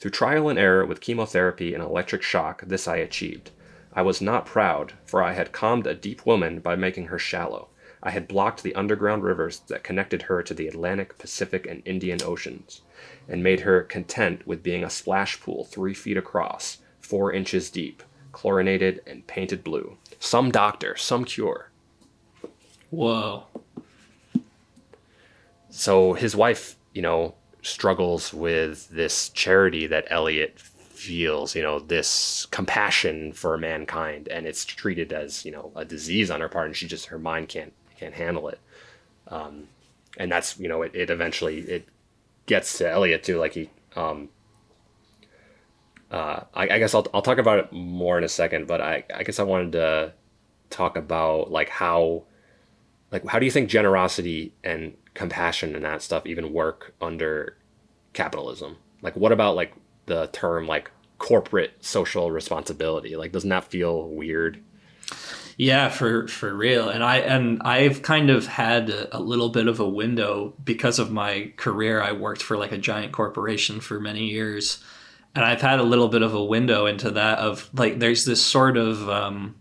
Through 0.00 0.12
trial 0.12 0.48
and 0.48 0.58
error 0.58 0.86
with 0.86 1.02
chemotherapy 1.02 1.74
and 1.74 1.82
electric 1.82 2.22
shock, 2.22 2.62
this 2.62 2.88
I 2.88 2.96
achieved. 2.96 3.50
I 3.92 4.00
was 4.00 4.22
not 4.22 4.46
proud, 4.46 4.94
for 5.04 5.22
I 5.22 5.34
had 5.34 5.52
calmed 5.52 5.86
a 5.86 5.94
deep 5.94 6.24
woman 6.24 6.60
by 6.60 6.74
making 6.74 7.08
her 7.08 7.18
shallow. 7.18 7.68
I 8.02 8.10
had 8.10 8.26
blocked 8.26 8.62
the 8.62 8.74
underground 8.74 9.24
rivers 9.24 9.60
that 9.68 9.84
connected 9.84 10.22
her 10.22 10.42
to 10.42 10.54
the 10.54 10.68
Atlantic, 10.68 11.18
Pacific, 11.18 11.66
and 11.66 11.82
Indian 11.84 12.22
Oceans, 12.24 12.80
and 13.28 13.42
made 13.42 13.60
her 13.60 13.82
content 13.82 14.46
with 14.46 14.62
being 14.62 14.82
a 14.82 14.88
splash 14.88 15.38
pool 15.38 15.64
three 15.64 15.92
feet 15.92 16.16
across, 16.16 16.78
four 16.98 17.30
inches 17.30 17.70
deep, 17.70 18.02
chlorinated 18.32 19.02
and 19.06 19.26
painted 19.26 19.62
blue. 19.62 19.98
Some 20.18 20.50
doctor, 20.50 20.96
some 20.96 21.26
cure. 21.26 21.68
Whoa. 22.88 23.44
So 25.68 26.14
his 26.14 26.34
wife, 26.34 26.76
you 26.94 27.02
know, 27.02 27.34
struggles 27.62 28.32
with 28.32 28.88
this 28.88 29.28
charity 29.30 29.86
that 29.86 30.06
Elliot 30.10 30.58
feels, 30.60 31.54
you 31.54 31.62
know, 31.62 31.78
this 31.78 32.46
compassion 32.50 33.32
for 33.32 33.56
mankind, 33.56 34.28
and 34.28 34.46
it's 34.46 34.64
treated 34.64 35.12
as, 35.12 35.44
you 35.44 35.52
know, 35.52 35.72
a 35.74 35.84
disease 35.84 36.30
on 36.30 36.40
her 36.40 36.48
part, 36.48 36.66
and 36.66 36.76
she 36.76 36.86
just 36.86 37.06
her 37.06 37.18
mind 37.18 37.48
can't 37.48 37.72
can't 37.98 38.14
handle 38.14 38.48
it. 38.48 38.60
Um, 39.28 39.68
and 40.16 40.30
that's 40.30 40.58
you 40.58 40.68
know, 40.68 40.82
it, 40.82 40.94
it 40.94 41.10
eventually 41.10 41.60
it 41.60 41.88
gets 42.46 42.78
to 42.78 42.90
Elliot 42.90 43.22
too, 43.22 43.38
like 43.38 43.54
he 43.54 43.70
um, 43.96 44.28
uh, 46.10 46.40
I, 46.54 46.62
I, 46.64 46.78
guess 46.78 46.94
I'll, 46.94 47.06
I'll 47.14 47.22
talk 47.22 47.38
about 47.38 47.58
it 47.60 47.72
more 47.72 48.18
in 48.18 48.24
a 48.24 48.28
second, 48.28 48.66
but 48.66 48.80
I, 48.80 49.04
I 49.14 49.22
guess 49.22 49.38
I 49.38 49.44
wanted 49.44 49.72
to 49.72 50.12
talk 50.68 50.96
about 50.96 51.50
like 51.50 51.68
how, 51.68 52.24
like 53.12 53.24
how 53.26 53.38
do 53.38 53.44
you 53.44 53.52
think 53.52 53.70
generosity 53.70 54.52
and 54.64 54.96
compassion 55.14 55.74
and 55.74 55.84
that 55.84 56.02
stuff 56.02 56.26
even 56.26 56.52
work 56.52 56.94
under 57.00 57.56
capitalism? 58.12 58.76
Like 59.02 59.16
what 59.16 59.32
about 59.32 59.56
like 59.56 59.74
the 60.06 60.28
term 60.32 60.66
like 60.66 60.90
corporate 61.18 61.72
social 61.80 62.30
responsibility? 62.30 63.16
Like 63.16 63.32
doesn't 63.32 63.50
that 63.50 63.64
feel 63.64 64.08
weird? 64.08 64.62
Yeah, 65.56 65.90
for 65.90 66.26
for 66.28 66.54
real. 66.54 66.88
And 66.88 67.04
I 67.04 67.18
and 67.18 67.60
I've 67.62 68.02
kind 68.02 68.30
of 68.30 68.46
had 68.46 68.88
a, 68.88 69.18
a, 69.18 69.20
little 69.20 69.50
bit 69.50 69.66
of 69.66 69.78
a 69.78 69.88
window 69.88 70.54
because 70.64 70.98
of 70.98 71.10
my 71.10 71.52
career. 71.56 72.00
I 72.00 72.12
worked 72.12 72.42
for 72.42 72.56
like 72.56 72.72
a 72.72 72.78
giant 72.78 73.12
corporation 73.12 73.80
for 73.80 74.00
many 74.00 74.28
years 74.28 74.82
and 75.34 75.44
I've 75.44 75.60
had 75.60 75.78
a 75.78 75.84
little 75.84 76.08
bit 76.08 76.22
of 76.22 76.34
a 76.34 76.44
window 76.44 76.86
into 76.86 77.10
that 77.12 77.38
of 77.38 77.70
like 77.72 77.98
there's 77.98 78.24
this 78.24 78.44
sort 78.44 78.76
of 78.76 79.08
um, 79.08 79.54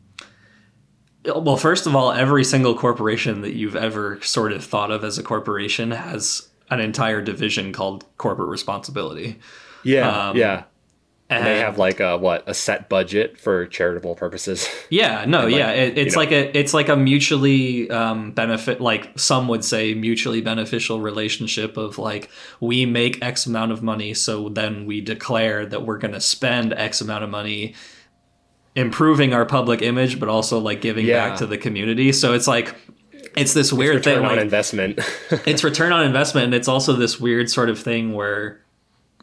well 1.35 1.57
first 1.57 1.85
of 1.85 1.95
all 1.95 2.11
every 2.11 2.43
single 2.43 2.75
corporation 2.75 3.41
that 3.41 3.55
you've 3.55 3.75
ever 3.75 4.21
sort 4.21 4.51
of 4.51 4.63
thought 4.63 4.91
of 4.91 5.03
as 5.03 5.17
a 5.17 5.23
corporation 5.23 5.91
has 5.91 6.49
an 6.69 6.79
entire 6.79 7.21
division 7.21 7.73
called 7.73 8.05
corporate 8.17 8.49
responsibility 8.49 9.39
yeah 9.83 10.29
um, 10.29 10.37
yeah 10.37 10.63
and 11.29 11.45
they 11.45 11.59
have 11.59 11.77
like 11.77 11.99
a 11.99 12.17
what 12.17 12.43
a 12.47 12.53
set 12.55 12.89
budget 12.89 13.37
for 13.37 13.67
charitable 13.67 14.15
purposes. 14.15 14.67
Yeah, 14.91 15.25
no, 15.25 15.43
like, 15.43 15.53
yeah, 15.53 15.69
it, 15.69 15.99
it's 15.99 16.15
know. 16.15 16.21
like 16.21 16.31
a 16.31 16.57
it's 16.57 16.73
like 16.73 16.89
a 16.89 16.95
mutually 16.95 17.91
um, 17.91 18.31
benefit, 18.31 18.81
like 18.81 19.19
some 19.19 19.47
would 19.47 19.63
say, 19.63 19.93
mutually 19.93 20.41
beneficial 20.41 20.99
relationship 20.99 21.77
of 21.77 21.99
like 21.99 22.31
we 22.59 22.87
make 22.87 23.21
X 23.21 23.45
amount 23.45 23.71
of 23.71 23.83
money, 23.83 24.15
so 24.15 24.49
then 24.49 24.87
we 24.87 24.99
declare 24.99 25.67
that 25.67 25.85
we're 25.85 25.99
going 25.99 26.15
to 26.15 26.21
spend 26.21 26.73
X 26.73 27.01
amount 27.01 27.23
of 27.23 27.29
money 27.29 27.75
improving 28.75 29.33
our 29.33 29.45
public 29.45 29.81
image, 29.81 30.19
but 30.19 30.29
also 30.29 30.59
like 30.59 30.81
giving 30.81 31.05
yeah. 31.05 31.29
back 31.29 31.39
to 31.39 31.45
the 31.45 31.57
community. 31.57 32.11
So 32.11 32.33
it's 32.33 32.47
like 32.47 32.75
it's 33.35 33.53
this 33.53 33.71
weird 33.71 33.97
it's 33.97 34.05
thing 34.05 34.17
on 34.17 34.23
like, 34.23 34.39
investment. 34.39 34.99
it's 35.45 35.63
return 35.63 35.91
on 35.91 36.05
investment, 36.05 36.45
and 36.45 36.53
it's 36.53 36.67
also 36.67 36.93
this 36.93 37.19
weird 37.19 37.49
sort 37.49 37.69
of 37.69 37.79
thing 37.79 38.13
where 38.13 38.61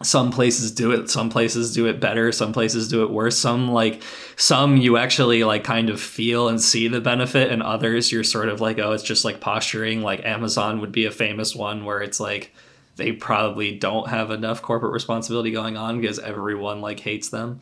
some 0.02 0.30
places 0.30 0.70
do 0.72 0.92
it 0.92 1.08
some 1.08 1.30
places 1.30 1.72
do 1.72 1.86
it 1.86 1.98
better 1.98 2.30
some 2.30 2.52
places 2.52 2.88
do 2.88 3.02
it 3.02 3.10
worse 3.10 3.38
some 3.38 3.70
like 3.70 4.02
some 4.36 4.76
you 4.76 4.98
actually 4.98 5.42
like 5.42 5.64
kind 5.64 5.88
of 5.88 5.98
feel 5.98 6.48
and 6.48 6.60
see 6.60 6.86
the 6.86 7.00
benefit 7.00 7.50
and 7.50 7.62
others 7.62 8.12
you're 8.12 8.22
sort 8.22 8.50
of 8.50 8.60
like 8.60 8.78
oh 8.78 8.92
it's 8.92 9.02
just 9.02 9.24
like 9.24 9.40
posturing 9.40 10.02
like 10.02 10.22
amazon 10.26 10.80
would 10.80 10.92
be 10.92 11.06
a 11.06 11.10
famous 11.10 11.56
one 11.56 11.86
where 11.86 12.02
it's 12.02 12.20
like 12.20 12.54
they 12.96 13.10
probably 13.10 13.74
don't 13.74 14.08
have 14.08 14.30
enough 14.30 14.60
corporate 14.60 14.92
responsibility 14.92 15.50
going 15.50 15.78
on 15.78 15.98
because 15.98 16.18
everyone 16.18 16.82
like 16.82 17.00
hates 17.00 17.30
them 17.30 17.58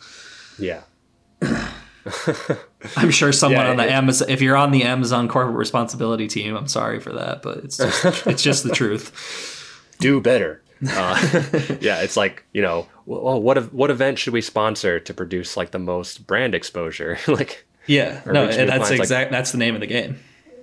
yeah 0.58 0.82
i'm 2.96 3.10
sure 3.10 3.32
someone 3.32 3.64
yeah, 3.64 3.70
on 3.70 3.76
the 3.76 3.86
it, 3.86 3.90
amazon 3.90 4.28
if 4.28 4.42
you're 4.42 4.56
on 4.56 4.70
the 4.70 4.82
amazon 4.82 5.26
corporate 5.28 5.56
responsibility 5.56 6.28
team 6.28 6.54
i'm 6.54 6.68
sorry 6.68 7.00
for 7.00 7.12
that 7.12 7.42
but 7.42 7.58
it's 7.58 7.78
just 7.78 8.04
it's 8.26 8.42
just 8.42 8.62
the 8.62 8.70
truth 8.70 9.80
do 10.00 10.20
better 10.20 10.62
uh, 10.90 11.18
yeah, 11.80 12.02
it's 12.02 12.16
like 12.16 12.44
you 12.52 12.60
know, 12.60 12.86
well, 13.06 13.40
what 13.40 13.72
what 13.72 13.90
event 13.90 14.18
should 14.18 14.32
we 14.32 14.40
sponsor 14.40 15.00
to 15.00 15.14
produce 15.14 15.56
like 15.56 15.70
the 15.70 15.78
most 15.78 16.26
brand 16.26 16.54
exposure? 16.54 17.18
like, 17.28 17.66
yeah, 17.86 18.20
no, 18.26 18.48
and 18.48 18.68
that's 18.68 18.90
exact. 18.90 19.10
Like, 19.10 19.30
that's 19.30 19.52
the 19.52 19.58
name 19.58 19.74
of 19.74 19.80
the 19.80 19.86
game. 19.86 20.18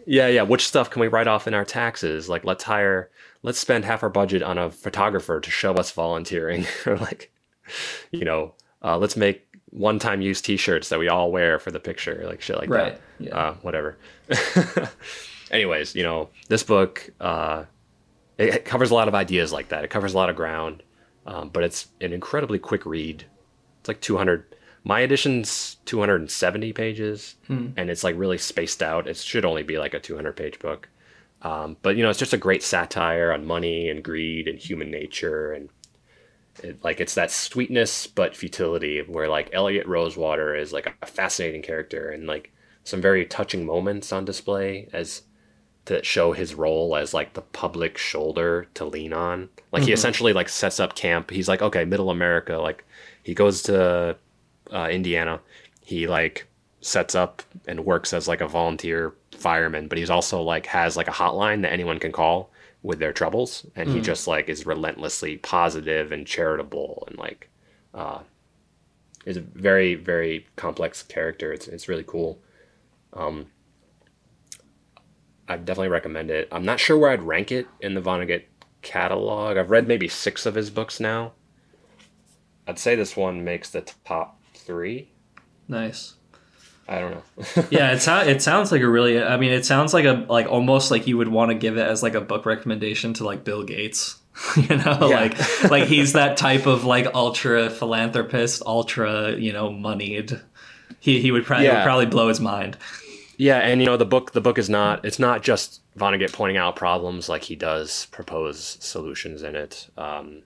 Yeah, 0.05 0.27
yeah. 0.27 0.43
Which 0.43 0.67
stuff 0.67 0.89
can 0.89 0.99
we 0.99 1.07
write 1.07 1.27
off 1.27 1.47
in 1.47 1.53
our 1.53 1.65
taxes? 1.65 2.27
Like, 2.27 2.43
let's 2.43 2.63
hire, 2.63 3.09
let's 3.41 3.57
spend 3.57 3.85
half 3.85 4.03
our 4.03 4.09
budget 4.09 4.43
on 4.43 4.57
a 4.57 4.69
photographer 4.69 5.39
to 5.39 5.49
show 5.49 5.73
us 5.73 5.91
volunteering, 5.91 6.65
or 6.85 6.97
like, 6.97 7.31
you 8.11 8.25
know, 8.25 8.53
uh, 8.83 8.97
let's 8.97 9.15
make 9.15 9.47
one-time 9.71 10.21
use 10.21 10.41
T-shirts 10.41 10.89
that 10.89 10.99
we 10.99 11.07
all 11.07 11.31
wear 11.31 11.57
for 11.57 11.71
the 11.71 11.79
picture, 11.79 12.23
like 12.25 12.41
shit 12.41 12.57
like 12.57 12.69
right. 12.69 12.93
that. 12.93 13.01
Yeah. 13.25 13.37
Uh, 13.37 13.53
whatever. 13.55 13.97
Anyways, 15.51 15.95
you 15.95 16.03
know, 16.03 16.29
this 16.47 16.63
book. 16.63 17.09
Uh, 17.19 17.65
it 18.37 18.65
covers 18.65 18.91
a 18.91 18.95
lot 18.95 19.07
of 19.07 19.15
ideas 19.15 19.51
like 19.51 19.69
that. 19.69 19.83
It 19.83 19.89
covers 19.89 20.13
a 20.13 20.17
lot 20.17 20.29
of 20.29 20.35
ground, 20.35 20.83
um, 21.25 21.49
but 21.49 21.63
it's 21.63 21.87
an 21.99 22.13
incredibly 22.13 22.59
quick 22.59 22.85
read. 22.85 23.25
It's 23.79 23.87
like 23.87 24.01
200. 24.01 24.55
My 24.83 25.01
edition's 25.01 25.77
270 25.85 26.73
pages, 26.73 27.35
hmm. 27.47 27.67
and 27.77 27.89
it's 27.89 28.03
like 28.03 28.17
really 28.17 28.39
spaced 28.39 28.81
out. 28.81 29.07
It 29.07 29.17
should 29.17 29.45
only 29.45 29.63
be 29.63 29.77
like 29.77 29.93
a 29.93 29.99
200 29.99 30.35
page 30.35 30.59
book. 30.59 30.89
Um, 31.43 31.77
but 31.81 31.95
you 31.95 32.03
know, 32.03 32.09
it's 32.09 32.19
just 32.19 32.33
a 32.33 32.37
great 32.37 32.63
satire 32.63 33.31
on 33.31 33.45
money 33.45 33.89
and 33.89 34.03
greed 34.03 34.47
and 34.47 34.57
human 34.57 34.89
nature, 34.89 35.51
and 35.51 35.69
it, 36.63 36.83
like 36.83 36.99
it's 36.99 37.15
that 37.15 37.31
sweetness 37.31 38.07
but 38.07 38.35
futility. 38.35 39.01
Where 39.01 39.27
like 39.27 39.49
Elliot 39.53 39.87
Rosewater 39.87 40.55
is 40.55 40.73
like 40.73 40.93
a 41.01 41.05
fascinating 41.05 41.61
character, 41.61 42.09
and 42.09 42.27
like 42.27 42.51
some 42.83 43.01
very 43.01 43.25
touching 43.25 43.65
moments 43.65 44.11
on 44.11 44.25
display 44.25 44.87
as 44.93 45.23
to 45.85 46.03
show 46.03 46.31
his 46.31 46.53
role 46.53 46.95
as 46.95 47.13
like 47.13 47.33
the 47.33 47.41
public 47.41 47.97
shoulder 47.97 48.67
to 48.75 48.85
lean 48.85 49.13
on. 49.13 49.49
Like 49.71 49.81
mm-hmm. 49.81 49.87
he 49.87 49.93
essentially 49.93 50.33
like 50.33 50.49
sets 50.49 50.79
up 50.79 50.95
camp. 50.95 51.31
He's 51.31 51.47
like, 51.47 51.61
okay, 51.61 51.85
middle 51.85 52.11
America. 52.11 52.57
Like 52.57 52.85
he 53.23 53.33
goes 53.33 53.63
to 53.63 54.15
uh, 54.71 54.87
Indiana. 54.89 55.39
He 55.83 56.07
like 56.07 56.47
sets 56.81 57.15
up 57.15 57.41
and 57.67 57.85
works 57.85 58.13
as 58.13 58.27
like 58.27 58.41
a 58.41 58.47
volunteer 58.47 59.13
fireman, 59.35 59.87
but 59.87 59.97
he's 59.97 60.09
also 60.09 60.41
like 60.41 60.67
has 60.67 60.95
like 60.95 61.07
a 61.07 61.11
hotline 61.11 61.63
that 61.63 61.73
anyone 61.73 61.99
can 61.99 62.11
call 62.11 62.50
with 62.83 62.99
their 62.99 63.13
troubles. 63.13 63.65
And 63.75 63.89
mm. 63.89 63.95
he 63.95 64.01
just 64.01 64.27
like 64.27 64.49
is 64.49 64.65
relentlessly 64.65 65.37
positive 65.37 66.11
and 66.11 66.25
charitable 66.25 67.03
and 67.07 67.17
like 67.17 67.49
uh 67.93 68.19
is 69.23 69.37
a 69.37 69.41
very, 69.41 69.93
very 69.93 70.47
complex 70.55 71.03
character. 71.03 71.53
It's 71.53 71.67
it's 71.67 71.87
really 71.87 72.05
cool. 72.05 72.39
Um 73.13 73.47
I 75.47 75.57
definitely 75.57 75.89
recommend 75.89 76.31
it. 76.31 76.47
I'm 76.51 76.63
not 76.63 76.79
sure 76.79 76.97
where 76.97 77.11
I'd 77.11 77.23
rank 77.23 77.51
it 77.51 77.67
in 77.81 77.93
the 77.93 78.01
Vonnegut 78.01 78.43
catalog. 78.81 79.57
I've 79.57 79.69
read 79.69 79.87
maybe 79.87 80.07
six 80.07 80.45
of 80.45 80.55
his 80.55 80.69
books 80.69 80.99
now. 80.99 81.33
I'd 82.67 82.79
say 82.79 82.95
this 82.95 83.17
one 83.17 83.43
makes 83.43 83.69
the 83.69 83.81
top 84.05 84.41
three. 84.53 85.09
Nice. 85.67 86.15
I 86.91 86.99
don't 86.99 87.11
know. 87.11 87.65
yeah, 87.71 87.93
it 87.93 88.01
sounds 88.01 88.27
it 88.27 88.41
sounds 88.41 88.71
like 88.71 88.81
a 88.81 88.87
really. 88.87 89.21
I 89.21 89.37
mean, 89.37 89.51
it 89.51 89.65
sounds 89.65 89.93
like 89.93 90.05
a 90.05 90.25
like 90.29 90.47
almost 90.47 90.91
like 90.91 91.07
you 91.07 91.17
would 91.17 91.29
want 91.29 91.49
to 91.51 91.55
give 91.55 91.77
it 91.77 91.87
as 91.87 92.03
like 92.03 92.15
a 92.15 92.21
book 92.21 92.45
recommendation 92.45 93.13
to 93.15 93.23
like 93.23 93.43
Bill 93.43 93.63
Gates. 93.63 94.17
you 94.55 94.77
know, 94.77 94.97
yeah. 95.01 95.19
like 95.19 95.69
like 95.71 95.83
he's 95.87 96.13
that 96.13 96.37
type 96.37 96.65
of 96.65 96.83
like 96.83 97.07
ultra 97.13 97.69
philanthropist, 97.69 98.61
ultra 98.65 99.35
you 99.35 99.53
know 99.53 99.71
moneyed. 99.71 100.39
He 100.99 101.21
he 101.21 101.31
would 101.31 101.45
probably 101.45 101.67
yeah. 101.67 101.79
would 101.79 101.85
probably 101.85 102.05
blow 102.07 102.27
his 102.27 102.39
mind. 102.39 102.77
Yeah, 103.37 103.57
and 103.57 103.79
you 103.79 103.87
know 103.87 103.97
the 103.97 104.05
book 104.05 104.33
the 104.33 104.41
book 104.41 104.57
is 104.57 104.69
not 104.69 105.05
it's 105.05 105.19
not 105.19 105.43
just 105.43 105.81
Vonnegut 105.97 106.33
pointing 106.33 106.57
out 106.57 106.75
problems 106.75 107.27
like 107.29 107.43
he 107.43 107.55
does 107.55 108.07
propose 108.07 108.77
solutions 108.79 109.43
in 109.43 109.55
it. 109.55 109.89
Um, 109.97 110.43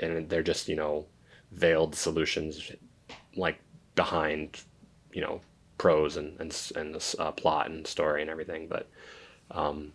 and 0.00 0.28
they're 0.28 0.42
just, 0.42 0.68
you 0.68 0.76
know, 0.76 1.06
veiled 1.52 1.94
solutions 1.94 2.72
like 3.36 3.60
behind, 3.94 4.60
you 5.12 5.20
know, 5.20 5.40
prose 5.78 6.16
and 6.16 6.38
and 6.40 6.72
and 6.76 6.94
the 6.94 7.16
uh, 7.18 7.32
plot 7.32 7.70
and 7.70 7.86
story 7.86 8.22
and 8.22 8.30
everything, 8.30 8.68
but 8.68 8.88
um, 9.50 9.92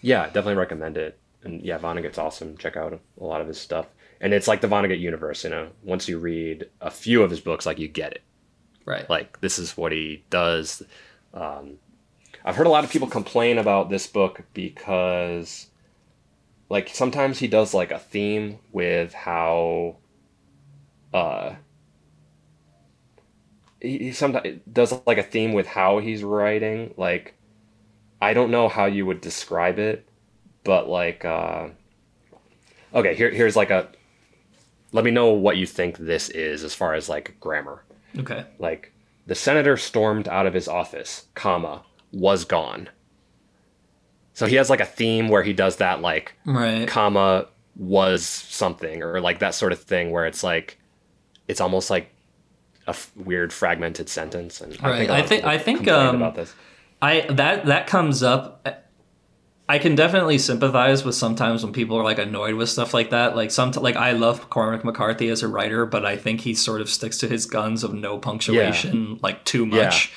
yeah, 0.00 0.26
definitely 0.26 0.54
recommend 0.54 0.96
it. 0.96 1.18
And 1.42 1.62
yeah, 1.62 1.78
Vonnegut's 1.78 2.18
awesome. 2.18 2.56
Check 2.56 2.76
out 2.76 2.92
a 3.20 3.24
lot 3.24 3.40
of 3.40 3.48
his 3.48 3.60
stuff. 3.60 3.86
And 4.20 4.32
it's 4.34 4.48
like 4.48 4.60
the 4.60 4.68
Vonnegut 4.68 4.98
universe, 4.98 5.44
you 5.44 5.50
know. 5.50 5.68
Once 5.84 6.08
you 6.08 6.18
read 6.18 6.68
a 6.80 6.90
few 6.90 7.22
of 7.22 7.30
his 7.30 7.40
books, 7.40 7.66
like 7.66 7.78
you 7.78 7.86
get 7.86 8.12
it. 8.12 8.22
Right. 8.84 9.08
Like 9.08 9.40
this 9.40 9.58
is 9.58 9.76
what 9.76 9.92
he 9.92 10.24
does. 10.30 10.82
Um, 11.32 11.78
I've 12.44 12.56
heard 12.56 12.66
a 12.66 12.70
lot 12.70 12.84
of 12.84 12.90
people 12.90 13.08
complain 13.08 13.58
about 13.58 13.90
this 13.90 14.06
book 14.06 14.42
because, 14.54 15.66
like, 16.68 16.88
sometimes 16.88 17.38
he 17.38 17.46
does 17.46 17.74
like 17.74 17.90
a 17.90 17.98
theme 17.98 18.58
with 18.72 19.12
how, 19.12 19.96
uh, 21.12 21.56
he, 23.80 23.98
he 23.98 24.12
sometimes 24.12 24.60
does 24.72 24.92
like 25.06 25.18
a 25.18 25.22
theme 25.22 25.52
with 25.52 25.66
how 25.66 25.98
he's 25.98 26.22
writing. 26.24 26.94
Like, 26.96 27.34
I 28.20 28.34
don't 28.34 28.50
know 28.50 28.68
how 28.68 28.86
you 28.86 29.06
would 29.06 29.20
describe 29.20 29.78
it, 29.78 30.08
but 30.64 30.88
like, 30.88 31.24
uh, 31.24 31.68
okay, 32.94 33.14
here 33.14 33.30
here's 33.30 33.56
like 33.56 33.70
a. 33.70 33.88
Let 34.92 35.04
me 35.04 35.10
know 35.10 35.30
what 35.32 35.58
you 35.58 35.66
think 35.66 35.98
this 35.98 36.30
is 36.30 36.64
as 36.64 36.74
far 36.74 36.94
as 36.94 37.08
like 37.10 37.38
grammar 37.40 37.84
Okay. 38.18 38.46
like 38.58 38.92
the 39.26 39.34
senator 39.34 39.76
stormed 39.76 40.26
out 40.28 40.46
of 40.46 40.54
his 40.54 40.66
office 40.66 41.26
comma 41.34 41.82
was 42.10 42.46
gone 42.46 42.88
so 44.32 44.46
he 44.46 44.56
has 44.56 44.70
like 44.70 44.80
a 44.80 44.86
theme 44.86 45.28
where 45.28 45.42
he 45.42 45.52
does 45.52 45.76
that 45.76 46.00
like 46.00 46.32
Right. 46.46 46.88
comma 46.88 47.48
was 47.76 48.24
something 48.24 49.02
or 49.02 49.20
like 49.20 49.40
that 49.40 49.54
sort 49.54 49.72
of 49.72 49.82
thing 49.82 50.10
where 50.10 50.24
it's 50.24 50.42
like 50.42 50.78
it's 51.48 51.60
almost 51.60 51.90
like 51.90 52.10
a 52.88 52.90
f- 52.90 53.12
weird 53.14 53.52
fragmented 53.52 54.08
sentence 54.08 54.60
and 54.60 54.72
Right. 54.82 55.08
a 55.08 55.12
lot 55.12 55.20
I 55.20 55.22
think- 55.26 55.44
I 55.44 55.58
think, 55.58 55.86
um, 55.88 56.16
about 56.16 56.34
this 56.34 56.52
I 57.00 57.20
that 57.30 57.66
that 57.66 57.86
comes 57.86 58.22
up. 58.24 58.66
I 59.70 59.78
can 59.78 59.94
definitely 59.94 60.38
sympathize 60.38 61.04
with 61.04 61.14
sometimes 61.14 61.62
when 61.62 61.74
people 61.74 61.96
are 61.98 62.02
like 62.02 62.18
annoyed 62.18 62.54
with 62.54 62.70
stuff 62.70 62.94
like 62.94 63.10
that. 63.10 63.36
Like 63.36 63.50
some 63.50 63.70
like 63.72 63.96
I 63.96 64.12
love 64.12 64.48
Cormac 64.50 64.82
McCarthy 64.84 65.28
as 65.28 65.42
a 65.42 65.48
writer, 65.48 65.84
but 65.84 66.04
I 66.06 66.16
think 66.16 66.40
he 66.40 66.54
sort 66.54 66.80
of 66.80 66.88
sticks 66.88 67.18
to 67.18 67.28
his 67.28 67.44
guns 67.46 67.84
of 67.84 67.92
no 67.92 68.18
punctuation 68.18 69.20
like 69.22 69.44
too 69.44 69.66
much. 69.66 70.10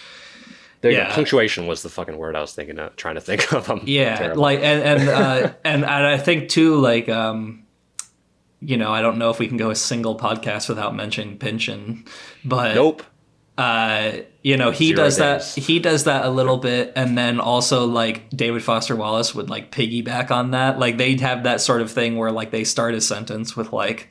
there 0.80 0.90
you 0.92 0.98
yeah. 0.98 1.14
punctuation 1.14 1.68
was 1.68 1.84
the 1.84 1.90
fucking 1.90 2.18
word 2.18 2.36
i 2.36 2.42
was 2.42 2.54
thinking 2.54 2.80
of 2.80 2.96
trying 2.96 3.14
to 3.16 3.22
think 3.22 3.54
of 3.54 3.70
I'm 3.70 3.82
Yeah, 3.86 4.16
terrible. 4.16 4.42
like 4.42 4.60
and 4.64 4.82
and, 4.82 5.10
uh, 5.10 5.54
and 5.64 5.84
and 5.84 6.06
I 6.16 6.18
think 6.18 6.50
too 6.50 6.78
like 6.78 7.08
um, 7.10 7.61
you 8.62 8.78
know 8.78 8.92
I 8.92 9.02
don't 9.02 9.18
know 9.18 9.30
if 9.30 9.40
we 9.40 9.48
can 9.48 9.58
go 9.58 9.70
a 9.72 9.76
single 9.76 10.18
podcast 10.18 10.70
without 10.70 10.96
mentioning 10.96 11.38
Pynchon, 11.38 12.06
but 12.46 12.76
nope. 12.76 13.04
uh, 13.58 14.12
you 14.44 14.58
know 14.58 14.72
he 14.72 14.88
Zero 14.88 14.98
does 15.04 15.18
days. 15.18 15.56
that 15.56 15.64
he 15.64 15.80
does 15.80 16.04
that 16.06 16.26
a 16.26 16.30
little 16.30 16.58
bit 16.58 16.94
and 16.96 17.18
then 17.18 17.40
also 17.40 17.86
like 17.86 18.30
david 18.30 18.64
foster 18.64 18.96
wallace 18.96 19.36
would 19.36 19.50
like 19.50 19.72
piggyback 19.72 20.32
on 20.32 20.52
that. 20.52 20.80
Like 20.80 20.98
they'd 20.98 21.22
have 21.22 21.44
that 21.44 21.62
sort 21.62 21.82
of 21.82 21.92
thing 21.92 22.18
where 22.18 22.32
like 22.32 22.52
they 22.52 22.64
start 22.64 22.94
a 22.96 23.02
sentence 23.02 23.56
with 23.56 23.72
like 23.74 24.10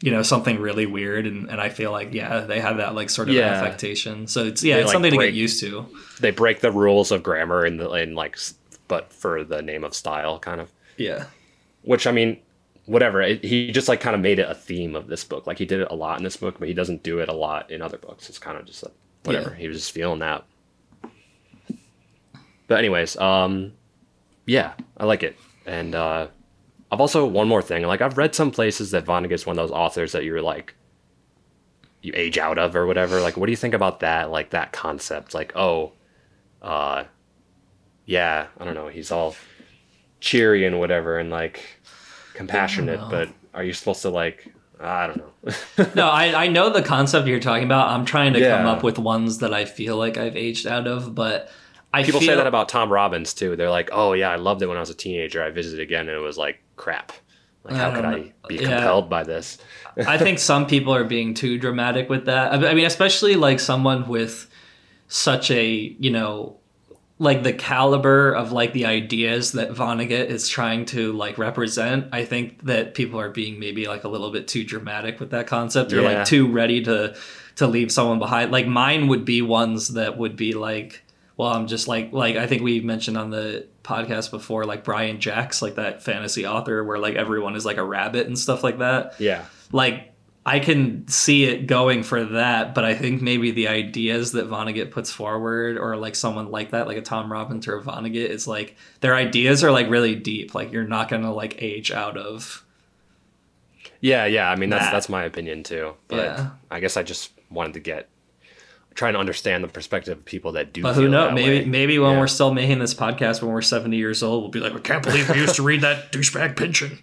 you 0.00 0.10
know 0.10 0.22
something 0.22 0.58
really 0.58 0.84
weird 0.86 1.24
and, 1.26 1.48
and 1.48 1.60
i 1.60 1.68
feel 1.70 1.90
like 1.92 2.12
yeah 2.12 2.40
they 2.40 2.60
have 2.60 2.78
that 2.78 2.94
like 2.94 3.08
sort 3.08 3.28
of 3.28 3.34
Yeah. 3.34 3.46
affectation. 3.52 4.26
So 4.26 4.44
it's 4.44 4.62
yeah 4.62 4.74
They, 4.76 4.80
it's 4.82 4.88
like, 4.88 4.92
something 4.94 5.12
to 5.12 5.18
get 5.18 5.34
used 5.34 5.60
to. 5.60 5.86
they 6.20 6.30
break 6.30 6.60
the 6.60 6.72
rules 6.72 7.10
of 7.12 7.22
grammar 7.22 7.64
in 7.64 7.76
the 7.78 7.90
in 7.92 8.14
like 8.14 8.36
but 8.88 9.12
for 9.12 9.44
the 9.44 9.62
name 9.62 9.84
of 9.84 9.94
style 9.94 10.38
kind 10.38 10.60
of. 10.60 10.70
Yeah. 10.98 11.24
Which 11.82 12.06
I 12.06 12.12
mean, 12.12 12.38
whatever. 12.86 13.22
It, 13.22 13.44
he 13.44 13.70
just 13.70 13.88
like 13.88 14.00
kind 14.00 14.14
of 14.14 14.20
made 14.20 14.38
it 14.38 14.48
a 14.48 14.54
theme 14.54 14.94
of 14.94 15.06
this 15.06 15.24
book. 15.24 15.46
Like 15.46 15.58
he 15.58 15.66
did 15.66 15.80
it 15.80 15.88
a 15.90 15.94
lot 15.94 16.18
in 16.18 16.24
this 16.24 16.36
book, 16.36 16.56
but 16.58 16.68
he 16.68 16.74
doesn't 16.74 17.02
do 17.02 17.18
it 17.18 17.28
a 17.28 17.34
lot 17.34 17.70
in 17.70 17.82
other 17.82 17.98
books. 17.98 18.28
It's 18.28 18.38
kind 18.38 18.58
of 18.58 18.64
just 18.64 18.82
like 18.82 18.94
whatever. 19.24 19.50
Yeah. 19.50 19.56
He 19.56 19.68
was 19.68 19.78
just 19.78 19.92
feeling 19.92 20.20
that. 20.20 20.44
But 22.66 22.78
anyways, 22.78 23.16
um, 23.18 23.72
yeah, 24.46 24.72
I 24.96 25.04
like 25.04 25.22
it, 25.22 25.36
and 25.66 25.94
uh, 25.94 26.28
I've 26.90 27.00
also 27.00 27.26
one 27.26 27.48
more 27.48 27.62
thing. 27.62 27.82
Like 27.82 28.00
I've 28.00 28.16
read 28.16 28.34
some 28.34 28.50
places 28.50 28.90
that 28.92 29.04
Vonnegut's 29.04 29.46
one 29.46 29.58
of 29.58 29.68
those 29.68 29.76
authors 29.76 30.12
that 30.12 30.24
you're 30.24 30.42
like 30.42 30.74
you 32.04 32.12
age 32.14 32.38
out 32.38 32.58
of 32.58 32.76
or 32.76 32.86
whatever. 32.86 33.20
Like, 33.20 33.36
what 33.36 33.46
do 33.46 33.52
you 33.52 33.56
think 33.56 33.74
about 33.74 34.00
that? 34.00 34.30
Like 34.30 34.50
that 34.50 34.72
concept? 34.72 35.34
Like, 35.34 35.52
oh, 35.56 35.92
uh, 36.62 37.04
yeah, 38.04 38.46
I 38.58 38.64
don't 38.64 38.74
know. 38.74 38.88
He's 38.88 39.10
all 39.10 39.34
cheery 40.20 40.66
and 40.66 40.78
whatever, 40.78 41.18
and 41.18 41.30
like 41.30 41.73
compassionate. 42.34 43.00
But 43.10 43.28
are 43.54 43.64
you 43.64 43.72
supposed 43.72 44.02
to 44.02 44.10
like? 44.10 44.52
I 44.80 45.06
don't 45.06 45.16
know. 45.18 45.86
no 45.94 46.08
I, 46.08 46.44
I 46.44 46.48
know 46.48 46.68
the 46.70 46.82
concept 46.82 47.26
you're 47.28 47.38
talking 47.38 47.64
about 47.64 47.90
i'm 47.90 48.04
trying 48.06 48.32
to 48.32 48.40
come 48.40 48.66
up 48.66 48.82
with 48.82 48.98
ones 48.98 49.38
that 49.38 49.52
i 49.52 49.66
feel 49.66 49.96
like 49.96 50.16
i've 50.16 50.36
aged 50.36 50.66
out 50.66 50.86
of 50.86 51.14
but 51.14 51.50
i 51.92 52.02
People 52.02 52.20
feel 52.20 52.30
say 52.30 52.34
that 52.36 52.46
about 52.46 52.68
Tom 52.70 52.90
Robbins 52.90 53.34
too. 53.34 53.54
They're 53.54 53.70
like, 53.70 53.90
"Oh 53.92 54.14
yeah, 54.14 54.30
I 54.30 54.36
loved 54.36 54.62
it 54.62 54.66
when 54.66 54.76
I 54.76 54.80
was 54.80 54.90
a 54.90 54.94
teenager. 54.94 55.42
I 55.42 55.50
visited 55.50 55.80
again, 55.80 56.08
and 56.08 56.16
it 56.16 56.20
was 56.20 56.36
like 56.36 56.58
crap. 56.76 57.12
Like, 57.62 57.76
how 57.76 57.90
I 57.90 57.94
could 57.94 58.04
I 58.04 58.32
be 58.48 58.56
Yeah. 58.56 58.62
compelled 58.68 59.08
by 59.08 59.22
this?" 59.22 59.58
I 60.06 60.18
think 60.18 60.38
some 60.40 60.66
people 60.66 60.92
are 60.94 61.04
being 61.04 61.34
too 61.34 61.56
dramatic 61.56 62.08
with 62.08 62.24
that. 62.24 62.52
I 62.64 62.74
mean, 62.74 62.84
especially 62.86 63.36
like 63.36 63.60
someone 63.60 64.08
with 64.08 64.48
such 65.06 65.50
a, 65.52 65.64
you 66.00 66.10
know, 66.10 66.56
like 67.18 67.42
the 67.44 67.52
caliber 67.52 68.32
of 68.32 68.50
like 68.52 68.72
the 68.72 68.86
ideas 68.86 69.52
that 69.52 69.70
Vonnegut 69.70 70.26
is 70.26 70.48
trying 70.48 70.84
to 70.86 71.12
like 71.12 71.38
represent. 71.38 72.08
I 72.12 72.24
think 72.24 72.64
that 72.66 72.94
people 72.94 73.20
are 73.20 73.30
being 73.30 73.60
maybe 73.60 73.86
like 73.86 74.04
a 74.04 74.08
little 74.08 74.30
bit 74.32 74.48
too 74.48 74.64
dramatic 74.64 75.20
with 75.20 75.30
that 75.30 75.46
concept 75.46 75.92
or 75.92 76.00
Yeah. 76.02 76.08
like 76.18 76.26
too 76.26 76.50
ready 76.50 76.82
to 76.84 77.14
to 77.56 77.66
leave 77.68 77.92
someone 77.92 78.18
behind. 78.18 78.50
Like 78.50 78.66
mine 78.66 79.06
would 79.08 79.24
be 79.24 79.42
ones 79.42 79.94
that 79.94 80.18
would 80.18 80.36
be 80.36 80.52
like 80.54 81.02
well, 81.36 81.48
I'm 81.52 81.66
just 81.66 81.88
like 81.88 82.12
like 82.12 82.36
I 82.36 82.46
think 82.46 82.62
we 82.62 82.80
mentioned 82.80 83.16
on 83.16 83.30
the 83.30 83.66
podcast 83.84 84.30
before 84.30 84.64
like 84.64 84.82
Brian 84.84 85.20
Jacques, 85.20 85.60
like 85.62 85.74
that 85.76 86.02
fantasy 86.02 86.46
author 86.46 86.82
where 86.82 86.98
like 86.98 87.14
everyone 87.16 87.54
is 87.54 87.64
like 87.64 87.76
a 87.76 87.84
rabbit 87.84 88.26
and 88.26 88.38
stuff 88.38 88.62
like 88.64 88.78
that 88.78 89.14
Yeah, 89.20 89.44
like 89.72 90.13
I 90.46 90.58
can 90.58 91.08
see 91.08 91.44
it 91.44 91.66
going 91.66 92.02
for 92.02 92.22
that, 92.22 92.74
but 92.74 92.84
I 92.84 92.94
think 92.94 93.22
maybe 93.22 93.50
the 93.50 93.68
ideas 93.68 94.32
that 94.32 94.46
Vonnegut 94.48 94.90
puts 94.90 95.10
forward, 95.10 95.78
or 95.78 95.96
like 95.96 96.14
someone 96.14 96.50
like 96.50 96.72
that, 96.72 96.86
like 96.86 96.98
a 96.98 97.02
Tom 97.02 97.32
Robbins 97.32 97.66
or 97.66 97.78
a 97.78 97.82
Vonnegut, 97.82 98.28
is 98.28 98.46
like 98.46 98.76
their 99.00 99.14
ideas 99.14 99.64
are 99.64 99.70
like 99.70 99.88
really 99.88 100.14
deep. 100.14 100.54
Like 100.54 100.70
you're 100.70 100.84
not 100.86 101.08
gonna 101.08 101.32
like 101.32 101.62
age 101.62 101.90
out 101.90 102.18
of. 102.18 102.62
yeah, 104.00 104.26
yeah. 104.26 104.50
I 104.50 104.56
mean, 104.56 104.68
that's 104.68 104.84
That. 104.84 104.92
that's 104.92 105.08
my 105.08 105.24
opinion 105.24 105.62
too. 105.62 105.94
But 106.08 106.16
Yeah. 106.24 106.50
I 106.70 106.80
guess 106.80 106.96
I 106.98 107.02
just 107.02 107.30
wanted 107.50 107.72
to 107.74 107.80
get 107.80 108.08
trying 108.94 109.14
to 109.14 109.18
understand 109.18 109.64
the 109.64 109.68
perspective 109.68 110.18
of 110.18 110.24
people 110.26 110.52
that 110.52 110.72
do. 110.74 110.82
But 110.82 110.94
who 110.94 111.08
knows? 111.08 111.32
Maybe 111.34 111.60
way. 111.60 111.64
maybe 111.64 111.98
when 111.98 112.12
Yeah. 112.12 112.20
we're 112.20 112.26
still 112.28 112.52
making 112.54 112.78
this 112.80 112.92
podcast 112.94 113.42
when 113.42 113.50
we're 113.50 113.62
70 113.62 113.96
years 113.96 114.22
old, 114.22 114.42
we'll 114.42 114.50
be 114.50 114.60
like, 114.60 114.72
I 114.74 114.78
can't 114.78 115.02
believe 115.02 115.28
we 115.30 115.36
used 115.40 115.56
to 115.56 115.62
read 115.62 115.80
that 115.80 116.12
douchebag 116.12 116.54
Pynchon. 116.56 116.98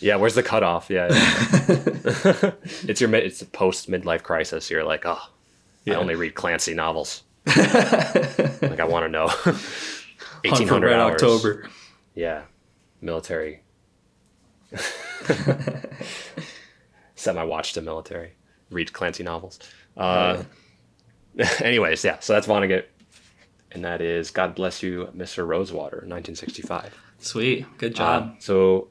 Yeah, 0.00 0.16
where's 0.16 0.34
the 0.34 0.42
cutoff? 0.42 0.88
Yeah, 0.88 1.08
yeah. 1.10 2.52
it's 2.88 3.00
your 3.00 3.10
mid, 3.10 3.24
it's 3.24 3.42
a 3.42 3.46
post 3.46 3.90
midlife 3.90 4.22
crisis. 4.22 4.70
You're 4.70 4.84
like, 4.84 5.04
oh, 5.04 5.20
I 5.86 5.94
only 5.94 6.14
read 6.14 6.34
Clancy 6.34 6.74
novels. 6.74 7.22
like 7.46 8.80
I 8.80 8.84
want 8.84 9.04
to 9.04 9.08
know. 9.08 9.30
Eighteen 10.44 10.68
hundred 10.68 10.92
hours. 10.92 11.22
October. 11.22 11.68
Yeah, 12.14 12.42
military. 13.00 13.62
Set 17.14 17.34
my 17.34 17.44
watch 17.44 17.74
to 17.74 17.82
military. 17.82 18.32
Read 18.70 18.92
Clancy 18.92 19.22
novels. 19.22 19.58
Uh, 19.96 20.42
anyways, 21.60 22.02
yeah. 22.04 22.18
So 22.20 22.32
that's 22.32 22.46
Vonnegut, 22.46 22.84
and 23.72 23.84
that 23.84 24.00
is 24.00 24.30
God 24.30 24.54
bless 24.54 24.82
you, 24.82 25.10
Mr. 25.14 25.46
Rosewater, 25.46 25.98
1965. 25.98 26.96
Sweet, 27.18 27.66
good 27.76 27.94
job. 27.94 28.22
Um, 28.22 28.36
so 28.38 28.88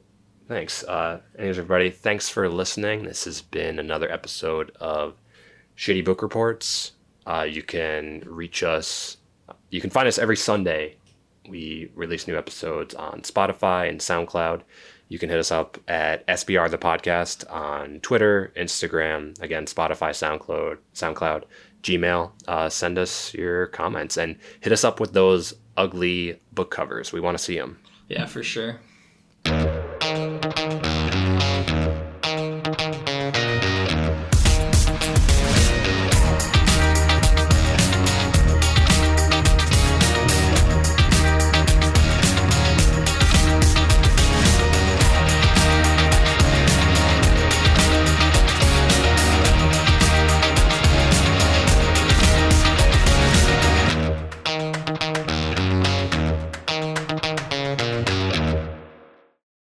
thanks. 0.50 0.82
Uh, 0.82 1.20
anyways, 1.38 1.58
everybody, 1.58 1.90
thanks 1.90 2.28
for 2.28 2.48
listening. 2.48 3.04
This 3.04 3.24
has 3.24 3.40
been 3.40 3.78
another 3.78 4.10
episode 4.10 4.72
of 4.80 5.14
Shitty 5.76 6.04
Book 6.04 6.22
Reports. 6.22 6.90
Uh, 7.24 7.46
you 7.48 7.62
can 7.62 8.24
reach 8.26 8.64
us. 8.64 9.18
You 9.70 9.80
can 9.80 9.90
find 9.90 10.08
us 10.08 10.18
every 10.18 10.36
Sunday. 10.36 10.96
We 11.48 11.92
release 11.94 12.26
new 12.26 12.36
episodes 12.36 12.96
on 12.96 13.20
Spotify 13.22 13.88
and 13.88 14.00
SoundCloud. 14.00 14.62
You 15.06 15.20
can 15.20 15.28
hit 15.28 15.38
us 15.38 15.52
up 15.52 15.78
at 15.86 16.26
SBR 16.26 16.68
the 16.68 16.78
podcast 16.78 17.48
on 17.48 18.00
Twitter, 18.00 18.52
Instagram, 18.56 19.40
again 19.40 19.66
Spotify, 19.66 20.10
SoundCloud, 20.10 20.78
SoundCloud, 20.96 21.44
Gmail. 21.84 22.32
Uh, 22.48 22.68
send 22.68 22.98
us 22.98 23.32
your 23.34 23.68
comments 23.68 24.16
and 24.16 24.34
hit 24.60 24.72
us 24.72 24.82
up 24.82 24.98
with 24.98 25.12
those 25.12 25.54
ugly 25.76 26.40
book 26.52 26.72
covers. 26.72 27.12
We 27.12 27.20
want 27.20 27.38
to 27.38 27.42
see 27.42 27.56
them. 27.56 27.78
yeah, 28.08 28.26
for 28.26 28.42
sure. 28.42 28.80